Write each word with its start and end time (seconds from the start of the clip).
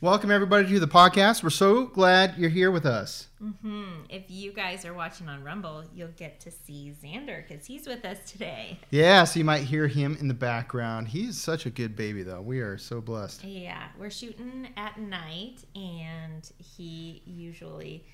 Welcome, 0.00 0.30
everybody, 0.30 0.68
to 0.68 0.78
the 0.78 0.86
podcast. 0.86 1.42
We're 1.42 1.50
so 1.50 1.86
glad 1.86 2.38
you're 2.38 2.50
here 2.50 2.70
with 2.70 2.86
us. 2.86 3.26
Mm-hmm. 3.42 4.04
If 4.08 4.30
you 4.30 4.52
guys 4.52 4.84
are 4.84 4.94
watching 4.94 5.28
on 5.28 5.42
Rumble, 5.42 5.82
you'll 5.92 6.12
get 6.16 6.38
to 6.42 6.52
see 6.52 6.94
Xander 7.02 7.44
because 7.44 7.66
he's 7.66 7.84
with 7.84 8.04
us 8.04 8.18
today. 8.30 8.78
Yeah, 8.90 9.24
so 9.24 9.40
you 9.40 9.44
might 9.44 9.62
hear 9.64 9.88
him 9.88 10.16
in 10.20 10.28
the 10.28 10.34
background. 10.34 11.08
He's 11.08 11.36
such 11.36 11.66
a 11.66 11.70
good 11.70 11.96
baby, 11.96 12.22
though. 12.22 12.40
We 12.40 12.60
are 12.60 12.78
so 12.78 13.00
blessed. 13.00 13.42
Yeah, 13.42 13.88
we're 13.98 14.08
shooting 14.10 14.68
at 14.76 15.00
night, 15.00 15.64
and 15.74 16.48
he 16.58 17.20
usually, 17.26 18.06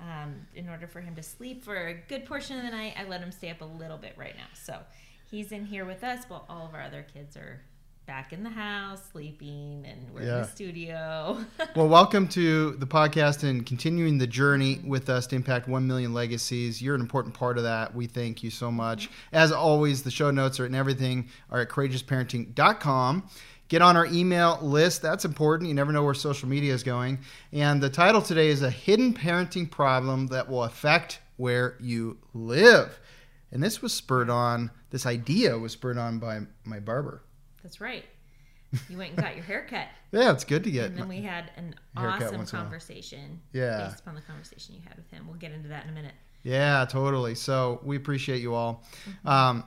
um, 0.00 0.44
in 0.56 0.68
order 0.68 0.88
for 0.88 1.00
him 1.00 1.14
to 1.14 1.22
sleep 1.22 1.62
for 1.62 1.86
a 1.86 1.94
good 1.94 2.24
portion 2.24 2.56
of 2.56 2.64
the 2.64 2.72
night, 2.72 2.94
I 2.98 3.04
let 3.04 3.20
him 3.20 3.30
stay 3.30 3.50
up 3.50 3.60
a 3.60 3.64
little 3.64 3.96
bit 3.96 4.14
right 4.16 4.34
now. 4.36 4.48
So 4.54 4.80
he's 5.30 5.52
in 5.52 5.66
here 5.66 5.84
with 5.84 6.02
us 6.02 6.24
while 6.26 6.46
all 6.48 6.66
of 6.66 6.74
our 6.74 6.82
other 6.82 7.06
kids 7.14 7.36
are 7.36 7.60
back 8.08 8.32
in 8.32 8.42
the 8.42 8.48
house 8.48 9.02
sleeping 9.12 9.84
and 9.86 10.10
we're 10.14 10.22
yeah. 10.22 10.36
in 10.36 10.42
the 10.42 10.48
studio. 10.48 11.44
well, 11.76 11.88
welcome 11.88 12.26
to 12.26 12.70
the 12.76 12.86
podcast 12.86 13.46
and 13.46 13.66
continuing 13.66 14.16
the 14.16 14.26
journey 14.26 14.80
with 14.82 15.10
us 15.10 15.26
to 15.26 15.36
impact 15.36 15.68
1 15.68 15.86
million 15.86 16.14
legacies. 16.14 16.80
You're 16.80 16.94
an 16.94 17.02
important 17.02 17.34
part 17.34 17.58
of 17.58 17.64
that. 17.64 17.94
We 17.94 18.06
thank 18.06 18.42
you 18.42 18.48
so 18.48 18.72
much. 18.72 19.10
As 19.30 19.52
always, 19.52 20.02
the 20.02 20.10
show 20.10 20.30
notes 20.30 20.58
are 20.58 20.64
and 20.64 20.74
everything 20.74 21.28
are 21.50 21.60
at 21.60 21.68
courageousparenting.com. 21.68 23.28
Get 23.68 23.82
on 23.82 23.94
our 23.94 24.06
email 24.06 24.58
list. 24.62 25.02
That's 25.02 25.26
important. 25.26 25.68
You 25.68 25.74
never 25.74 25.92
know 25.92 26.02
where 26.02 26.14
social 26.14 26.48
media 26.48 26.72
is 26.72 26.82
going. 26.82 27.18
And 27.52 27.78
the 27.78 27.90
title 27.90 28.22
today 28.22 28.48
is 28.48 28.62
A 28.62 28.70
Hidden 28.70 29.12
Parenting 29.12 29.70
Problem 29.70 30.28
That 30.28 30.48
Will 30.48 30.64
Affect 30.64 31.20
Where 31.36 31.76
You 31.78 32.16
Live. 32.32 33.00
And 33.52 33.62
this 33.62 33.82
was 33.82 33.92
spurred 33.92 34.30
on, 34.30 34.70
this 34.88 35.04
idea 35.04 35.58
was 35.58 35.72
spurred 35.72 35.98
on 35.98 36.18
by 36.18 36.40
my 36.64 36.80
barber. 36.80 37.22
That's 37.68 37.82
right. 37.82 38.06
You 38.88 38.96
went 38.96 39.10
and 39.10 39.20
got 39.20 39.34
your 39.34 39.44
haircut. 39.44 39.88
yeah, 40.12 40.32
it's 40.32 40.44
good 40.44 40.64
to 40.64 40.70
get. 40.70 40.86
And 40.86 40.96
then 40.96 41.06
we 41.06 41.20
had 41.20 41.50
an 41.58 41.74
awesome 41.94 42.46
conversation. 42.46 43.42
Yeah. 43.52 43.88
Based 43.88 44.00
upon 44.00 44.14
the 44.14 44.22
conversation 44.22 44.74
you 44.74 44.80
had 44.88 44.96
with 44.96 45.10
him. 45.10 45.26
We'll 45.28 45.36
get 45.36 45.52
into 45.52 45.68
that 45.68 45.84
in 45.84 45.90
a 45.90 45.92
minute. 45.92 46.14
Yeah, 46.44 46.86
totally. 46.88 47.34
So 47.34 47.78
we 47.82 47.96
appreciate 47.96 48.40
you 48.40 48.54
all. 48.54 48.84
Mm-hmm. 49.06 49.28
Um, 49.28 49.64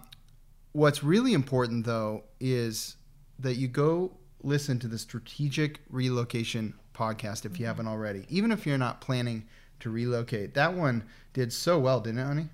what's 0.71 1.03
really 1.03 1.33
important, 1.33 1.85
though, 1.85 2.23
is 2.39 2.95
that 3.37 3.57
you 3.57 3.67
go 3.67 4.17
listen 4.41 4.79
to 4.79 4.87
the 4.87 4.97
Strategic 4.97 5.81
Relocation 5.91 6.73
podcast 6.95 7.45
if 7.45 7.51
you 7.51 7.57
mm-hmm. 7.57 7.65
haven't 7.65 7.87
already, 7.87 8.25
even 8.29 8.51
if 8.51 8.65
you're 8.65 8.79
not 8.79 8.99
planning 8.99 9.45
to 9.81 9.91
relocate. 9.91 10.55
That 10.55 10.73
one 10.73 11.03
did 11.33 11.53
so 11.53 11.77
well, 11.77 11.99
didn't 11.99 12.19
it, 12.19 12.25
honey? 12.25 12.49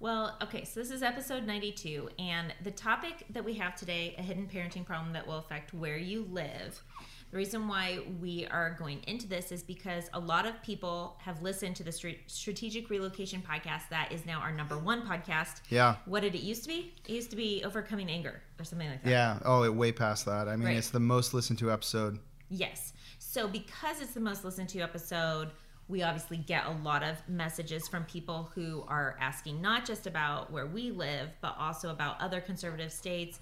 Well, 0.00 0.36
okay, 0.42 0.64
so 0.64 0.80
this 0.80 0.90
is 0.90 1.02
episode 1.02 1.46
92, 1.46 2.08
and 2.18 2.52
the 2.62 2.70
topic 2.70 3.24
that 3.30 3.44
we 3.44 3.54
have 3.54 3.76
today 3.76 4.14
a 4.18 4.22
hidden 4.22 4.48
parenting 4.52 4.84
problem 4.84 5.12
that 5.12 5.26
will 5.26 5.38
affect 5.38 5.72
where 5.72 5.96
you 5.96 6.26
live. 6.30 6.82
The 7.30 7.38
reason 7.38 7.66
why 7.66 8.00
we 8.20 8.46
are 8.46 8.76
going 8.78 9.02
into 9.08 9.26
this 9.26 9.50
is 9.50 9.62
because 9.62 10.08
a 10.12 10.20
lot 10.20 10.46
of 10.46 10.62
people 10.62 11.16
have 11.20 11.42
listened 11.42 11.74
to 11.76 11.82
the 11.82 11.90
Strategic 12.26 12.90
Relocation 12.90 13.42
podcast. 13.42 13.88
That 13.90 14.12
is 14.12 14.24
now 14.24 14.38
our 14.40 14.52
number 14.52 14.78
one 14.78 15.02
podcast. 15.02 15.60
Yeah. 15.68 15.96
What 16.04 16.20
did 16.20 16.34
it 16.34 16.42
used 16.42 16.62
to 16.62 16.68
be? 16.68 16.94
It 17.08 17.12
used 17.12 17.30
to 17.30 17.36
be 17.36 17.62
Overcoming 17.64 18.08
Anger 18.08 18.40
or 18.58 18.64
something 18.64 18.88
like 18.88 19.02
that. 19.02 19.10
Yeah. 19.10 19.38
Oh, 19.44 19.64
it 19.64 19.74
way 19.74 19.90
past 19.90 20.26
that. 20.26 20.48
I 20.48 20.54
mean, 20.54 20.68
right. 20.68 20.76
it's 20.76 20.90
the 20.90 21.00
most 21.00 21.34
listened 21.34 21.58
to 21.60 21.72
episode. 21.72 22.18
Yes. 22.50 22.92
So 23.18 23.48
because 23.48 24.00
it's 24.00 24.14
the 24.14 24.20
most 24.20 24.44
listened 24.44 24.68
to 24.68 24.80
episode, 24.80 25.50
we 25.88 26.02
obviously 26.02 26.38
get 26.38 26.66
a 26.66 26.70
lot 26.82 27.02
of 27.02 27.16
messages 27.28 27.88
from 27.88 28.04
people 28.04 28.50
who 28.54 28.84
are 28.88 29.16
asking 29.20 29.60
not 29.60 29.84
just 29.84 30.06
about 30.06 30.50
where 30.50 30.66
we 30.66 30.90
live, 30.90 31.28
but 31.40 31.54
also 31.58 31.90
about 31.90 32.20
other 32.20 32.40
conservative 32.40 32.90
states. 32.90 33.38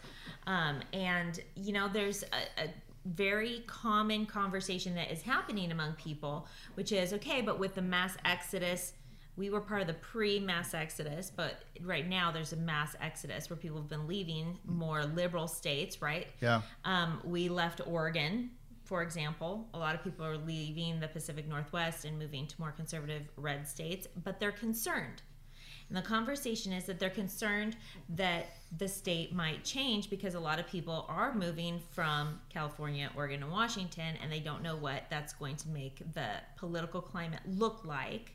Um, 0.46 0.80
and, 0.92 1.38
you 1.54 1.72
know, 1.72 1.88
there's 1.88 2.24
a, 2.24 2.64
a 2.64 2.68
very 3.04 3.62
common 3.66 4.26
conversation 4.26 4.94
that 4.96 5.10
is 5.10 5.22
happening 5.22 5.70
among 5.70 5.92
people, 5.94 6.46
which 6.74 6.90
is 6.92 7.12
okay, 7.12 7.42
but 7.42 7.58
with 7.58 7.74
the 7.74 7.82
mass 7.82 8.16
exodus, 8.24 8.94
we 9.36 9.48
were 9.48 9.60
part 9.60 9.80
of 9.80 9.86
the 9.86 9.94
pre 9.94 10.38
mass 10.38 10.74
exodus, 10.74 11.32
but 11.34 11.62
right 11.80 12.06
now 12.06 12.30
there's 12.30 12.52
a 12.52 12.56
mass 12.56 12.94
exodus 13.00 13.48
where 13.48 13.56
people 13.56 13.78
have 13.78 13.88
been 13.88 14.06
leaving 14.06 14.58
more 14.66 15.04
liberal 15.04 15.48
states, 15.48 16.02
right? 16.02 16.26
Yeah. 16.40 16.62
Um, 16.84 17.20
we 17.24 17.48
left 17.48 17.80
Oregon 17.86 18.50
for 18.92 19.02
example, 19.02 19.66
a 19.72 19.78
lot 19.78 19.94
of 19.94 20.04
people 20.04 20.26
are 20.26 20.36
leaving 20.36 21.00
the 21.00 21.08
Pacific 21.08 21.48
Northwest 21.48 22.04
and 22.04 22.18
moving 22.18 22.46
to 22.46 22.54
more 22.60 22.72
conservative 22.72 23.22
red 23.38 23.66
states, 23.66 24.06
but 24.22 24.38
they're 24.38 24.52
concerned. 24.52 25.22
And 25.88 25.96
the 25.96 26.02
conversation 26.02 26.74
is 26.74 26.84
that 26.84 26.98
they're 26.98 27.08
concerned 27.08 27.74
that 28.10 28.48
the 28.76 28.86
state 28.86 29.34
might 29.34 29.64
change 29.64 30.10
because 30.10 30.34
a 30.34 30.40
lot 30.40 30.58
of 30.58 30.66
people 30.66 31.06
are 31.08 31.34
moving 31.34 31.80
from 31.92 32.38
California, 32.50 33.10
Oregon, 33.16 33.42
and 33.42 33.50
Washington, 33.50 34.14
and 34.22 34.30
they 34.30 34.40
don't 34.40 34.62
know 34.62 34.76
what 34.76 35.04
that's 35.08 35.32
going 35.32 35.56
to 35.56 35.70
make 35.70 36.02
the 36.12 36.28
political 36.58 37.00
climate 37.00 37.40
look 37.46 37.86
like 37.86 38.34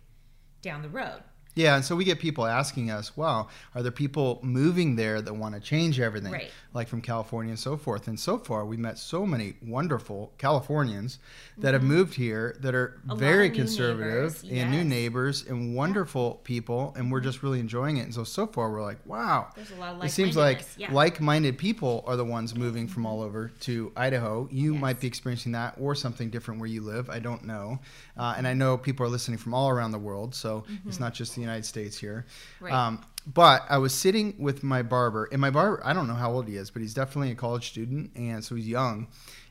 down 0.64 0.82
the 0.82 0.90
road. 0.90 1.22
Yeah, 1.58 1.76
and 1.76 1.84
so 1.84 1.96
we 1.96 2.04
get 2.06 2.20
people 2.20 2.46
asking 2.46 2.92
us, 2.92 3.18
"Wow, 3.18 3.48
are 3.74 3.82
there 3.82 3.92
people 3.92 4.40
moving 4.44 4.96
there 4.96 5.24
that 5.24 5.34
want 5.34 5.56
to 5.56 5.60
change 5.60 6.00
everything, 6.00 6.32
right. 6.32 6.52
like 6.76 6.88
from 6.88 7.02
California 7.02 7.50
and 7.50 7.60
so 7.60 7.78
forth?" 7.78 8.08
And 8.08 8.20
so 8.20 8.38
far, 8.38 8.64
we 8.64 8.78
met 8.78 9.00
so 9.00 9.26
many 9.26 9.56
wonderful 9.66 10.32
Californians 10.38 11.18
that 11.58 11.70
mm-hmm. 11.70 11.74
have 11.74 11.84
moved 11.84 12.14
here 12.14 12.56
that 12.62 12.76
are 12.76 13.02
A 13.10 13.16
very 13.16 13.50
conservative 13.50 14.44
and 14.52 14.70
new 14.70 14.84
neighbors 14.84 15.46
and 15.48 15.76
wonderful 15.76 16.42
people, 16.44 16.94
and 16.96 17.12
we're 17.12 17.22
just 17.22 17.42
really 17.42 17.60
enjoying 17.60 17.98
it. 17.98 18.04
And 18.04 18.14
so 18.14 18.24
so 18.24 18.46
far, 18.46 18.70
we're 18.72 18.84
like, 18.84 19.00
"Wow." 19.08 19.48
There's 19.56 19.72
a 19.72 19.76
lot 19.78 19.96
of 19.96 20.04
it 20.04 20.12
seems 20.12 20.38
like 20.38 20.64
yeah. 20.78 20.94
like-minded 20.94 21.58
people 21.58 22.04
are 22.06 22.16
the 22.16 22.26
ones 22.26 22.54
moving 22.54 22.88
from 22.88 23.08
all 23.08 23.24
over 23.24 23.52
to 23.62 23.92
Idaho. 23.96 24.48
You 24.52 24.74
yes. 24.74 24.82
might 24.82 25.00
be 25.00 25.08
experiencing 25.08 25.54
that 25.54 25.74
or 25.80 25.96
something 25.96 26.30
different 26.30 26.60
where 26.60 26.70
you 26.70 26.82
live. 26.82 27.10
I 27.10 27.18
don't 27.18 27.46
know, 27.46 27.80
uh, 28.16 28.36
and 28.38 28.48
I 28.48 28.54
know 28.54 28.78
people 28.78 29.08
are 29.08 29.10
listening 29.10 29.40
from 29.40 29.56
all 29.56 29.70
around 29.70 29.92
the 29.92 29.98
world, 29.98 30.36
so 30.36 30.62
mm-hmm. 30.70 30.88
it's 30.88 31.00
not 31.00 31.16
just 31.16 31.36
the 31.36 31.47
United 31.48 31.66
States 31.66 31.98
here. 31.98 32.26
Right. 32.60 32.74
Um, 32.74 33.04
but 33.34 33.66
I 33.70 33.78
was 33.78 33.94
sitting 33.94 34.36
with 34.38 34.64
my 34.64 34.82
barber, 34.82 35.28
and 35.32 35.42
my 35.42 35.50
barber, 35.50 35.82
I 35.84 35.94
don't 35.94 36.08
know 36.08 36.14
how 36.14 36.32
old 36.32 36.48
he 36.48 36.56
is, 36.56 36.70
but 36.70 36.82
he's 36.82 36.94
definitely 36.94 37.32
a 37.32 37.36
college 37.36 37.68
student, 37.68 38.12
and 38.16 38.44
so 38.44 38.56
he's 38.56 38.68
young. 38.68 39.08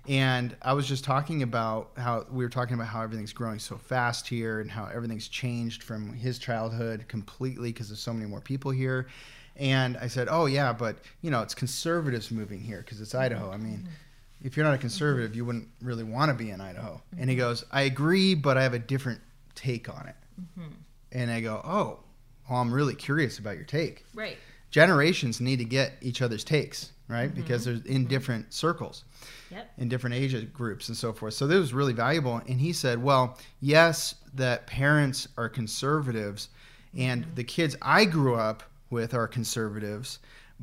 And 0.08 0.56
I 0.62 0.72
was 0.72 0.86
just 0.86 1.04
talking 1.04 1.42
about 1.42 1.90
how 1.96 2.26
we 2.30 2.44
were 2.44 2.48
talking 2.48 2.74
about 2.74 2.86
how 2.86 3.02
everything's 3.02 3.32
growing 3.32 3.58
so 3.58 3.76
fast 3.76 4.28
here 4.28 4.60
and 4.60 4.70
how 4.70 4.86
everything's 4.86 5.28
changed 5.28 5.82
from 5.82 6.12
his 6.12 6.38
childhood 6.38 7.06
completely 7.08 7.72
because 7.72 7.88
there's 7.88 8.00
so 8.00 8.12
many 8.12 8.26
more 8.26 8.40
people 8.40 8.70
here. 8.70 9.08
And 9.56 9.96
I 9.96 10.06
said, 10.06 10.28
"Oh 10.30 10.46
yeah, 10.46 10.72
but 10.72 10.98
you 11.22 11.30
know, 11.30 11.42
it's 11.42 11.54
conservatives 11.54 12.30
moving 12.30 12.60
here 12.60 12.78
because 12.78 13.00
it's 13.00 13.14
Idaho. 13.14 13.50
I 13.50 13.56
mean, 13.56 13.78
mm-hmm. 13.78 14.46
if 14.46 14.56
you're 14.56 14.66
not 14.66 14.74
a 14.74 14.78
conservative, 14.78 15.34
you 15.34 15.44
wouldn't 15.44 15.68
really 15.82 16.04
want 16.04 16.28
to 16.30 16.34
be 16.34 16.50
in 16.50 16.60
Idaho." 16.60 16.94
Mm-hmm. 16.94 17.20
And 17.20 17.30
he 17.30 17.36
goes, 17.36 17.64
"I 17.72 17.82
agree, 17.82 18.34
but 18.34 18.56
I 18.56 18.62
have 18.62 18.74
a 18.74 18.78
different 18.78 19.20
take 19.54 19.88
on 19.88 20.06
it." 20.06 20.16
Mm-hmm. 20.40 20.74
And 21.16 21.30
I 21.30 21.40
go, 21.40 21.60
"Oh, 21.64 22.00
well, 22.48 22.60
I'm 22.60 22.72
really 22.72 22.94
curious 22.94 23.38
about 23.38 23.56
your 23.56 23.64
take. 23.64 24.04
Right. 24.14 24.36
Generations 24.70 25.40
need 25.40 25.58
to 25.58 25.64
get 25.64 25.94
each 26.00 26.22
other's 26.22 26.44
takes, 26.44 26.92
right? 27.08 27.30
Mm-hmm. 27.30 27.40
Because 27.40 27.64
they're 27.64 27.74
in 27.74 27.80
mm-hmm. 27.80 28.04
different 28.04 28.52
circles, 28.52 29.04
yep. 29.50 29.70
in 29.78 29.88
different 29.88 30.14
age 30.16 30.52
groups 30.52 30.88
and 30.88 30.96
so 30.96 31.12
forth. 31.12 31.34
So 31.34 31.46
this 31.46 31.58
was 31.58 31.72
really 31.72 31.92
valuable. 31.92 32.40
And 32.48 32.60
he 32.60 32.72
said, 32.72 33.02
well, 33.02 33.38
yes, 33.60 34.16
that 34.34 34.66
parents 34.66 35.28
are 35.36 35.48
conservatives, 35.48 36.48
and 36.96 37.22
mm-hmm. 37.22 37.34
the 37.34 37.44
kids 37.44 37.76
I 37.82 38.04
grew 38.04 38.34
up 38.34 38.62
with 38.90 39.14
are 39.14 39.26
conservatives, 39.26 40.18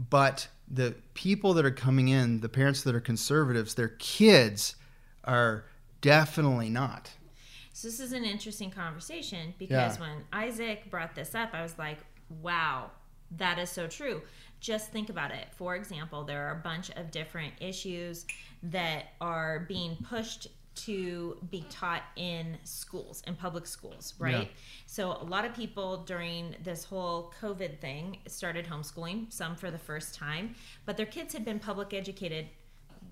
but 0.10 0.48
the 0.70 0.96
people 1.14 1.54
that 1.56 1.66
are 1.66 1.72
coming 1.72 2.08
in, 2.08 2.40
the 2.40 2.50
parents 2.50 2.84
that 2.84 2.96
are 2.96 3.02
conservatives, 3.02 3.76
their 3.76 3.90
kids 4.00 4.76
are 5.26 5.66
definitely 6.02 6.70
not. 6.70 7.12
So 7.84 7.90
this 7.90 8.00
is 8.00 8.14
an 8.14 8.24
interesting 8.24 8.72
conversation 8.72 9.54
because 9.60 9.98
yeah. 9.98 10.00
when 10.00 10.24
Isaac 10.32 10.90
brought 10.90 11.16
this 11.16 11.36
up, 11.36 11.50
I 11.52 11.62
was 11.62 11.78
like, 11.78 11.98
wow, 12.42 12.92
that 13.32 13.60
is 13.60 13.70
so 13.70 13.88
true. 13.88 14.22
Just 14.62 14.94
think 14.94 15.10
about 15.10 15.32
it. 15.32 15.48
For 15.58 15.76
example, 15.76 16.24
there 16.24 16.48
are 16.48 16.54
a 16.54 16.62
bunch 16.62 16.92
of 16.92 17.12
different 17.12 17.52
issues 17.60 18.26
that 18.64 19.08
are 19.20 19.66
being 19.68 19.98
pushed 20.10 20.48
to 20.76 21.38
be 21.52 21.66
taught 21.70 22.04
in 22.16 22.58
schools 22.64 23.22
in 23.28 23.36
public 23.36 23.68
schools 23.68 24.16
right 24.18 24.48
Yeah. 24.48 24.58
so 24.88 25.12
a 25.12 25.24
lot 25.24 25.46
of 25.46 25.54
people 25.54 25.98
during 25.98 26.56
this 26.64 26.84
whole 26.84 27.32
covid 27.40 27.80
thing 27.80 28.18
started 28.28 28.66
homeschooling 28.66 29.32
some 29.32 29.56
for 29.56 29.70
the 29.70 29.78
first 29.78 30.16
time 30.16 30.56
but 30.88 30.98
their 30.98 31.06
kids 31.06 31.32
had 31.32 31.46
been 31.46 31.60
public 31.60 31.94
educated 31.94 32.48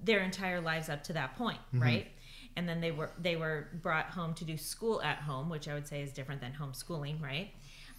their 0.04 0.22
entire 0.22 0.60
lives 0.60 0.90
up 0.90 1.04
to 1.04 1.14
that 1.14 1.36
point 1.36 1.60
mm-hmm. 1.68 1.84
right 1.84 2.08
and 2.56 2.68
then 2.68 2.82
they 2.82 2.92
were 2.92 3.10
they 3.20 3.36
were 3.36 3.68
brought 3.82 4.08
home 4.08 4.34
to 4.34 4.46
do 4.46 4.58
school 4.58 5.02
at 5.02 5.18
home 5.18 5.50
which 5.50 5.68
i 5.68 5.74
would 5.74 5.88
say 5.88 6.02
is 6.02 6.12
different 6.12 6.42
than 6.42 6.52
homeschooling 6.54 7.22
right 7.22 7.52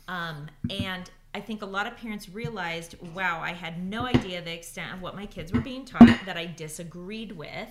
um, 0.08 0.46
and 0.70 1.10
i 1.34 1.40
think 1.40 1.62
a 1.62 1.66
lot 1.66 1.86
of 1.86 1.96
parents 1.96 2.28
realized 2.28 2.94
wow 3.14 3.40
i 3.40 3.52
had 3.52 3.82
no 3.82 4.04
idea 4.04 4.42
the 4.42 4.52
extent 4.52 4.92
of 4.92 5.00
what 5.02 5.14
my 5.14 5.26
kids 5.26 5.52
were 5.52 5.60
being 5.60 5.84
taught 5.84 6.08
that 6.26 6.36
i 6.36 6.46
disagreed 6.46 7.32
with 7.32 7.68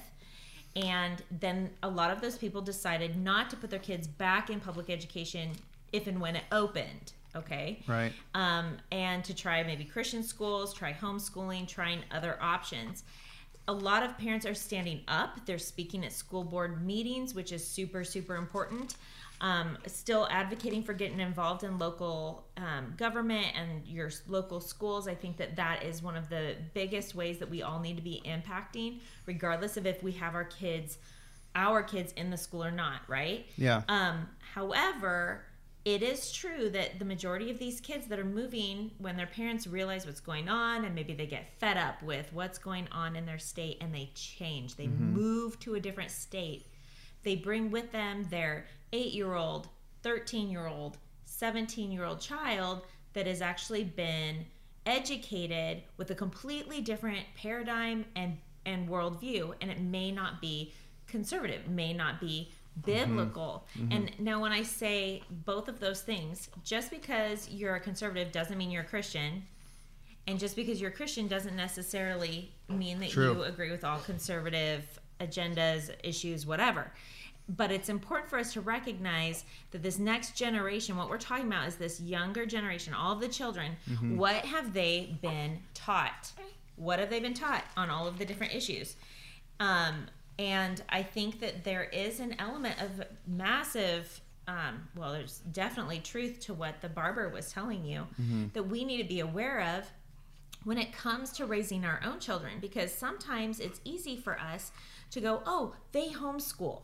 and 0.75 1.21
then 1.39 1.69
a 1.83 1.89
lot 1.89 2.11
of 2.11 2.21
those 2.21 2.37
people 2.37 2.61
decided 2.61 3.17
not 3.17 3.49
to 3.49 3.57
put 3.57 3.69
their 3.69 3.79
kids 3.79 4.07
back 4.07 4.49
in 4.49 4.59
public 4.59 4.89
education 4.89 5.51
if 5.91 6.07
and 6.07 6.19
when 6.21 6.35
it 6.35 6.43
opened 6.51 7.11
okay 7.35 7.81
Right. 7.87 8.13
um, 8.33 8.77
and 8.91 9.23
to 9.25 9.33
try 9.33 9.63
maybe 9.63 9.85
Christian 9.85 10.21
schools, 10.23 10.73
try 10.73 10.91
homeschooling, 10.93 11.65
trying 11.67 11.99
other 12.11 12.37
options. 12.41 13.03
A 13.67 13.73
lot 13.73 14.03
of 14.03 14.17
parents 14.17 14.45
are 14.45 14.53
standing 14.53 15.01
up. 15.07 15.45
They're 15.45 15.57
speaking 15.57 16.03
at 16.05 16.11
school 16.11 16.43
board 16.43 16.85
meetings, 16.85 17.33
which 17.33 17.51
is 17.51 17.65
super, 17.65 18.03
super 18.03 18.35
important. 18.35 18.95
Um, 19.39 19.77
still 19.87 20.27
advocating 20.29 20.83
for 20.83 20.93
getting 20.93 21.19
involved 21.19 21.63
in 21.63 21.79
local 21.79 22.45
um, 22.57 22.93
government 22.95 23.47
and 23.55 23.87
your 23.87 24.11
local 24.27 24.59
schools. 24.59 25.07
I 25.07 25.15
think 25.15 25.37
that 25.37 25.55
that 25.55 25.83
is 25.83 26.03
one 26.03 26.15
of 26.15 26.29
the 26.29 26.55
biggest 26.75 27.15
ways 27.15 27.39
that 27.39 27.49
we 27.49 27.63
all 27.63 27.79
need 27.79 27.95
to 27.95 28.03
be 28.03 28.21
impacting, 28.23 28.99
regardless 29.25 29.77
of 29.77 29.87
if 29.87 30.03
we 30.03 30.11
have 30.11 30.35
our 30.35 30.43
kids, 30.43 30.99
our 31.55 31.81
kids 31.81 32.13
in 32.13 32.29
the 32.29 32.37
school 32.37 32.63
or 32.63 32.69
not, 32.69 33.01
right? 33.07 33.47
Yeah. 33.57 33.81
Um, 33.87 34.27
however, 34.53 35.43
it 35.83 36.03
is 36.03 36.31
true 36.31 36.69
that 36.69 36.99
the 36.99 37.05
majority 37.05 37.49
of 37.49 37.57
these 37.57 37.81
kids 37.81 38.05
that 38.07 38.19
are 38.19 38.25
moving, 38.25 38.91
when 38.99 39.17
their 39.17 39.27
parents 39.27 39.65
realize 39.65 40.05
what's 40.05 40.19
going 40.19 40.47
on 40.47 40.85
and 40.85 40.93
maybe 40.93 41.13
they 41.13 41.25
get 41.25 41.57
fed 41.59 41.75
up 41.75 42.03
with 42.03 42.31
what's 42.33 42.59
going 42.59 42.87
on 42.91 43.15
in 43.15 43.25
their 43.25 43.39
state 43.39 43.77
and 43.81 43.93
they 43.93 44.11
change, 44.13 44.75
they 44.75 44.85
mm-hmm. 44.85 45.13
move 45.13 45.59
to 45.59 45.75
a 45.75 45.79
different 45.79 46.11
state, 46.11 46.67
they 47.23 47.35
bring 47.35 47.71
with 47.71 47.91
them 47.91 48.27
their 48.29 48.67
eight 48.93 49.13
year 49.13 49.33
old, 49.33 49.69
13 50.03 50.51
year 50.51 50.67
old, 50.67 50.97
17 51.25 51.91
year 51.91 52.05
old 52.05 52.21
child 52.21 52.83
that 53.13 53.25
has 53.25 53.41
actually 53.41 53.83
been 53.83 54.45
educated 54.85 55.81
with 55.97 56.11
a 56.11 56.15
completely 56.15 56.81
different 56.81 57.25
paradigm 57.35 58.05
and, 58.15 58.37
and 58.65 58.87
worldview. 58.87 59.53
And 59.61 59.71
it 59.71 59.79
may 59.79 60.11
not 60.11 60.41
be 60.41 60.73
conservative, 61.07 61.67
may 61.67 61.93
not 61.93 62.21
be 62.21 62.51
biblical. 62.83 63.65
Mm-hmm. 63.77 63.91
And 63.91 64.07
mm-hmm. 64.07 64.23
now, 64.23 64.41
when 64.41 64.51
I 64.51 64.63
say 64.63 65.23
both 65.29 65.67
of 65.67 65.79
those 65.79 66.01
things, 66.01 66.49
just 66.63 66.89
because 66.89 67.49
you're 67.49 67.75
a 67.75 67.79
conservative 67.79 68.31
doesn't 68.31 68.57
mean 68.57 68.71
you're 68.71 68.83
a 68.83 68.87
Christian. 68.87 69.43
And 70.27 70.39
just 70.39 70.55
because 70.55 70.79
you're 70.79 70.91
a 70.91 70.93
Christian 70.93 71.27
doesn't 71.27 71.55
necessarily 71.55 72.51
mean 72.69 72.99
that 72.99 73.09
True. 73.09 73.33
you 73.33 73.43
agree 73.43 73.71
with 73.71 73.83
all 73.83 73.99
conservative 73.99 74.99
agendas, 75.19 75.91
issues, 76.03 76.45
whatever. 76.45 76.91
But 77.49 77.71
it's 77.71 77.89
important 77.89 78.29
for 78.29 78.37
us 78.37 78.53
to 78.53 78.61
recognize 78.61 79.43
that 79.71 79.83
this 79.83 79.99
next 79.99 80.37
generation, 80.37 80.95
what 80.95 81.09
we're 81.09 81.17
talking 81.17 81.47
about 81.47 81.67
is 81.67 81.75
this 81.75 81.99
younger 81.99 82.45
generation, 82.45 82.93
all 82.93 83.13
of 83.13 83.19
the 83.19 83.27
children, 83.27 83.75
mm-hmm. 83.89 84.17
what 84.17 84.45
have 84.45 84.73
they 84.73 85.17
been 85.21 85.59
taught? 85.73 86.31
What 86.75 86.99
have 86.99 87.09
they 87.09 87.19
been 87.19 87.33
taught 87.33 87.65
on 87.75 87.89
all 87.89 88.07
of 88.07 88.19
the 88.19 88.25
different 88.25 88.53
issues? 88.53 88.95
Um, 89.59 90.07
and 90.39 90.81
I 90.89 91.03
think 91.03 91.39
that 91.41 91.63
there 91.63 91.83
is 91.83 92.19
an 92.19 92.35
element 92.39 92.81
of 92.81 93.03
massive, 93.27 94.21
um, 94.47 94.87
well, 94.95 95.11
there's 95.13 95.39
definitely 95.51 95.99
truth 95.99 96.39
to 96.41 96.53
what 96.53 96.81
the 96.81 96.89
barber 96.89 97.29
was 97.29 97.51
telling 97.51 97.85
you 97.85 98.07
that 98.53 98.63
we 98.63 98.83
need 98.85 98.97
to 98.97 99.07
be 99.07 99.19
aware 99.19 99.61
of 99.77 99.85
when 100.63 100.77
it 100.77 100.93
comes 100.93 101.31
to 101.33 101.45
raising 101.45 101.85
our 101.85 102.01
own 102.05 102.19
children 102.19 102.53
because 102.59 102.93
sometimes 102.93 103.59
it's 103.59 103.81
easy 103.83 104.15
for 104.17 104.39
us 104.39 104.71
to 105.11 105.19
go, 105.19 105.41
oh, 105.45 105.75
they 105.91 106.09
homeschool 106.09 106.81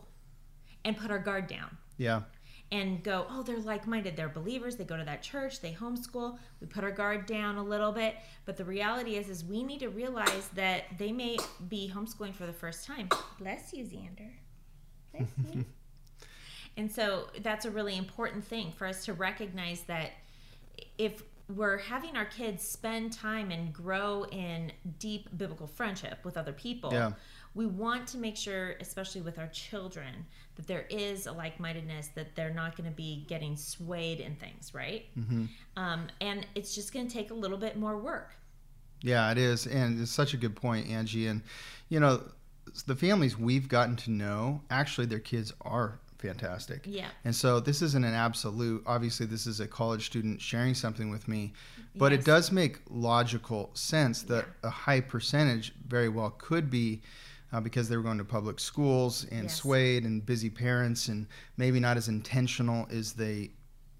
and 0.84 0.96
put 0.96 1.10
our 1.10 1.18
guard 1.18 1.46
down 1.46 1.76
Yeah. 1.96 2.22
And 2.70 3.02
go, 3.02 3.26
oh, 3.30 3.42
they're 3.42 3.58
like 3.58 3.86
minded. 3.86 4.16
They're 4.16 4.28
believers. 4.28 4.76
They 4.76 4.84
go 4.84 4.96
to 4.96 5.04
that 5.04 5.22
church. 5.22 5.60
They 5.60 5.72
homeschool. 5.72 6.38
We 6.60 6.66
put 6.66 6.84
our 6.84 6.90
guard 6.90 7.24
down 7.26 7.56
a 7.56 7.62
little 7.62 7.92
bit. 7.92 8.16
But 8.44 8.56
the 8.56 8.64
reality 8.64 9.16
is, 9.16 9.28
is 9.28 9.44
we 9.44 9.62
need 9.62 9.80
to 9.80 9.88
realize 9.88 10.48
that 10.54 10.84
they 10.98 11.10
may 11.12 11.38
be 11.68 11.90
homeschooling 11.94 12.34
for 12.34 12.46
the 12.46 12.52
first 12.52 12.84
time. 12.86 13.08
Bless 13.38 13.72
you, 13.72 13.84
Xander. 13.84 14.32
Bless 15.12 15.28
you. 15.54 15.64
and 16.76 16.92
so 16.92 17.28
that's 17.42 17.64
a 17.64 17.70
really 17.70 17.96
important 17.96 18.44
thing 18.44 18.72
for 18.72 18.86
us 18.86 19.04
to 19.06 19.14
recognize 19.14 19.80
that 19.82 20.10
if 20.98 21.22
we're 21.54 21.78
having 21.78 22.14
our 22.16 22.26
kids 22.26 22.62
spend 22.62 23.12
time 23.12 23.50
and 23.50 23.72
grow 23.72 24.26
in 24.30 24.70
deep 24.98 25.28
biblical 25.38 25.66
friendship 25.66 26.18
with 26.22 26.36
other 26.36 26.52
people, 26.52 26.92
Yeah. 26.92 27.12
We 27.54 27.66
want 27.66 28.06
to 28.08 28.18
make 28.18 28.36
sure, 28.36 28.74
especially 28.80 29.20
with 29.20 29.38
our 29.38 29.48
children, 29.48 30.26
that 30.56 30.66
there 30.66 30.86
is 30.90 31.26
a 31.26 31.32
like 31.32 31.58
mindedness, 31.60 32.08
that 32.14 32.34
they're 32.34 32.54
not 32.54 32.76
going 32.76 32.88
to 32.88 32.94
be 32.94 33.24
getting 33.28 33.56
swayed 33.56 34.20
in 34.20 34.34
things, 34.36 34.72
right? 34.74 35.06
Mm-hmm. 35.18 35.44
Um, 35.76 36.08
and 36.20 36.46
it's 36.54 36.74
just 36.74 36.92
going 36.92 37.06
to 37.06 37.12
take 37.12 37.30
a 37.30 37.34
little 37.34 37.58
bit 37.58 37.76
more 37.76 37.96
work. 37.96 38.32
Yeah, 39.00 39.30
it 39.30 39.38
is, 39.38 39.66
and 39.66 40.00
it's 40.00 40.10
such 40.10 40.34
a 40.34 40.36
good 40.36 40.56
point, 40.56 40.88
Angie. 40.88 41.28
And 41.28 41.42
you 41.88 42.00
know, 42.00 42.22
the 42.86 42.96
families 42.96 43.38
we've 43.38 43.68
gotten 43.68 43.96
to 43.96 44.10
know, 44.10 44.60
actually, 44.70 45.06
their 45.06 45.20
kids 45.20 45.52
are 45.62 46.00
fantastic. 46.18 46.82
Yeah. 46.84 47.08
And 47.24 47.34
so 47.34 47.60
this 47.60 47.80
isn't 47.80 48.04
an 48.04 48.14
absolute. 48.14 48.82
Obviously, 48.86 49.26
this 49.26 49.46
is 49.46 49.60
a 49.60 49.68
college 49.68 50.06
student 50.06 50.40
sharing 50.40 50.74
something 50.74 51.10
with 51.10 51.28
me, 51.28 51.52
but 51.94 52.10
Yes. 52.10 52.20
it 52.20 52.26
does 52.26 52.52
make 52.52 52.80
logical 52.90 53.70
sense 53.74 54.22
that 54.22 54.46
a 54.64 54.70
high 54.70 55.00
percentage 55.00 55.72
very 55.86 56.08
well 56.08 56.30
could 56.30 56.70
be. 56.70 57.02
Uh, 57.50 57.60
because 57.60 57.88
they 57.88 57.96
were 57.96 58.02
going 58.02 58.18
to 58.18 58.24
public 58.24 58.60
schools 58.60 59.24
and 59.30 59.44
Yes. 59.44 59.56
swayed 59.56 60.04
and 60.04 60.24
busy 60.26 60.50
parents 60.50 61.08
and 61.08 61.26
maybe 61.56 61.80
not 61.80 61.96
as 61.96 62.06
intentional 62.08 62.86
as 62.90 63.14
they 63.14 63.50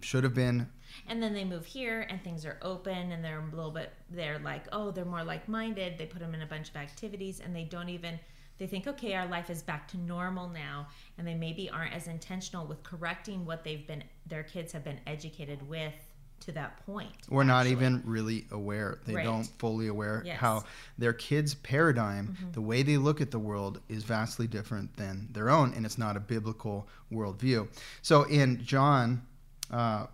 should 0.01 0.23
have 0.23 0.35
been 0.35 0.69
And 1.07 1.23
then 1.23 1.33
they 1.33 1.45
move 1.45 1.65
here 1.65 2.07
and 2.11 2.23
things 2.23 2.45
are 2.45 2.59
open 2.63 3.13
and 3.13 3.25
they're 3.25 3.41
a 3.41 3.55
little 3.57 3.71
bit, 3.71 3.93
they're 4.11 4.39
like, 4.39 4.65
oh, 4.73 4.91
they're 4.91 5.05
more 5.05 5.25
like 5.25 5.49
minded. 5.49 5.97
They 5.99 6.07
put 6.07 6.21
them 6.21 6.35
in 6.35 6.43
a 6.43 6.47
bunch 6.47 6.69
of 6.71 6.77
activities 6.77 7.41
and 7.41 7.55
they 7.55 7.65
don't 7.65 7.89
even, 7.89 8.19
they 8.59 8.67
think, 8.67 8.87
okay, 8.87 9.15
our 9.15 9.27
life 9.27 9.49
is 9.51 9.63
back 9.63 9.87
to 9.89 9.97
normal 9.99 10.49
now. 10.49 10.89
And 11.17 11.27
they 11.27 11.35
maybe 11.35 11.71
aren't 11.71 11.95
as 11.95 12.07
intentional 12.09 12.67
with 12.67 12.83
correcting 12.83 13.45
what 13.47 13.65
they've 13.65 13.87
been, 13.87 14.03
their 14.27 14.43
kids 14.43 14.73
have 14.73 14.85
been 14.85 15.01
educated 15.07 15.67
with 15.69 15.95
to 16.41 16.53
that 16.53 16.85
point. 16.87 17.11
We're 17.29 17.45
not 17.45 17.67
even 17.67 18.03
really 18.05 18.47
aware. 18.51 19.01
They 19.05 19.15
Right. 19.15 19.25
don't 19.25 19.45
fully 19.59 19.87
aware 19.89 20.23
Yes. 20.25 20.39
how 20.39 20.65
their 20.97 21.13
kids' 21.13 21.55
paradigm, 21.55 22.29
Mm-hmm. 22.29 22.53
the 22.53 22.61
way 22.61 22.83
they 22.83 22.97
look 22.97 23.21
at 23.21 23.31
the 23.31 23.39
world, 23.39 23.81
is 23.89 24.05
vastly 24.05 24.47
different 24.47 24.97
than 24.97 25.29
their 25.33 25.51
own, 25.51 25.75
and 25.75 25.85
it's 25.85 25.99
not 25.99 26.17
a 26.17 26.21
biblical 26.21 26.89
worldview. 27.13 27.69
So 28.03 28.23
in 28.25 28.65
John, 28.65 29.23
uh, 29.71 30.07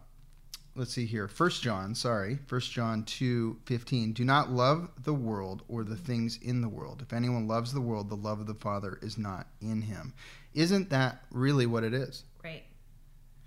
let's 0.75 0.93
see 0.93 1.07
here, 1.07 1.29
First 1.29 1.63
John, 1.63 1.95
sorry, 1.95 2.39
First 2.47 2.73
John 2.73 3.05
two 3.05 3.59
fifteen. 3.65 4.13
Do 4.13 4.25
not 4.25 4.51
love 4.51 4.91
the 5.03 5.15
world 5.15 5.63
or 5.69 5.85
the 5.85 5.97
things 5.97 6.37
in 6.43 6.63
the 6.63 6.69
world. 6.69 7.01
If 7.01 7.13
anyone 7.13 7.47
loves 7.47 7.73
the 7.73 7.81
world, 7.81 8.09
the 8.09 8.17
love 8.17 8.41
of 8.41 8.47
the 8.47 8.55
Father 8.55 8.99
is 9.03 9.17
not 9.17 9.47
in 9.61 9.83
him. 9.83 10.13
Isn't 10.53 10.91
that 10.91 11.25
really 11.31 11.67
what 11.67 11.85
it 11.85 11.95
is? 11.95 12.25
right. 12.43 12.65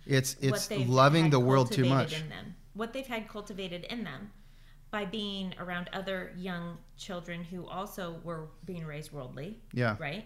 It's 0.05 0.37
it's 0.39 0.71
loving 0.71 1.31
the 1.31 1.39
world 1.39 1.69
too 1.73 1.83
much. 1.83 2.23
What 2.77 2.93
they've 2.93 3.07
had 3.07 3.27
cultivated 3.27 3.85
in 3.89 4.03
them 4.03 4.31
by 4.89 5.03
being 5.03 5.53
around 5.59 5.89
other 5.93 6.31
young 6.37 6.77
children 6.97 7.43
who 7.43 7.67
also 7.67 8.19
were 8.23 8.47
being 8.65 8.85
raised 8.85 9.11
worldly 9.11 9.59
Yeah. 9.73 9.95
right 9.99 10.25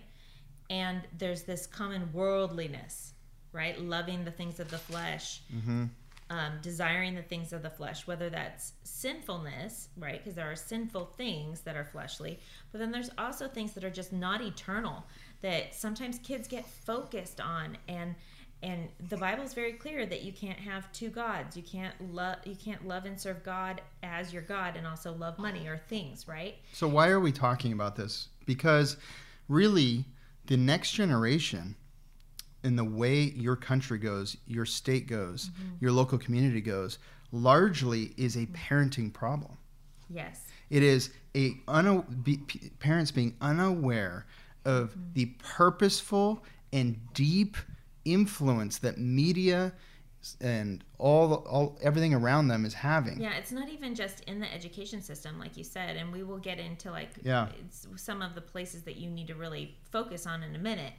and 0.69 1.01
there's 1.17 1.43
this 1.43 1.65
common 1.65 2.11
worldliness 2.13 3.13
right 3.51 3.79
loving 3.79 4.23
the 4.23 4.31
things 4.31 4.59
of 4.59 4.69
the 4.69 4.77
flesh 4.77 5.41
hmm 5.65 5.85
um, 6.31 6.53
desiring 6.61 7.13
the 7.13 7.21
things 7.21 7.51
of 7.51 7.61
the 7.61 7.69
flesh, 7.69 8.07
whether 8.07 8.29
that's 8.29 8.71
sinfulness, 8.83 9.89
right? 9.97 10.17
Because 10.23 10.33
there 10.35 10.49
are 10.49 10.55
sinful 10.55 11.07
things 11.17 11.59
that 11.61 11.75
are 11.75 11.83
fleshly, 11.83 12.39
but 12.71 12.79
then 12.79 12.89
there's 12.89 13.09
also 13.17 13.49
things 13.49 13.73
that 13.73 13.83
are 13.83 13.89
just 13.89 14.13
not 14.13 14.41
eternal 14.41 15.03
that 15.41 15.75
sometimes 15.75 16.19
kids 16.19 16.47
get 16.47 16.65
focused 16.65 17.41
on 17.41 17.77
and 17.89 18.15
and 18.63 18.89
the 19.09 19.17
Bible 19.17 19.43
is 19.43 19.53
very 19.53 19.73
clear 19.73 20.05
that 20.05 20.21
you 20.21 20.31
can't 20.31 20.59
have 20.59 20.91
two 20.91 21.09
gods. 21.09 21.57
You 21.57 21.63
can't 21.63 21.95
love 22.13 22.37
you 22.45 22.55
can't 22.55 22.87
love 22.87 23.05
and 23.05 23.19
serve 23.19 23.43
God 23.43 23.81
as 24.03 24.31
your 24.31 24.43
God 24.43 24.75
and 24.75 24.85
also 24.85 25.13
love 25.13 25.39
money 25.39 25.67
or 25.67 25.77
things, 25.77 26.27
right? 26.27 26.55
So 26.73 26.87
why 26.87 27.09
are 27.09 27.19
we 27.19 27.31
talking 27.31 27.73
about 27.73 27.95
this? 27.95 28.29
Because 28.45 28.97
really, 29.47 30.05
the 30.45 30.57
next 30.57 30.91
generation, 30.91 31.75
in 32.63 32.75
the 32.75 32.83
way 32.83 33.33
your 33.35 33.55
country 33.55 33.97
goes, 33.97 34.37
your 34.45 34.65
state 34.65 35.07
goes, 35.07 35.49
mm-hmm. 35.49 35.75
your 35.79 35.91
local 35.91 36.17
community 36.17 36.61
goes, 36.61 36.99
largely 37.31 38.13
is 38.17 38.35
a 38.35 38.45
parenting 38.47 39.11
problem. 39.11 39.57
Yes. 40.09 40.47
It 40.69 40.83
is 40.83 41.11
a 41.35 41.55
una- 41.69 42.01
be, 42.01 42.39
parents 42.79 43.11
being 43.11 43.35
unaware 43.41 44.25
of 44.65 44.91
mm-hmm. 44.91 45.13
the 45.13 45.25
purposeful 45.39 46.43
and 46.71 46.99
deep 47.13 47.57
influence 48.05 48.79
that 48.79 48.97
media 48.97 49.73
and 50.39 50.83
all 50.99 51.33
all 51.33 51.79
everything 51.81 52.13
around 52.13 52.47
them 52.47 52.63
is 52.65 52.73
having. 52.75 53.19
Yeah, 53.19 53.33
it's 53.37 53.51
not 53.51 53.69
even 53.69 53.95
just 53.95 54.21
in 54.25 54.39
the 54.39 54.53
education 54.53 55.01
system, 55.01 55.39
like 55.39 55.57
you 55.57 55.63
said, 55.63 55.95
and 55.97 56.11
we 56.11 56.23
will 56.23 56.37
get 56.37 56.59
into 56.59 56.91
like 56.91 57.09
Yeah. 57.23 57.47
it's 57.59 57.87
some 57.95 58.21
of 58.21 58.35
the 58.35 58.41
places 58.41 58.83
that 58.83 58.97
you 58.97 59.09
need 59.09 59.27
to 59.27 59.35
really 59.35 59.75
focus 59.91 60.27
on 60.27 60.43
in 60.43 60.55
a 60.55 60.59
minute. 60.59 60.93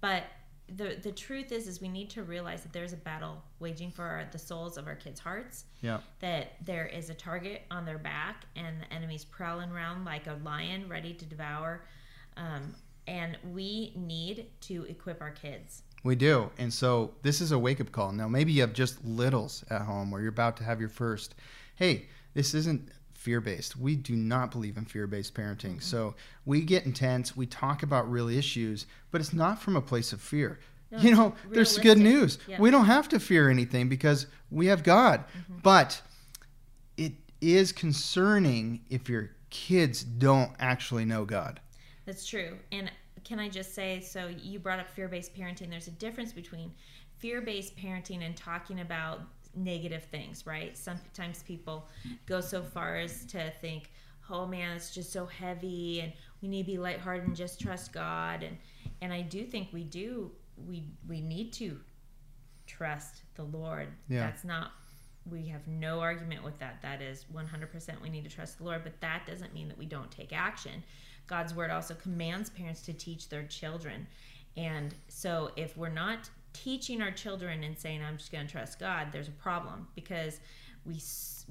But 0.00 0.24
the 0.68 0.98
the 1.02 1.10
truth 1.10 1.50
is, 1.50 1.66
is 1.66 1.80
we 1.80 1.88
need 1.88 2.10
to 2.10 2.22
realize 2.22 2.62
that 2.62 2.72
there's 2.72 2.92
a 2.92 2.96
battle 2.96 3.42
waging 3.58 3.90
for 3.90 4.04
our, 4.04 4.28
the 4.30 4.38
souls 4.38 4.78
of 4.78 4.86
our 4.86 4.94
kids' 4.94 5.18
hearts. 5.18 5.64
Yeah. 5.82 5.98
That 6.20 6.52
there 6.64 6.86
is 6.86 7.10
a 7.10 7.14
target 7.14 7.62
on 7.72 7.84
their 7.84 7.98
back, 7.98 8.44
and 8.54 8.80
the 8.80 8.92
enemy's 8.94 9.24
prowling 9.24 9.72
around 9.72 10.04
like 10.04 10.28
a 10.28 10.38
lion, 10.44 10.88
ready 10.88 11.12
to 11.14 11.24
devour. 11.24 11.84
Um, 12.36 12.74
and 13.08 13.36
we 13.52 13.92
need 13.96 14.46
to 14.60 14.84
equip 14.84 15.20
our 15.20 15.32
kids. 15.32 15.82
We 16.02 16.14
do. 16.14 16.50
And 16.58 16.72
so 16.72 17.12
this 17.22 17.40
is 17.40 17.52
a 17.52 17.58
wake 17.58 17.80
up 17.80 17.92
call. 17.92 18.12
Now, 18.12 18.28
maybe 18.28 18.52
you 18.52 18.62
have 18.62 18.72
just 18.72 19.04
littles 19.04 19.64
at 19.70 19.82
home 19.82 20.12
or 20.12 20.20
you're 20.20 20.30
about 20.30 20.56
to 20.58 20.64
have 20.64 20.80
your 20.80 20.88
first. 20.88 21.34
Hey, 21.74 22.06
this 22.34 22.54
isn't 22.54 22.90
fear 23.12 23.40
based. 23.40 23.76
We 23.76 23.96
do 23.96 24.16
not 24.16 24.50
believe 24.50 24.78
in 24.78 24.86
fear 24.86 25.06
based 25.06 25.34
parenting. 25.34 25.76
Mm-hmm. 25.76 25.80
So 25.80 26.14
we 26.46 26.62
get 26.62 26.86
intense, 26.86 27.36
we 27.36 27.44
talk 27.44 27.82
about 27.82 28.10
real 28.10 28.28
issues, 28.28 28.86
but 29.10 29.20
it's 29.20 29.34
not 29.34 29.60
from 29.60 29.76
a 29.76 29.82
place 29.82 30.12
of 30.12 30.22
fear. 30.22 30.58
No, 30.90 30.98
you 30.98 31.14
know, 31.14 31.34
there's 31.50 31.78
good 31.78 31.98
news. 31.98 32.38
Yeah. 32.48 32.58
We 32.58 32.70
don't 32.70 32.86
have 32.86 33.08
to 33.10 33.20
fear 33.20 33.50
anything 33.50 33.88
because 33.88 34.26
we 34.50 34.66
have 34.66 34.82
God. 34.82 35.20
Mm-hmm. 35.20 35.58
But 35.62 36.00
it 36.96 37.12
is 37.40 37.72
concerning 37.72 38.80
if 38.88 39.08
your 39.08 39.30
kids 39.50 40.02
don't 40.02 40.52
actually 40.58 41.04
know 41.04 41.24
God. 41.24 41.60
That's 42.06 42.26
true. 42.26 42.58
And 42.72 42.90
can 43.24 43.38
I 43.38 43.48
just 43.48 43.74
say 43.74 44.00
so 44.00 44.28
you 44.42 44.58
brought 44.58 44.80
up 44.80 44.88
fear 44.90 45.08
based 45.08 45.34
parenting. 45.34 45.70
There's 45.70 45.88
a 45.88 45.92
difference 45.92 46.32
between 46.32 46.72
fear 47.18 47.40
based 47.40 47.76
parenting 47.76 48.24
and 48.24 48.36
talking 48.36 48.80
about 48.80 49.20
negative 49.54 50.04
things, 50.04 50.46
right? 50.46 50.76
Sometimes 50.76 51.42
people 51.42 51.88
go 52.26 52.40
so 52.40 52.62
far 52.62 52.96
as 52.96 53.24
to 53.26 53.50
think, 53.60 53.90
oh 54.30 54.46
man, 54.46 54.76
it's 54.76 54.94
just 54.94 55.12
so 55.12 55.26
heavy 55.26 56.00
and 56.00 56.12
we 56.40 56.48
need 56.48 56.62
to 56.62 56.72
be 56.72 56.78
lighthearted 56.78 57.26
and 57.26 57.36
just 57.36 57.60
trust 57.60 57.92
God. 57.92 58.42
And, 58.42 58.56
and 59.02 59.12
I 59.12 59.22
do 59.22 59.44
think 59.44 59.68
we 59.72 59.84
do, 59.84 60.30
we, 60.68 60.84
we 61.08 61.20
need 61.20 61.52
to 61.54 61.78
trust 62.66 63.22
the 63.34 63.42
Lord. 63.42 63.88
Yeah. 64.08 64.20
That's 64.20 64.44
not 64.44 64.72
we 65.30 65.46
have 65.48 65.66
no 65.66 66.00
argument 66.00 66.42
with 66.42 66.58
that. 66.58 66.80
That 66.82 67.02
is 67.02 67.26
100% 67.34 68.00
we 68.00 68.08
need 68.08 68.24
to 68.24 68.30
trust 68.30 68.58
the 68.58 68.64
Lord, 68.64 68.82
but 68.82 69.00
that 69.00 69.26
doesn't 69.26 69.52
mean 69.52 69.68
that 69.68 69.78
we 69.78 69.86
don't 69.86 70.10
take 70.10 70.32
action. 70.32 70.82
God's 71.30 71.54
word 71.54 71.70
also 71.70 71.94
commands 71.94 72.50
parents 72.50 72.82
to 72.82 72.92
teach 72.92 73.28
their 73.28 73.44
children. 73.44 74.06
And 74.56 74.94
so 75.08 75.52
if 75.56 75.76
we're 75.76 75.88
not 75.88 76.28
teaching 76.52 77.00
our 77.00 77.12
children 77.12 77.62
and 77.62 77.78
saying 77.78 78.02
I'm 78.02 78.18
just 78.18 78.32
going 78.32 78.46
to 78.46 78.52
trust 78.52 78.80
God, 78.80 79.08
there's 79.12 79.28
a 79.28 79.32
problem 79.32 79.86
because 79.94 80.40
we 80.84 81.00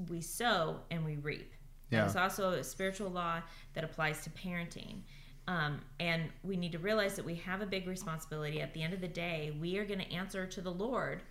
we 0.09 0.21
sow 0.21 0.81
and 0.91 1.03
we 1.05 1.15
reap. 1.15 1.53
Yeah. 1.89 2.01
That 2.01 2.09
is 2.09 2.15
also 2.17 2.51
a 2.51 2.63
spiritual 2.63 3.09
law 3.09 3.41
that 3.73 3.83
applies 3.85 4.21
to 4.25 4.29
parenting. 4.31 5.01
Um, 5.47 5.79
and 5.99 6.23
we 6.43 6.57
need 6.57 6.73
to 6.73 6.79
realize 6.79 7.15
that 7.15 7.25
we 7.25 7.35
have 7.35 7.61
a 7.61 7.65
big 7.65 7.87
responsibility. 7.87 8.61
At 8.61 8.73
the 8.73 8.83
end 8.83 8.93
of 8.93 9.01
the 9.01 9.07
day, 9.07 9.57
we 9.59 9.77
are 9.77 9.85
going 9.85 9.99
to 9.99 10.11
answer 10.13 10.45
to 10.45 10.61
the 10.61 10.71
Lord 10.71 11.23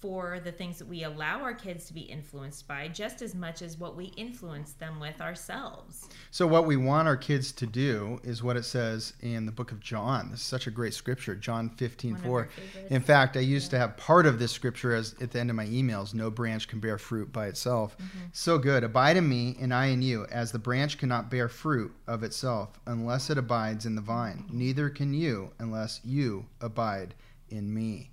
for 0.00 0.40
the 0.40 0.52
things 0.52 0.78
that 0.78 0.86
we 0.86 1.04
allow 1.04 1.40
our 1.40 1.54
kids 1.54 1.86
to 1.86 1.94
be 1.94 2.02
influenced 2.02 2.68
by, 2.68 2.88
just 2.88 3.20
as 3.22 3.34
much 3.34 3.62
as 3.62 3.78
what 3.78 3.96
we 3.96 4.06
influence 4.16 4.72
them 4.72 5.00
with 5.00 5.20
ourselves. 5.20 6.08
So 6.30 6.46
what 6.46 6.66
we 6.66 6.76
want 6.76 7.08
our 7.08 7.16
kids 7.16 7.52
to 7.52 7.66
do 7.66 8.20
is 8.22 8.42
what 8.42 8.56
it 8.56 8.64
says 8.64 9.14
in 9.20 9.46
the 9.46 9.52
book 9.52 9.72
of 9.72 9.80
John. 9.80 10.30
This 10.30 10.40
is 10.40 10.46
such 10.46 10.66
a 10.66 10.70
great 10.70 10.94
scripture, 10.94 11.34
John 11.34 11.70
15, 11.70 12.14
One 12.14 12.22
4. 12.22 12.48
In 12.90 13.02
fact, 13.02 13.36
I 13.36 13.40
used 13.40 13.70
to 13.70 13.78
have 13.78 13.96
part 13.96 14.26
of 14.26 14.38
this 14.38 14.52
scripture 14.52 14.94
as 14.94 15.14
at 15.20 15.32
the 15.32 15.40
end 15.40 15.50
of 15.50 15.56
my 15.56 15.66
emails, 15.66 16.14
no 16.14 16.30
branch 16.30 16.68
can 16.68 16.80
bear 16.80 16.98
fruit 16.98 17.32
by 17.32 17.46
itself. 17.46 17.96
Mm-hmm. 17.98 18.26
So 18.32 18.58
good. 18.58 18.84
Abide 18.84 19.16
in 19.16 19.28
me 19.28 19.56
and 19.60 19.74
I 19.74 19.86
in 19.86 20.02
you, 20.02 20.26
as 20.26 20.52
the 20.52 20.58
branch 20.58 20.98
cannot 20.98 21.30
bear 21.30 21.48
fruit 21.48 21.92
of 22.06 22.22
itself 22.22 22.78
unless 22.86 23.30
it 23.30 23.38
abides 23.38 23.86
in 23.86 23.94
the 23.94 24.02
vine. 24.02 24.44
Mm-hmm. 24.46 24.58
Neither 24.58 24.90
can 24.90 25.12
you 25.12 25.52
unless 25.58 26.00
you 26.04 26.46
abide 26.60 27.14
in 27.50 27.72
me. 27.72 28.10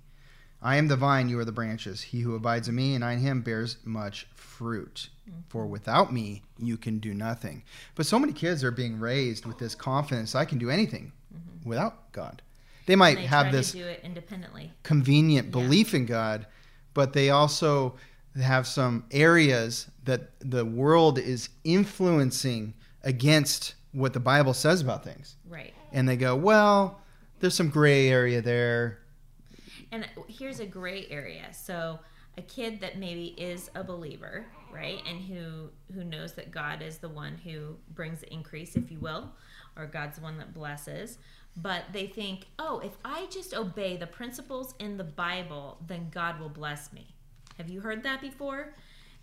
I 0.66 0.76
am 0.76 0.88
the 0.88 0.96
vine, 0.96 1.28
you 1.28 1.38
are 1.38 1.44
the 1.44 1.52
branches. 1.52 2.02
He 2.02 2.22
who 2.22 2.34
abides 2.34 2.66
in 2.66 2.74
me 2.74 2.96
and 2.96 3.04
I 3.04 3.12
in 3.12 3.20
him 3.20 3.40
bears 3.40 3.76
much 3.84 4.26
fruit. 4.34 5.10
For 5.48 5.62
mm-hmm. 5.62 5.70
without 5.70 6.12
me, 6.12 6.42
you 6.58 6.76
can 6.76 6.98
do 6.98 7.14
nothing. 7.14 7.62
But 7.94 8.06
so 8.06 8.18
many 8.18 8.32
kids 8.32 8.64
are 8.64 8.72
being 8.72 8.98
raised 8.98 9.46
with 9.46 9.58
this 9.58 9.76
confidence 9.76 10.34
I 10.34 10.44
can 10.44 10.58
do 10.58 10.68
anything 10.68 11.12
mm-hmm. 11.32 11.68
without 11.68 12.10
God. 12.10 12.42
They 12.86 12.96
might 12.96 13.16
they 13.16 13.26
have 13.26 13.52
this 13.52 13.70
to 13.70 13.78
do 13.78 13.84
it 13.84 14.00
independently. 14.02 14.72
convenient 14.82 15.46
Yeah. 15.46 15.52
belief 15.52 15.94
in 15.94 16.04
God, 16.04 16.48
but 16.94 17.12
they 17.12 17.30
also 17.30 17.94
have 18.34 18.66
some 18.66 19.04
areas 19.12 19.88
that 20.02 20.32
the 20.40 20.64
world 20.64 21.20
is 21.20 21.48
influencing 21.62 22.74
against 23.04 23.76
what 23.92 24.14
the 24.14 24.20
Bible 24.20 24.52
says 24.52 24.80
about 24.80 25.04
things. 25.04 25.36
Right. 25.48 25.72
And 25.92 26.08
they 26.08 26.16
go, 26.16 26.34
well, 26.34 27.00
there's 27.38 27.54
some 27.54 27.70
gray 27.70 28.08
area 28.08 28.42
there. 28.42 28.98
And 29.92 30.08
here's 30.28 30.60
a 30.60 30.66
gray 30.66 31.06
area. 31.10 31.52
So 31.52 31.98
a 32.38 32.42
kid 32.42 32.80
that 32.80 32.98
maybe 32.98 33.34
is 33.38 33.70
a 33.74 33.82
believer, 33.82 34.46
right? 34.72 35.00
And 35.08 35.20
who 35.20 35.70
who 35.94 36.04
knows 36.04 36.34
that 36.34 36.50
God 36.50 36.82
is 36.82 36.98
the 36.98 37.08
one 37.08 37.38
who 37.44 37.76
brings 37.94 38.20
the 38.20 38.32
increase, 38.32 38.76
if 38.76 38.90
you 38.90 38.98
will, 38.98 39.30
or 39.76 39.86
God's 39.86 40.16
the 40.16 40.22
one 40.22 40.38
that 40.38 40.52
blesses. 40.52 41.18
But 41.56 41.84
they 41.92 42.06
think, 42.06 42.46
oh, 42.58 42.80
if 42.80 42.92
I 43.04 43.26
just 43.30 43.54
obey 43.54 43.96
the 43.96 44.06
principles 44.06 44.74
in 44.78 44.98
the 44.98 45.04
Bible, 45.04 45.78
then 45.86 46.10
God 46.12 46.38
will 46.38 46.50
bless 46.50 46.92
me. 46.92 47.14
Have 47.56 47.70
you 47.70 47.80
heard 47.80 48.02
that 48.02 48.20
before? 48.20 48.74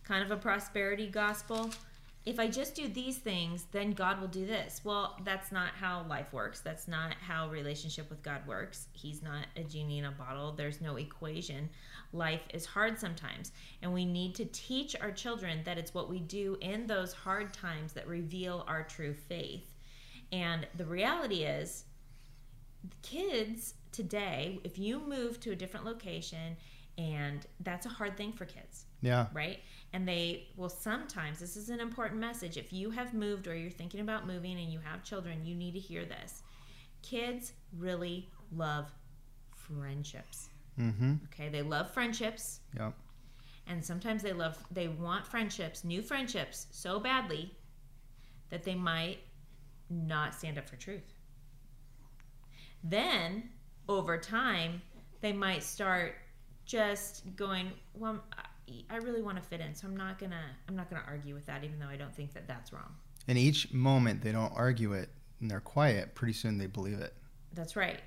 Kind 0.03 0.23
of 0.23 0.31
a 0.31 0.41
prosperity 0.41 1.07
gospel. 1.07 1.69
If 2.25 2.39
I 2.39 2.47
just 2.47 2.73
do 2.73 2.87
these 2.87 3.17
things, 3.17 3.65
then 3.71 3.91
God 3.91 4.21
will 4.21 4.29
do 4.29 4.45
this. 4.45 4.79
Well, 4.85 5.19
that's 5.25 5.51
not 5.51 5.71
how 5.71 6.05
life 6.07 6.31
works. 6.31 6.61
That's 6.61 6.87
not 6.87 7.15
how 7.15 7.49
relationship 7.49 8.09
with 8.09 8.23
God 8.23 8.47
works. 8.47 8.87
He's 8.93 9.21
not 9.21 9.45
a 9.57 9.63
genie 9.63 9.99
in 9.99 10.05
a 10.05 10.11
bottle. 10.11 10.53
There's 10.53 10.79
no 10.79 10.95
equation. 10.95 11.69
Life 12.13 12.43
is 12.53 12.65
hard 12.65 12.97
sometimes, 12.97 13.51
and 13.81 13.93
we 13.93 14.05
need 14.05 14.35
to 14.35 14.45
teach 14.45 14.95
our 15.01 15.11
children 15.11 15.59
that 15.65 15.77
it's 15.77 15.93
what 15.93 16.09
we 16.09 16.19
do 16.19 16.57
in 16.61 16.87
those 16.87 17.11
hard 17.11 17.53
times 17.53 17.91
that 17.93 18.07
reveal 18.07 18.63
our 18.67 18.83
true 18.83 19.13
faith. 19.13 19.73
And 20.31 20.65
the 20.77 20.85
reality 20.85 21.43
is, 21.43 21.83
kids 23.01 23.73
today, 23.91 24.59
if 24.63 24.79
you 24.79 24.99
move 24.99 25.39
to 25.41 25.51
a 25.51 25.55
different 25.55 25.85
location, 25.85 26.55
and 26.97 27.45
that's 27.61 27.85
a 27.85 27.89
hard 27.89 28.15
thing 28.17 28.31
for 28.31 28.45
kids 28.45 28.85
Yeah. 29.01 29.27
right? 29.33 29.59
And 29.93 30.07
they 30.07 30.47
will 30.57 30.69
sometimes, 30.69 31.39
this 31.39 31.55
is 31.55 31.69
an 31.69 31.79
important 31.79 32.19
message. 32.19 32.57
If 32.57 32.73
you 32.73 32.89
have 32.89 33.13
moved 33.13 33.47
or 33.47 33.55
you're 33.55 33.69
thinking 33.69 33.99
about 33.99 34.25
moving 34.25 34.57
and 34.59 34.71
you 34.73 34.79
have 34.79 35.03
children, 35.03 35.45
you 35.45 35.55
need 35.55 35.73
to 35.73 35.79
hear 35.79 36.03
this. 36.03 36.41
Kids 37.03 37.53
really 37.77 38.27
love 38.51 38.91
friendships. 39.55 40.49
Mm-hmm. 40.79 41.13
Okay, 41.25 41.49
they 41.49 41.61
love 41.61 41.91
friendships, 41.91 42.61
Yep. 42.75 42.93
and 43.67 43.85
sometimes 43.85 44.23
they 44.23 44.33
love, 44.33 44.57
they 44.71 44.87
want 44.87 45.27
friendships, 45.27 45.83
new 45.83 46.01
friendships, 46.01 46.65
so 46.71 46.99
badly 46.99 47.51
that 48.49 48.63
they 48.63 48.73
might 48.73 49.19
not 49.91 50.33
stand 50.33 50.57
up 50.57 50.67
for 50.67 50.75
truth. 50.77 51.13
Then, 52.83 53.49
over 53.87 54.17
time, 54.17 54.81
they 55.21 55.31
might 55.33 55.63
start 55.63 56.15
just 56.65 57.35
going, 57.35 57.71
"Well, 57.93 58.23
I- 58.69 58.85
I 58.89 58.95
really 58.97 59.21
want 59.21 59.37
to 59.37 59.43
fit 59.43 59.59
in, 59.61 59.75
so 59.75 59.87
I'm 59.87 59.97
not 59.97 60.19
gonna, 60.19 60.43
I'm 60.67 60.75
not 60.75 60.89
gonna 60.89 61.03
argue 61.07 61.33
with 61.33 61.45
that, 61.47 61.63
even 61.63 61.79
though 61.79 61.87
I 61.87 61.97
don't 61.97 62.15
think 62.15 62.33
that 62.33 62.47
that's 62.47 62.71
wrong." 62.73 62.95
And 63.27 63.37
each 63.37 63.71
moment 63.73 64.21
they 64.21 64.31
don't 64.31 64.53
argue 64.55 64.93
it 64.93 65.09
and 65.39 65.49
they're 65.49 65.59
quiet, 65.61 66.15
pretty 66.15 66.33
soon 66.33 66.57
they 66.57 66.67
believe 66.67 66.99
it. 66.99 67.13
That's 67.53 67.75
right. 67.75 68.01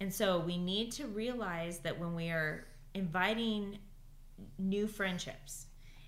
And 0.00 0.12
so 0.12 0.38
we 0.40 0.58
need 0.58 0.92
to 0.92 1.06
realize 1.06 1.80
that 1.80 1.98
when 1.98 2.14
we 2.14 2.30
are 2.30 2.66
inviting 2.94 3.78
new 4.58 4.86
friendships 4.86 5.66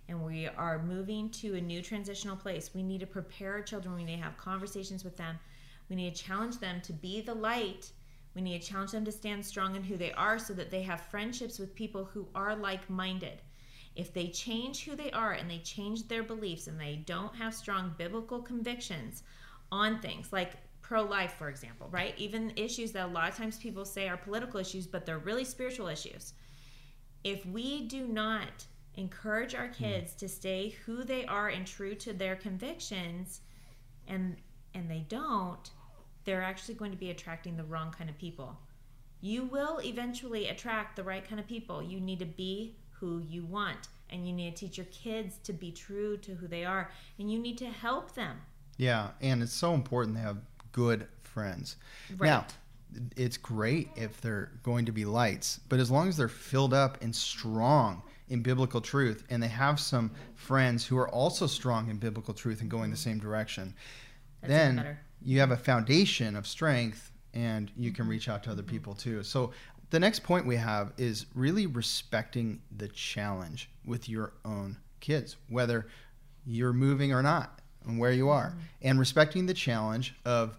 and 0.09 0.25
we 0.25 0.47
are 0.47 0.83
moving 0.83 1.31
to 1.31 1.55
a 1.57 1.61
new 1.61 1.83
transitional 1.83 2.37
place, 2.37 2.73
we 2.75 2.83
need 2.83 3.01
to 3.01 3.07
prepare 3.07 3.53
our 3.55 3.63
children. 3.63 3.95
We 3.95 4.05
need 4.05 4.17
to 4.17 4.23
have 4.23 4.37
conversations 4.37 5.05
with 5.05 5.17
them. 5.17 5.39
We 5.89 5.97
need 5.97 6.15
to 6.15 6.23
challenge 6.23 6.59
them 6.59 6.81
to 6.83 6.93
be 6.93 7.21
the 7.21 7.35
light. 7.35 7.91
We 8.35 8.43
need 8.43 8.63
to 8.63 8.69
challenge 8.69 8.93
them 8.93 9.05
to 9.05 9.13
stand 9.13 9.45
strong 9.45 9.75
in 9.75 9.83
who 9.83 9.97
they 9.97 10.13
are 10.13 10.39
so 10.39 10.55
that 10.55 10.71
they 10.71 10.83
have 10.83 11.01
friendships 11.01 11.59
with 11.59 11.75
people 11.75 12.05
who 12.05 12.29
are 12.35 12.55
like 12.55 12.89
minded. 12.89 13.43
If 13.97 14.13
they 14.13 14.29
change 14.29 14.85
who 14.85 14.95
they 14.95 15.11
are 15.11 15.33
and 15.33 15.51
they 15.51 15.59
change 15.59 16.09
their 16.09 16.23
beliefs 16.23 16.67
and 16.67 16.79
they 16.79 17.03
don't 17.07 17.35
have 17.35 17.55
strong 17.55 17.95
biblical 17.99 18.41
convictions 18.41 19.23
on 19.73 20.01
things 20.01 20.33
like 20.33 20.53
pro 20.81 21.03
life, 21.03 21.35
for 21.35 21.49
example, 21.49 21.89
right? 21.91 22.15
Even 22.17 22.53
issues 22.57 22.93
that 22.93 23.07
a 23.07 23.13
lot 23.13 23.29
of 23.29 23.37
times 23.37 23.59
people 23.59 23.85
say 23.85 24.09
are 24.09 24.17
political 24.17 24.61
issues, 24.61 24.87
but 24.87 25.07
they're 25.07 25.19
really 25.19 25.45
spiritual 25.45 25.89
issues. 25.89 26.35
If 27.25 27.45
we 27.47 27.87
do 27.87 28.07
not 28.07 28.67
encourage 28.95 29.55
our 29.55 29.69
hmm. 29.69 29.85
kids 29.85 30.15
to 30.15 30.29
stay 30.29 30.77
who 30.85 31.05
they 31.05 31.25
are 31.27 31.49
and 31.49 31.67
true 31.67 31.95
to 31.95 32.13
their 32.13 32.37
convictions 32.37 33.41
and 34.09 34.37
and 34.75 34.91
they 34.91 35.05
don't 35.09 35.71
they're 36.25 36.43
actually 36.43 36.75
going 36.75 36.91
to 36.91 36.97
be 36.97 37.11
attracting 37.11 37.57
the 37.57 37.65
wrong 37.65 37.93
kind 37.97 38.11
of 38.11 38.19
people 38.19 38.59
you 39.21 39.45
will 39.45 39.81
eventually 39.81 40.49
attract 40.49 40.97
the 40.97 41.05
right 41.05 41.27
kind 41.27 41.39
of 41.39 41.47
people. 41.47 41.83
You 41.83 42.01
need 42.01 42.19
to 42.21 42.27
be 42.27 42.77
who 43.01 43.21
you 43.29 43.45
want, 43.45 43.89
and 44.11 44.27
you 44.27 44.33
need 44.33 44.55
to 44.55 44.67
teach 44.67 44.77
your 44.77 44.87
kids 44.87 45.39
to 45.45 45.53
be 45.53 45.73
true 45.73 46.17
to 46.19 46.35
who 46.35 46.47
they 46.47 46.65
are, 46.65 46.91
and 47.19 47.33
you 47.33 47.39
need 47.39 47.59
to 47.59 47.67
help 47.67 48.15
them. 48.15 48.37
Yeah, 48.77 49.09
and 49.21 49.43
it's 49.43 49.53
so 49.53 49.75
important 49.75 50.17
to 50.17 50.23
have 50.23 50.39
good 50.73 51.07
friends. 51.23 51.77
Right. 52.17 52.29
Now, 52.29 52.47
it's 53.17 53.37
great 53.37 53.89
if 53.97 54.21
they're 54.21 54.51
going 54.63 54.87
to 54.87 54.93
be 54.93 55.05
lights, 55.05 55.61
but 55.69 55.79
as 55.79 55.91
long 55.91 56.09
as 56.09 56.17
they're 56.17 56.29
filled 56.29 56.75
up 56.75 57.03
and 57.03 57.15
strong 57.15 58.03
in 58.29 58.43
biblical 58.43 58.81
truth 58.81 59.25
and 59.31 59.43
they 59.43 59.49
have 59.49 59.79
some 59.79 60.11
friends 60.35 60.87
who 60.87 60.97
are 60.97 61.09
also 61.09 61.47
strong 61.47 61.89
in 61.89 61.97
biblical 61.99 62.35
truth 62.35 62.61
and 62.61 62.71
going 62.71 62.91
the 62.91 62.97
same 62.97 63.19
direction, 63.19 63.75
That's 64.41 64.53
then 64.53 64.97
you 65.23 65.41
have 65.41 65.51
a 65.51 65.57
foundation 65.57 66.37
of 66.37 66.47
strength 66.47 67.13
and 67.35 67.71
you 67.77 67.93
can 67.93 68.09
reach 68.09 68.29
out 68.29 68.43
to 68.45 68.51
other 68.51 68.63
people 68.63 68.95
too. 68.95 69.23
So 69.23 69.53
the 69.91 70.01
next 70.01 70.23
point 70.23 70.47
we 70.47 70.57
have 70.57 70.93
is 70.97 71.27
really 71.35 71.67
respecting 71.67 72.61
the 72.77 72.89
challenge 72.89 73.71
with 73.85 74.09
your 74.09 74.33
own 74.45 74.77
kids, 75.01 75.37
whether 75.49 75.87
you're 76.47 76.73
moving 76.73 77.13
or 77.13 77.23
not 77.23 77.61
and 77.87 77.99
where 77.99 78.13
you 78.13 78.29
are, 78.29 78.51
Mm-hmm. 78.51 78.61
and 78.83 78.99
respecting 78.99 79.47
the 79.47 79.55
challenge 79.55 80.15
of 80.25 80.57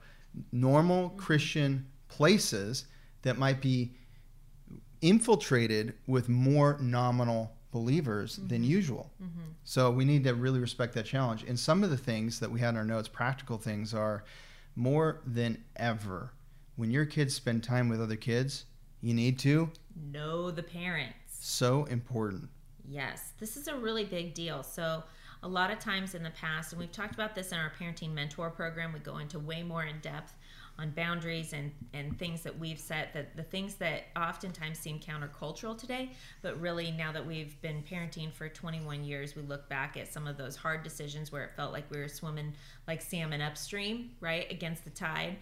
normal 0.52 1.10
mm-hmm. 1.10 1.18
Christian 1.18 1.88
places 2.08 2.86
that 3.22 3.38
might 3.38 3.62
be 3.62 3.94
infiltrated 5.02 5.94
with 6.08 6.30
more 6.30 6.78
nominal 6.82 7.52
believers 7.72 8.36
than 8.36 8.62
mm-hmm. 8.62 8.72
usual. 8.72 9.12
Mm-hmm. 9.22 9.52
So 9.64 9.92
we 9.92 10.06
need 10.06 10.24
to 10.26 10.34
really 10.34 10.60
respect 10.60 10.94
that 10.96 11.06
challenge. 11.06 11.44
And 11.44 11.60
some 11.60 11.84
of 11.84 11.90
the 11.90 11.98
things 11.98 12.40
that 12.40 12.52
we 12.52 12.60
had 12.60 12.70
in 12.70 12.78
our 12.78 12.84
notes, 12.84 13.08
practical 13.08 13.58
things, 13.58 13.94
are 13.94 14.24
more 14.76 15.22
than 15.26 15.64
ever. 15.76 16.34
When 16.76 16.92
your 16.92 17.06
kids 17.06 17.34
spend 17.36 17.64
time 17.64 17.90
with 17.90 18.02
other 18.02 18.16
kids, 18.16 18.66
you 19.02 19.14
need 19.14 19.40
to. 19.40 19.70
Know 20.12 20.52
the 20.52 20.64
parents. 20.64 21.16
So 21.40 21.86
important. 21.86 22.50
Yes, 22.88 23.34
this 23.40 23.58
is 23.58 23.68
a 23.68 23.76
really 23.76 24.06
big 24.06 24.34
deal. 24.34 24.64
So, 24.64 25.04
a 25.44 25.48
lot 25.48 25.72
of 25.72 25.80
times 25.80 26.14
in 26.14 26.22
the 26.22 26.30
past, 26.32 26.72
and 26.72 26.80
we've 26.80 26.92
talked 26.92 27.16
about 27.16 27.34
this 27.34 27.52
in 27.52 27.58
our 27.58 27.72
parenting 27.80 28.14
mentor 28.14 28.52
program, 28.52 28.94
we 28.94 29.00
go 29.00 29.18
into 29.18 29.40
way 29.40 29.64
more 29.64 29.86
in 29.86 30.00
depth 30.02 30.36
on 30.78 30.92
boundaries 30.92 31.54
and, 31.54 31.72
and 31.94 32.18
things 32.18 32.42
that 32.42 32.58
we've 32.58 32.80
set, 32.80 33.14
that 33.14 33.36
the 33.36 33.44
things 33.44 33.76
that 33.76 34.04
oftentimes 34.16 34.80
seem 34.80 35.00
countercultural 35.00 35.78
today, 35.78 36.12
but 36.42 36.60
really 36.60 36.92
now 36.92 37.12
that 37.12 37.26
we've 37.26 37.60
been 37.62 37.84
parenting 37.84 38.32
for 38.32 38.50
21 38.50 39.04
years, 39.04 39.36
we 39.36 39.42
look 39.44 39.68
back 39.70 39.98
at 39.98 40.12
some 40.12 40.28
of 40.28 40.38
those 40.38 40.56
hard 40.56 40.84
decisions 40.84 41.32
where 41.32 41.44
it 41.44 41.52
felt 41.56 41.72
like 41.72 41.90
we 41.92 42.00
were 42.00 42.08
swimming 42.08 42.54
like 42.88 43.02
salmon 43.02 43.42
upstream, 43.42 44.12
right, 44.20 44.50
against 44.52 44.84
the 44.84 44.90
tide. 44.90 45.38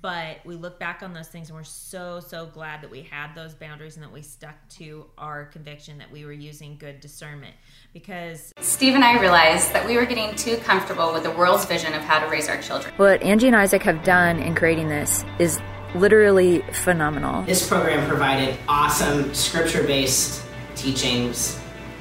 But 0.00 0.38
we 0.44 0.56
look 0.56 0.78
back 0.78 1.02
on 1.02 1.12
those 1.12 1.28
things 1.28 1.48
and 1.48 1.56
we're 1.56 1.64
so, 1.64 2.20
so 2.20 2.46
glad 2.46 2.82
that 2.82 2.90
we 2.90 3.02
had 3.02 3.34
those 3.34 3.54
boundaries 3.54 3.96
and 3.96 4.04
that 4.04 4.12
we 4.12 4.22
stuck 4.22 4.54
to 4.70 5.06
our 5.18 5.46
conviction 5.46 5.98
that 5.98 6.10
we 6.10 6.24
were 6.24 6.32
using 6.32 6.76
good 6.78 7.00
discernment. 7.00 7.54
Because 7.92 8.52
Steve 8.60 8.94
and 8.94 9.04
I 9.04 9.20
realized 9.20 9.72
that 9.74 9.86
we 9.86 9.96
were 9.96 10.06
getting 10.06 10.34
too 10.34 10.56
comfortable 10.58 11.12
with 11.12 11.24
the 11.24 11.30
world's 11.30 11.66
vision 11.66 11.92
of 11.92 12.02
how 12.02 12.24
to 12.24 12.30
raise 12.30 12.48
our 12.48 12.60
children. 12.62 12.94
What 12.96 13.22
Angie 13.22 13.48
and 13.48 13.56
Isaac 13.56 13.82
have 13.82 14.02
done 14.02 14.38
in 14.38 14.54
creating 14.54 14.88
this 14.88 15.24
is 15.38 15.60
literally 15.94 16.62
phenomenal. 16.72 17.42
This 17.42 17.68
program 17.68 18.08
provided 18.08 18.56
awesome 18.68 19.34
scripture 19.34 19.82
based 19.82 20.42
teachings 20.74 21.60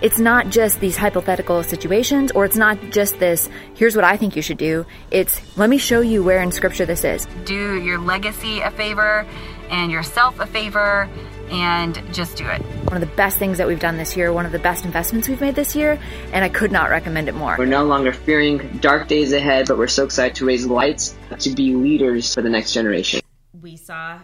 It's 0.00 0.18
not 0.20 0.50
just 0.50 0.78
these 0.78 0.96
hypothetical 0.96 1.64
situations, 1.64 2.30
or 2.30 2.44
it's 2.44 2.56
not 2.56 2.78
just 2.90 3.18
this, 3.18 3.48
here's 3.74 3.96
what 3.96 4.04
I 4.04 4.16
think 4.16 4.36
you 4.36 4.42
should 4.42 4.56
do. 4.56 4.86
It's, 5.10 5.40
let 5.56 5.68
me 5.68 5.76
show 5.76 6.00
you 6.00 6.22
where 6.22 6.40
in 6.40 6.52
scripture 6.52 6.86
this 6.86 7.02
is. 7.02 7.26
Do 7.44 7.82
your 7.82 7.98
legacy 7.98 8.60
a 8.60 8.70
favor 8.70 9.26
and 9.70 9.90
yourself 9.90 10.38
a 10.38 10.46
favor 10.46 11.08
and 11.50 12.00
just 12.12 12.36
do 12.36 12.46
it. 12.46 12.62
One 12.84 12.94
of 12.94 13.00
the 13.00 13.14
best 13.16 13.38
things 13.38 13.58
that 13.58 13.66
we've 13.66 13.80
done 13.80 13.96
this 13.96 14.16
year, 14.16 14.32
one 14.32 14.46
of 14.46 14.52
the 14.52 14.60
best 14.60 14.84
investments 14.84 15.28
we've 15.28 15.40
made 15.40 15.56
this 15.56 15.74
year, 15.74 15.98
and 16.32 16.44
I 16.44 16.48
could 16.48 16.70
not 16.70 16.90
recommend 16.90 17.28
it 17.28 17.34
more. 17.34 17.56
We're 17.58 17.66
no 17.66 17.84
longer 17.84 18.12
fearing 18.12 18.78
dark 18.80 19.08
days 19.08 19.32
ahead, 19.32 19.66
but 19.66 19.78
we're 19.78 19.88
so 19.88 20.04
excited 20.04 20.36
to 20.36 20.46
raise 20.46 20.64
lights 20.64 21.16
to 21.40 21.50
be 21.50 21.74
leaders 21.74 22.34
for 22.34 22.42
the 22.42 22.50
next 22.50 22.72
generation. 22.72 23.20
we 23.60 23.76
saw 23.76 24.20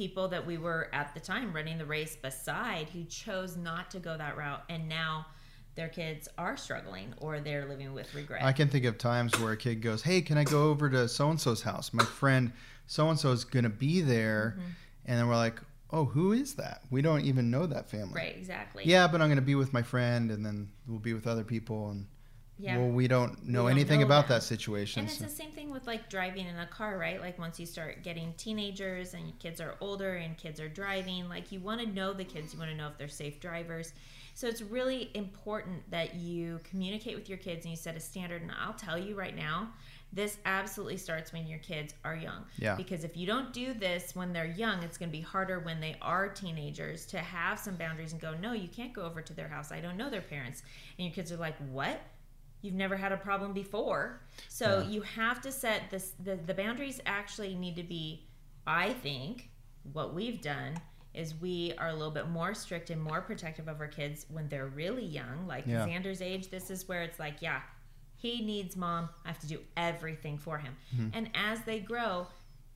people 0.00 0.28
that 0.28 0.46
we 0.46 0.56
were 0.56 0.88
at 0.94 1.12
the 1.12 1.20
time 1.20 1.52
running 1.52 1.76
the 1.76 1.84
race 1.84 2.16
beside 2.16 2.88
who 2.88 3.04
chose 3.04 3.54
not 3.54 3.90
to 3.90 3.98
go 3.98 4.16
that 4.16 4.34
route 4.34 4.62
and 4.70 4.88
now 4.88 5.26
their 5.74 5.88
kids 5.90 6.26
are 6.38 6.56
struggling 6.56 7.12
or 7.18 7.38
they're 7.38 7.66
living 7.68 7.92
with 7.92 8.14
regret. 8.14 8.42
I 8.42 8.52
can 8.52 8.68
think 8.68 8.86
of 8.86 8.96
times 8.96 9.38
where 9.38 9.52
a 9.52 9.58
kid 9.58 9.82
goes, 9.82 10.00
"Hey, 10.02 10.22
can 10.22 10.38
I 10.38 10.44
go 10.44 10.70
over 10.70 10.88
to 10.88 11.06
so 11.06 11.28
and 11.28 11.38
so's 11.38 11.60
house? 11.60 11.92
My 11.92 12.02
friend 12.04 12.52
so 12.86 13.10
and 13.10 13.18
so 13.18 13.30
is 13.32 13.44
going 13.44 13.64
to 13.64 13.68
be 13.68 14.00
there," 14.00 14.56
Mm-hmm. 14.56 14.70
and 15.04 15.18
then 15.18 15.28
we're 15.28 15.36
like, 15.36 15.60
"Oh, 15.90 16.06
who 16.06 16.32
is 16.32 16.54
that? 16.54 16.80
We 16.90 17.02
don't 17.02 17.20
even 17.26 17.50
know 17.50 17.66
that 17.66 17.90
family." 17.90 18.14
right, 18.14 18.34
exactly. 18.36 18.84
Yeah, 18.86 19.06
but 19.06 19.20
I'm 19.20 19.28
going 19.28 19.36
to 19.36 19.42
be 19.42 19.54
with 19.54 19.74
my 19.74 19.82
friend, 19.82 20.30
and 20.30 20.44
then 20.46 20.70
we'll 20.86 20.98
be 20.98 21.12
with 21.12 21.26
other 21.26 21.44
people, 21.44 21.90
and 21.90 22.06
Yeah. 22.60 22.76
well, 22.76 22.88
we 22.88 23.08
don't 23.08 23.44
know 23.46 23.62
don't 23.62 23.70
anything 23.70 24.00
know 24.00 24.06
about 24.06 24.28
them. 24.28 24.36
that 24.36 24.42
situation. 24.42 25.00
And 25.00 25.08
it's 25.08 25.18
the 25.18 25.28
same 25.28 25.50
thing 25.52 25.70
with 25.70 25.86
like 25.86 26.10
driving 26.10 26.46
in 26.46 26.56
a 26.56 26.66
car, 26.66 26.98
right? 26.98 27.20
Like 27.20 27.38
once 27.38 27.58
you 27.58 27.66
start 27.66 28.02
getting 28.02 28.34
teenagers 28.36 29.14
and 29.14 29.38
kids 29.38 29.60
are 29.60 29.76
older 29.80 30.16
and 30.16 30.36
kids 30.36 30.60
are 30.60 30.68
driving, 30.68 31.28
like 31.28 31.50
you 31.50 31.60
want 31.60 31.80
to 31.80 31.86
know 31.86 32.12
the 32.12 32.24
kids, 32.24 32.52
you 32.52 32.58
want 32.58 32.70
to 32.70 32.76
know 32.76 32.88
if 32.88 32.98
they're 32.98 33.08
safe 33.08 33.40
drivers. 33.40 33.92
So 34.34 34.46
it's 34.46 34.62
really 34.62 35.10
important 35.14 35.90
that 35.90 36.14
you 36.14 36.60
communicate 36.68 37.16
with 37.16 37.28
your 37.28 37.38
kids 37.38 37.64
and 37.64 37.70
you 37.70 37.76
set 37.76 37.96
a 37.96 38.00
standard. 38.00 38.42
And 38.42 38.52
I'll 38.52 38.74
tell 38.74 38.98
you 38.98 39.14
right 39.14 39.34
now, 39.34 39.70
this 40.12 40.38
absolutely 40.44 40.96
starts 40.96 41.32
when 41.32 41.46
your 41.46 41.60
kids 41.60 41.94
are 42.04 42.16
young. 42.16 42.44
Yeah. 42.58 42.74
Because 42.74 43.04
if 43.04 43.16
you 43.16 43.26
don't 43.26 43.52
do 43.52 43.72
this 43.72 44.14
when 44.14 44.32
they're 44.32 44.46
young, 44.46 44.82
it's 44.82 44.98
going 44.98 45.08
to 45.08 45.16
be 45.16 45.22
harder 45.22 45.60
when 45.60 45.80
they 45.80 45.96
are 46.02 46.28
teenagers 46.28 47.06
to 47.06 47.18
have 47.18 47.58
some 47.58 47.76
boundaries 47.76 48.12
and 48.12 48.20
go, 48.20 48.34
no, 48.34 48.52
you 48.52 48.68
can't 48.68 48.92
go 48.92 49.02
over 49.02 49.22
to 49.22 49.32
their 49.32 49.48
house. 49.48 49.70
I 49.70 49.80
don't 49.80 49.96
know 49.96 50.10
their 50.10 50.20
parents. 50.20 50.62
And 50.98 51.06
your 51.06 51.14
kids 51.14 51.30
are 51.32 51.36
like, 51.36 51.56
what? 51.70 52.00
You've 52.62 52.74
never 52.74 52.96
had 52.96 53.12
a 53.12 53.16
problem 53.16 53.52
before. 53.52 54.20
So 54.48 54.84
you 54.88 55.00
have 55.02 55.40
to 55.42 55.52
set 55.52 55.90
this, 55.90 56.12
the, 56.22 56.36
the 56.36 56.54
boundaries 56.54 57.00
actually 57.06 57.54
need 57.54 57.76
to 57.76 57.82
be, 57.82 58.26
I 58.66 58.92
think, 58.92 59.48
what 59.92 60.12
we've 60.14 60.40
done 60.42 60.74
is 61.14 61.34
we 61.40 61.72
are 61.78 61.88
a 61.88 61.92
little 61.94 62.10
bit 62.12 62.28
more 62.28 62.54
strict 62.54 62.90
and 62.90 63.02
more 63.02 63.20
protective 63.20 63.66
of 63.66 63.80
our 63.80 63.88
kids 63.88 64.26
when 64.28 64.48
they're 64.48 64.68
really 64.68 65.04
young. 65.04 65.46
Like 65.46 65.66
Yeah. 65.66 65.86
Xander's 65.86 66.20
age, 66.22 66.50
this 66.50 66.70
is 66.70 66.86
where 66.88 67.02
it's 67.02 67.18
like, 67.18 67.36
yeah, 67.40 67.62
he 68.16 68.42
needs 68.44 68.76
mom. 68.76 69.08
I 69.24 69.28
have 69.28 69.38
to 69.40 69.46
do 69.46 69.58
everything 69.76 70.36
for 70.38 70.58
him. 70.58 70.76
Mm-hmm. 70.94 71.08
And 71.14 71.30
as 71.34 71.62
they 71.62 71.80
grow, 71.80 72.26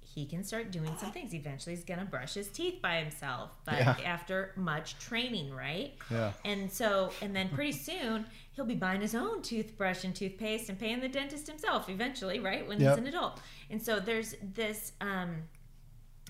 he 0.00 0.26
can 0.26 0.42
start 0.44 0.70
doing 0.70 0.90
some 0.98 1.10
things. 1.12 1.34
Eventually, 1.34 1.74
he's 1.74 1.84
going 1.84 1.98
to 2.00 2.06
brush 2.06 2.34
his 2.34 2.48
teeth 2.48 2.80
by 2.82 2.96
himself, 3.00 3.50
but 3.64 3.74
Yeah. 3.78 3.96
after 4.04 4.52
much 4.56 4.98
training, 4.98 5.52
right? 5.52 5.94
Yeah. 6.10 6.32
And 6.44 6.70
so, 6.72 7.10
and 7.22 7.34
then 7.36 7.48
pretty 7.50 7.72
soon, 7.72 8.26
he'll 8.54 8.64
be 8.64 8.74
buying 8.74 9.00
his 9.00 9.14
own 9.14 9.42
toothbrush 9.42 10.04
and 10.04 10.14
toothpaste 10.14 10.68
and 10.68 10.78
paying 10.78 11.00
the 11.00 11.08
dentist 11.08 11.46
himself 11.48 11.88
eventually, 11.88 12.38
right? 12.38 12.66
When 12.66 12.80
Yep. 12.80 12.90
he's 12.90 12.98
an 12.98 13.06
adult. 13.08 13.40
And 13.70 13.82
so 13.82 13.98
there's 14.00 14.34
this, 14.54 14.92
um, 15.00 15.42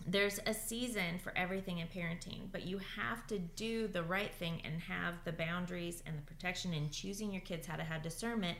there's 0.07 0.41
a 0.47 0.53
season 0.55 1.19
for 1.23 1.33
everything 1.37 1.79
in 1.79 1.87
parenting, 1.89 2.51
but 2.51 2.65
you 2.67 2.79
have 2.97 3.27
to 3.29 3.39
do 3.39 3.89
the 3.89 4.03
right 4.03 4.33
thing 4.35 4.61
and 4.65 4.81
have 4.81 5.15
the 5.25 5.33
boundaries 5.33 6.03
and 6.07 6.17
the 6.19 6.23
protection 6.23 6.73
and 6.75 6.91
choosing 6.91 7.31
your 7.33 7.43
kids 7.43 7.67
how 7.67 7.77
to 7.77 7.85
have 7.85 8.03
discernment 8.03 8.59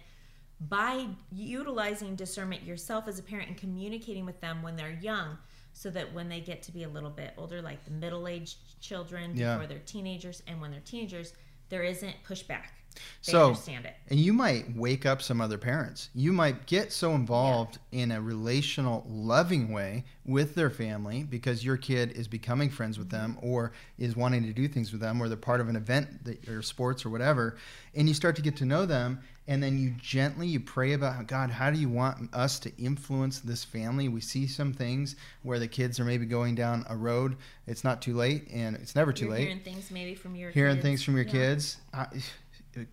by 0.61 1.07
utilizing 1.33 2.15
discernment 2.17 2.63
yourself 2.63 3.09
as 3.09 3.19
a 3.19 3.23
parent 3.23 3.49
and 3.49 3.59
communicating 3.59 4.25
with 4.25 4.41
them 4.41 4.63
when 4.63 4.77
they're 4.77 4.99
young 5.03 5.37
so 5.73 5.91
that 5.91 6.13
when 6.15 6.29
they 6.29 6.41
get 6.41 6.63
to 6.63 6.73
be 6.73 6.85
a 6.85 6.89
little 6.89 7.11
bit 7.11 7.35
older 7.37 7.61
like 7.61 7.85
the 7.85 7.91
middle-aged 7.91 8.81
children 8.81 9.37
Yeah. 9.37 9.55
before 9.55 9.67
they're 9.67 9.81
teenagers 9.81 10.43
and 10.47 10.61
when 10.61 10.71
they're 10.71 10.81
teenagers 10.81 11.35
there 11.71 11.83
isn't 11.83 12.15
pushback 12.27 12.69
they 12.95 13.33
so, 13.33 13.47
understand 13.49 13.85
it 13.87 13.95
and 14.09 14.19
you 14.21 14.33
might 14.33 14.77
wake 14.77 15.07
up 15.07 15.23
some 15.23 15.41
other 15.41 15.57
parents. 15.57 16.11
You 16.15 16.33
might 16.33 16.67
get 16.67 16.93
so 16.93 17.13
involved 17.15 17.79
in 17.91 18.13
a 18.13 18.21
relational, 18.21 19.05
loving 19.09 19.73
way 19.73 20.05
with 20.27 20.55
their 20.55 20.69
family 20.71 21.23
because 21.23 21.65
your 21.65 21.77
kid 21.79 22.13
is 22.13 22.29
becoming 22.29 22.69
friends 22.71 22.99
with 22.99 23.09
them 23.11 23.37
Mm-hmm. 23.37 23.47
or 23.49 23.73
is 23.99 24.15
wanting 24.17 24.43
to 24.45 24.53
do 24.53 24.69
things 24.69 24.93
with 24.93 25.01
them 25.01 25.23
or 25.23 25.29
they're 25.29 25.37
part 25.39 25.61
of 25.61 25.69
an 25.69 25.77
event 25.77 26.25
that, 26.25 26.47
or 26.49 26.61
sports 26.63 27.07
or 27.07 27.11
whatever. 27.11 27.57
And 27.95 28.07
you 28.09 28.15
start 28.15 28.37
to 28.37 28.43
get 28.43 28.57
to 28.59 28.67
know 28.67 28.85
them. 28.87 29.21
And 29.47 29.63
then 29.63 29.79
you 29.79 29.91
gently 30.01 30.47
you 30.47 30.59
pray 30.61 30.93
about 30.95 31.27
God, 31.27 31.51
how 31.51 31.71
do 31.71 31.79
you 31.79 31.89
want 31.89 32.33
us 32.35 32.59
to 32.61 32.73
influence 32.79 33.41
this 33.41 33.63
family? 33.65 34.09
We 34.09 34.21
see 34.23 34.47
some 34.47 34.73
things 34.73 35.17
where 35.43 35.59
the 35.59 35.69
kids 35.69 36.01
are 36.01 36.05
maybe 36.05 36.25
going 36.25 36.55
down 36.55 36.85
a 36.89 36.97
road. 36.97 37.37
It's 37.67 37.85
not 37.85 38.01
too 38.01 38.15
late, 38.17 38.49
and 38.51 38.75
it's 38.77 38.95
never 38.97 39.13
too 39.13 39.27
You're 39.27 39.35
late 39.35 39.41
hearing 39.49 39.61
things 39.61 39.91
maybe 39.91 40.15
from 40.15 40.35
your 40.35 40.51
hearing 40.51 40.77
kids. 40.77 40.83
things 40.85 41.03
from 41.03 41.17
your 41.17 41.27
Yeah. 41.27 41.33
kids 41.33 41.77
I, 41.93 42.07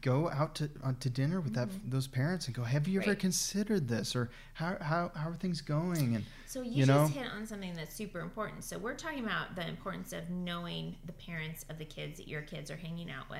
go 0.01 0.29
out 0.29 0.55
to 0.55 0.69
uh, 0.83 0.93
to 0.99 1.09
dinner 1.09 1.41
with 1.41 1.53
that 1.55 1.69
those 1.89 2.07
parents 2.07 2.45
and 2.47 2.55
go, 2.55 2.63
"Have 2.63 2.87
you 2.87 3.01
ever 3.01 3.11
Mm-hmm. 3.11 3.19
Considered 3.19 3.87
this?" 3.87 4.15
or 4.15 4.29
"How 4.53 4.77
how 4.81 5.11
how 5.15 5.29
are 5.29 5.35
things 5.35 5.61
going?" 5.61 6.15
and 6.15 6.25
So 6.45 6.61
you, 6.61 6.71
you 6.71 6.85
know 6.85 7.05
just 7.07 7.13
hit 7.17 7.27
on 7.35 7.47
something 7.47 7.73
that's 7.73 7.95
super 7.95 8.19
important. 8.19 8.63
So 8.63 8.77
we're 8.77 8.93
talking 8.95 9.23
about 9.23 9.55
the 9.55 9.67
importance 9.67 10.13
of 10.13 10.29
knowing 10.29 10.95
the 11.05 11.13
parents 11.13 11.65
of 11.69 11.77
the 11.77 11.85
kids 11.85 12.17
that 12.17 12.27
your 12.27 12.41
kids 12.41 12.69
are 12.69 12.75
hanging 12.77 13.09
out 13.09 13.29
with. 13.29 13.39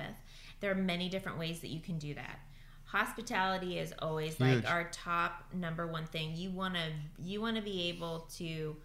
There 0.60 0.70
are 0.70 0.76
many 0.76 1.08
different 1.08 1.38
ways 1.38 1.60
that 1.60 1.68
you 1.68 1.80
can 1.80 1.98
do 1.98 2.14
that. 2.14 2.38
Hospitality 2.86 3.78
is 3.78 3.94
always 4.00 4.36
Huge. 4.36 4.64
like 4.64 4.70
our 4.70 4.88
top 4.90 5.44
number 5.54 5.86
one 5.86 6.06
thing. 6.06 6.36
You 6.36 6.50
want 6.50 6.74
to 6.74 6.82
you 7.22 7.40
want 7.40 7.56
to 7.56 7.62
be 7.62 7.88
able 7.88 8.26
to 8.36 8.76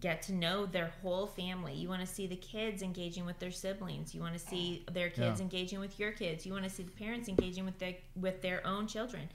get 0.00 0.20
to 0.22 0.34
know 0.34 0.66
their 0.66 0.92
whole 1.02 1.26
family. 1.26 1.72
You 1.74 1.88
want 1.88 2.00
to 2.00 2.06
see 2.06 2.26
the 2.26 2.36
kids 2.36 2.82
engaging 2.82 3.24
with 3.24 3.38
their 3.38 3.50
siblings. 3.50 4.14
You 4.14 4.20
want 4.20 4.34
to 4.34 4.38
see 4.38 4.84
their 4.92 5.08
kids 5.10 5.38
Yeah. 5.40 5.44
engaging 5.44 5.78
with 5.80 5.98
your 5.98 6.12
kids. 6.12 6.44
You 6.44 6.52
want 6.52 6.64
to 6.64 6.70
see 6.70 6.82
the 6.82 6.90
parents 6.90 7.28
engaging 7.28 7.64
with 7.64 7.78
their 7.78 7.94
with 8.14 8.42
their 8.42 8.66
own 8.66 8.86
children. 8.86 9.28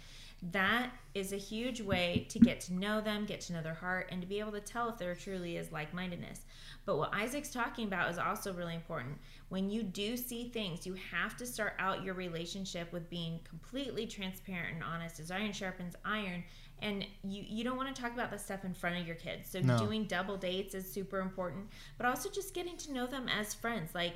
That 0.52 0.92
is 1.14 1.34
a 1.34 1.38
huge 1.38 1.82
way 1.82 2.26
to 2.30 2.40
get 2.40 2.60
to 2.62 2.74
know 2.74 3.00
them, 3.00 3.26
get 3.26 3.42
to 3.42 3.54
know 3.54 3.62
their 3.62 3.76
heart, 3.76 4.08
and 4.12 4.22
to 4.22 4.28
be 4.28 4.40
able 4.40 4.54
to 4.54 4.60
tell 4.60 4.90
if 4.90 4.98
there 4.98 5.14
truly 5.14 5.56
is 5.56 5.72
like 5.72 5.94
mindedness. 5.94 6.46
But 6.84 6.98
what 6.98 7.14
Isaac's 7.14 7.52
talking 7.52 7.86
about 7.86 8.10
is 8.10 8.18
also 8.18 8.52
really 8.52 8.74
important. 8.74 9.20
When 9.50 9.70
you 9.70 9.84
do 9.84 10.18
see 10.18 10.50
things, 10.50 10.88
you 10.88 10.96
have 11.12 11.38
to 11.38 11.46
start 11.46 11.76
out 11.78 12.04
your 12.04 12.16
relationship 12.16 12.92
with 12.92 13.08
being 13.08 13.40
completely 13.48 14.08
transparent 14.08 14.74
and 14.76 14.84
honest 14.84 15.20
as 15.20 15.30
iron 15.30 15.52
sharpens 15.54 15.96
iron. 16.04 16.44
And 16.82 17.06
you, 17.24 17.44
you 17.48 17.64
don't 17.64 17.78
want 17.78 17.94
to 17.96 18.02
talk 18.02 18.14
about 18.14 18.32
the 18.32 18.40
stuff 18.40 18.66
in 18.66 18.74
front 18.74 19.00
of 19.00 19.06
your 19.06 19.16
kids. 19.16 19.50
So 19.52 19.60
No. 19.60 19.78
doing 19.78 20.06
double 20.06 20.38
dates 20.38 20.74
is 20.74 20.92
super 20.92 21.20
important, 21.20 21.68
but 21.98 22.06
also 22.08 22.30
just 22.30 22.54
getting 22.54 22.76
to 22.78 22.92
know 22.94 23.06
them 23.08 23.28
as 23.30 23.54
friends. 23.54 23.94
Like 23.94 24.16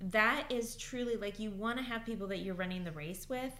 that 0.00 0.50
is 0.50 0.76
truly 0.76 1.16
like 1.16 1.38
you 1.38 1.50
want 1.50 1.76
to 1.78 1.84
have 1.84 2.06
people 2.06 2.26
that 2.28 2.38
you're 2.38 2.54
running 2.54 2.84
the 2.84 2.92
race 2.92 3.28
with. 3.28 3.52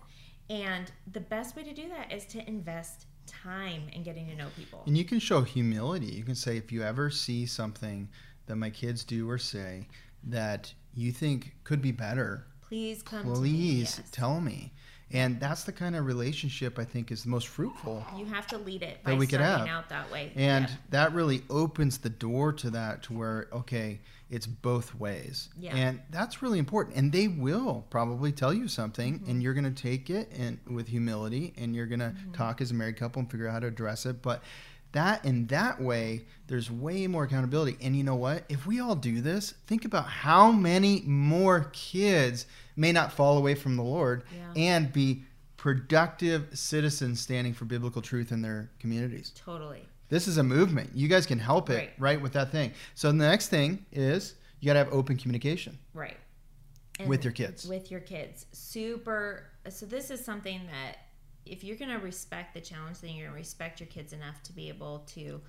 And 0.50 0.90
the 1.12 1.20
best 1.20 1.56
way 1.56 1.62
to 1.64 1.74
do 1.74 1.88
that 1.90 2.10
is 2.12 2.24
to 2.26 2.48
invest 2.48 3.06
time 3.26 3.82
in 3.92 4.02
getting 4.02 4.26
to 4.28 4.34
know 4.34 4.48
people. 4.56 4.82
And 4.86 4.96
you 4.96 5.04
can 5.04 5.18
show 5.18 5.42
humility. 5.42 6.06
You 6.06 6.24
can 6.24 6.34
say, 6.34 6.56
if 6.56 6.72
you 6.72 6.82
ever 6.82 7.10
see 7.10 7.44
something 7.44 8.08
that 8.46 8.56
my 8.56 8.70
kids 8.70 9.04
do 9.04 9.28
or 9.28 9.36
say 9.36 9.86
that 10.24 10.72
you 10.94 11.12
think 11.12 11.54
could 11.64 11.82
be 11.82 11.92
better, 11.92 12.46
Please 12.62 13.02
come 13.02 13.22
to 13.22 13.28
me. 13.28 13.34
please 13.34 13.96
Yes. 13.98 14.08
tell 14.10 14.40
me. 14.40 14.72
And 15.10 15.40
that's 15.40 15.64
the 15.64 15.72
kind 15.72 15.96
of 15.96 16.04
relationship 16.04 16.78
I 16.78 16.84
think 16.84 17.10
is 17.10 17.22
the 17.22 17.30
most 17.30 17.48
fruitful. 17.48 18.04
You 18.16 18.26
have 18.26 18.46
to 18.48 18.58
lead 18.58 18.82
it 18.82 19.02
by 19.02 19.12
That 19.12 19.16
we 19.18 19.26
could 19.26 19.40
have. 19.40 19.66
out 19.66 19.88
that 19.88 20.10
way. 20.12 20.32
And 20.36 20.66
Yeah. 20.68 20.74
that 20.90 21.14
really 21.14 21.42
opens 21.48 21.98
the 21.98 22.10
door 22.10 22.52
to 22.54 22.70
that 22.70 23.02
to 23.04 23.14
where, 23.14 23.48
okay, 23.52 24.00
it's 24.28 24.46
both 24.46 24.94
ways. 24.94 25.48
Yeah. 25.58 25.74
And 25.74 26.00
that's 26.10 26.42
really 26.42 26.58
important. 26.58 26.96
And 26.96 27.10
they 27.10 27.26
will 27.28 27.86
probably 27.88 28.32
tell 28.32 28.52
you 28.52 28.68
something 28.68 29.20
Mm-hmm. 29.20 29.30
and 29.30 29.42
you're 29.42 29.54
going 29.54 29.72
to 29.74 29.82
take 29.82 30.10
it 30.10 30.30
and 30.36 30.58
with 30.70 30.88
humility 30.88 31.54
and 31.56 31.74
you're 31.74 31.86
going 31.86 32.00
to 32.00 32.10
Mm-hmm. 32.10 32.32
talk 32.32 32.60
as 32.60 32.70
a 32.70 32.74
married 32.74 32.96
couple 32.98 33.20
and 33.20 33.30
figure 33.30 33.48
out 33.48 33.52
how 33.54 33.60
to 33.60 33.66
address 33.68 34.04
it. 34.04 34.20
But 34.20 34.42
that 34.92 35.24
in 35.24 35.46
that 35.48 35.80
way, 35.80 36.24
there's 36.48 36.70
way 36.70 37.06
more 37.06 37.24
accountability. 37.24 37.76
And 37.82 37.96
you 37.96 38.04
know 38.04 38.14
what? 38.16 38.44
If 38.50 38.66
we 38.66 38.80
all 38.80 38.94
do 38.94 39.20
this, 39.22 39.52
think 39.66 39.84
about 39.86 40.06
how 40.06 40.50
many 40.52 41.02
more 41.06 41.70
kids 41.72 42.46
may 42.78 42.92
not 42.92 43.12
fall 43.12 43.36
away 43.36 43.54
from 43.54 43.76
the 43.76 43.82
Lord 43.82 44.22
Yeah. 44.34 44.52
and 44.56 44.92
be 44.92 45.24
productive 45.56 46.56
citizens 46.56 47.20
standing 47.20 47.52
for 47.52 47.64
biblical 47.64 48.00
truth 48.00 48.30
in 48.32 48.40
their 48.40 48.70
communities. 48.78 49.32
Totally. 49.34 49.82
This 50.08 50.26
is 50.28 50.38
a 50.38 50.42
movement. 50.42 50.90
You 50.94 51.08
guys 51.08 51.26
can 51.26 51.38
help 51.38 51.68
it, 51.68 51.76
Right. 51.76 51.92
right, 51.98 52.22
with 52.22 52.32
that 52.32 52.50
thing. 52.52 52.72
So 52.94 53.08
the 53.08 53.18
next 53.18 53.48
thing 53.48 53.84
is 53.92 54.36
you 54.60 54.66
got 54.66 54.74
to 54.74 54.78
have 54.78 54.92
open 54.92 55.16
communication. 55.16 55.78
Right. 55.92 56.16
With 57.06 57.22
your 57.24 57.32
kids. 57.32 57.66
With 57.66 57.90
your 57.90 58.00
kids. 58.00 58.46
Super. 58.52 59.50
So, 59.68 59.86
this 59.86 60.10
is 60.10 60.24
something 60.24 60.66
that 60.66 60.96
if 61.46 61.62
you're 61.62 61.76
going 61.76 61.90
to 61.92 61.98
respect 62.04 62.54
the 62.54 62.60
challenge, 62.60 62.98
then 63.00 63.10
you're 63.10 63.26
going 63.26 63.34
to 63.36 63.38
respect 63.38 63.78
your 63.78 63.86
kids 63.88 64.12
enough 64.12 64.42
to 64.44 64.52
be 64.52 64.68
able 64.68 65.00
to 65.14 65.40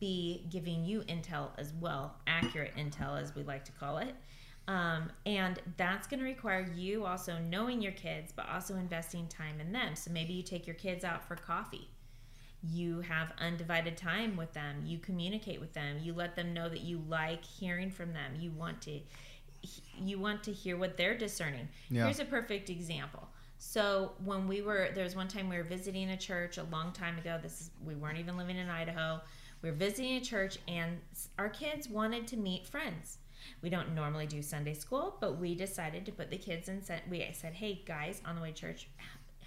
be 0.00 0.46
giving 0.50 0.84
you 0.84 1.00
intel 1.02 1.50
as 1.58 1.72
well, 1.74 2.16
accurate 2.26 2.74
intel, 2.76 3.20
as 3.20 3.34
we 3.34 3.42
like 3.42 3.64
to 3.66 3.72
call 3.72 3.98
it. 3.98 4.14
Um, 4.68 5.10
and 5.24 5.58
that's 5.78 6.06
going 6.06 6.20
to 6.20 6.26
require 6.26 6.70
you 6.76 7.06
also 7.06 7.38
knowing 7.38 7.80
your 7.80 7.92
kids, 7.92 8.32
but 8.36 8.46
also 8.50 8.76
investing 8.76 9.26
time 9.26 9.60
in 9.60 9.72
them. 9.72 9.96
So, 9.96 10.12
maybe 10.12 10.34
you 10.34 10.42
take 10.42 10.66
your 10.66 10.76
kids 10.76 11.04
out 11.04 11.26
for 11.26 11.36
coffee. 11.36 11.88
You 12.62 13.00
have 13.00 13.32
undivided 13.38 13.96
time 13.96 14.36
with 14.36 14.52
them. 14.52 14.82
You 14.84 14.98
communicate 14.98 15.58
with 15.58 15.72
them. 15.72 15.98
You 16.02 16.12
let 16.12 16.36
them 16.36 16.52
know 16.52 16.68
that 16.68 16.82
you 16.82 17.02
like 17.08 17.44
hearing 17.44 17.90
from 17.90 18.12
them. 18.12 18.32
You 18.38 18.50
want 18.50 18.82
to 18.82 19.00
you 19.98 20.20
want 20.20 20.44
to 20.44 20.52
hear 20.52 20.76
what 20.76 20.96
they're 20.96 21.16
discerning. 21.16 21.68
Yeah. 21.90 22.04
here's 22.04 22.20
a 22.20 22.24
perfect 22.24 22.70
example. 22.70 23.28
So 23.58 24.12
when 24.24 24.46
we 24.46 24.60
were 24.60 24.90
there 24.94 25.04
was 25.04 25.16
one 25.16 25.28
time 25.28 25.48
we 25.48 25.56
were 25.56 25.64
visiting 25.64 26.10
a 26.10 26.16
church 26.16 26.58
a 26.58 26.64
long 26.64 26.92
time 26.92 27.16
ago. 27.18 27.38
This 27.42 27.60
is 27.60 27.70
we 27.84 27.94
weren't 27.94 28.18
even 28.18 28.36
living 28.36 28.56
in 28.56 28.68
idaho. 28.68 29.20
We 29.62 29.70
were 29.70 29.76
visiting 29.76 30.16
a 30.16 30.20
church 30.20 30.58
and 30.68 30.98
our 31.38 31.48
kids 31.48 31.88
wanted 31.88 32.26
to 32.28 32.36
meet 32.36 32.66
friends 32.66 33.18
we 33.62 33.70
don't 33.70 33.94
normally 33.94 34.26
do 34.26 34.42
sunday 34.42 34.74
school 34.74 35.16
but 35.20 35.38
we 35.38 35.54
decided 35.54 36.04
to 36.06 36.12
put 36.12 36.30
the 36.30 36.38
kids 36.38 36.68
in 36.68 36.82
we 37.10 37.26
said 37.32 37.54
hey 37.54 37.82
guys 37.86 38.20
on 38.24 38.34
the 38.34 38.42
way 38.42 38.52
to 38.52 38.54
church 38.54 38.88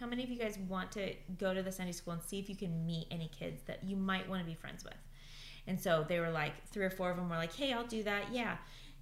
how 0.02 0.08
many 0.08 0.24
of 0.24 0.32
you 0.32 0.36
guys 0.36 0.58
want 0.68 0.92
to 0.94 1.14
go 1.38 1.54
to 1.54 1.62
the 1.62 1.72
Sunday 1.72 1.92
school 1.92 2.14
and 2.14 2.24
see 2.24 2.40
if 2.40 2.50
you 2.50 2.56
can 2.56 2.88
meet 2.88 3.06
any 3.12 3.28
kids 3.28 3.62
that 3.68 3.84
you 3.84 3.96
might 3.96 4.28
want 4.28 4.42
to 4.42 4.48
be 4.48 4.56
friends 4.56 4.84
with? 4.84 4.96
And 5.68 5.80
so 5.80 6.04
they 6.10 6.20
were 6.20 6.32
like, 6.32 6.54
three 6.72 6.84
or 6.84 6.90
four 6.90 7.12
of 7.12 7.18
them 7.18 7.30
were 7.30 7.36
like, 7.36 7.56
hey, 7.56 7.72
I'll 7.72 7.86
do 7.86 8.02
that. 8.04 8.34
Yeah. 8.34 8.58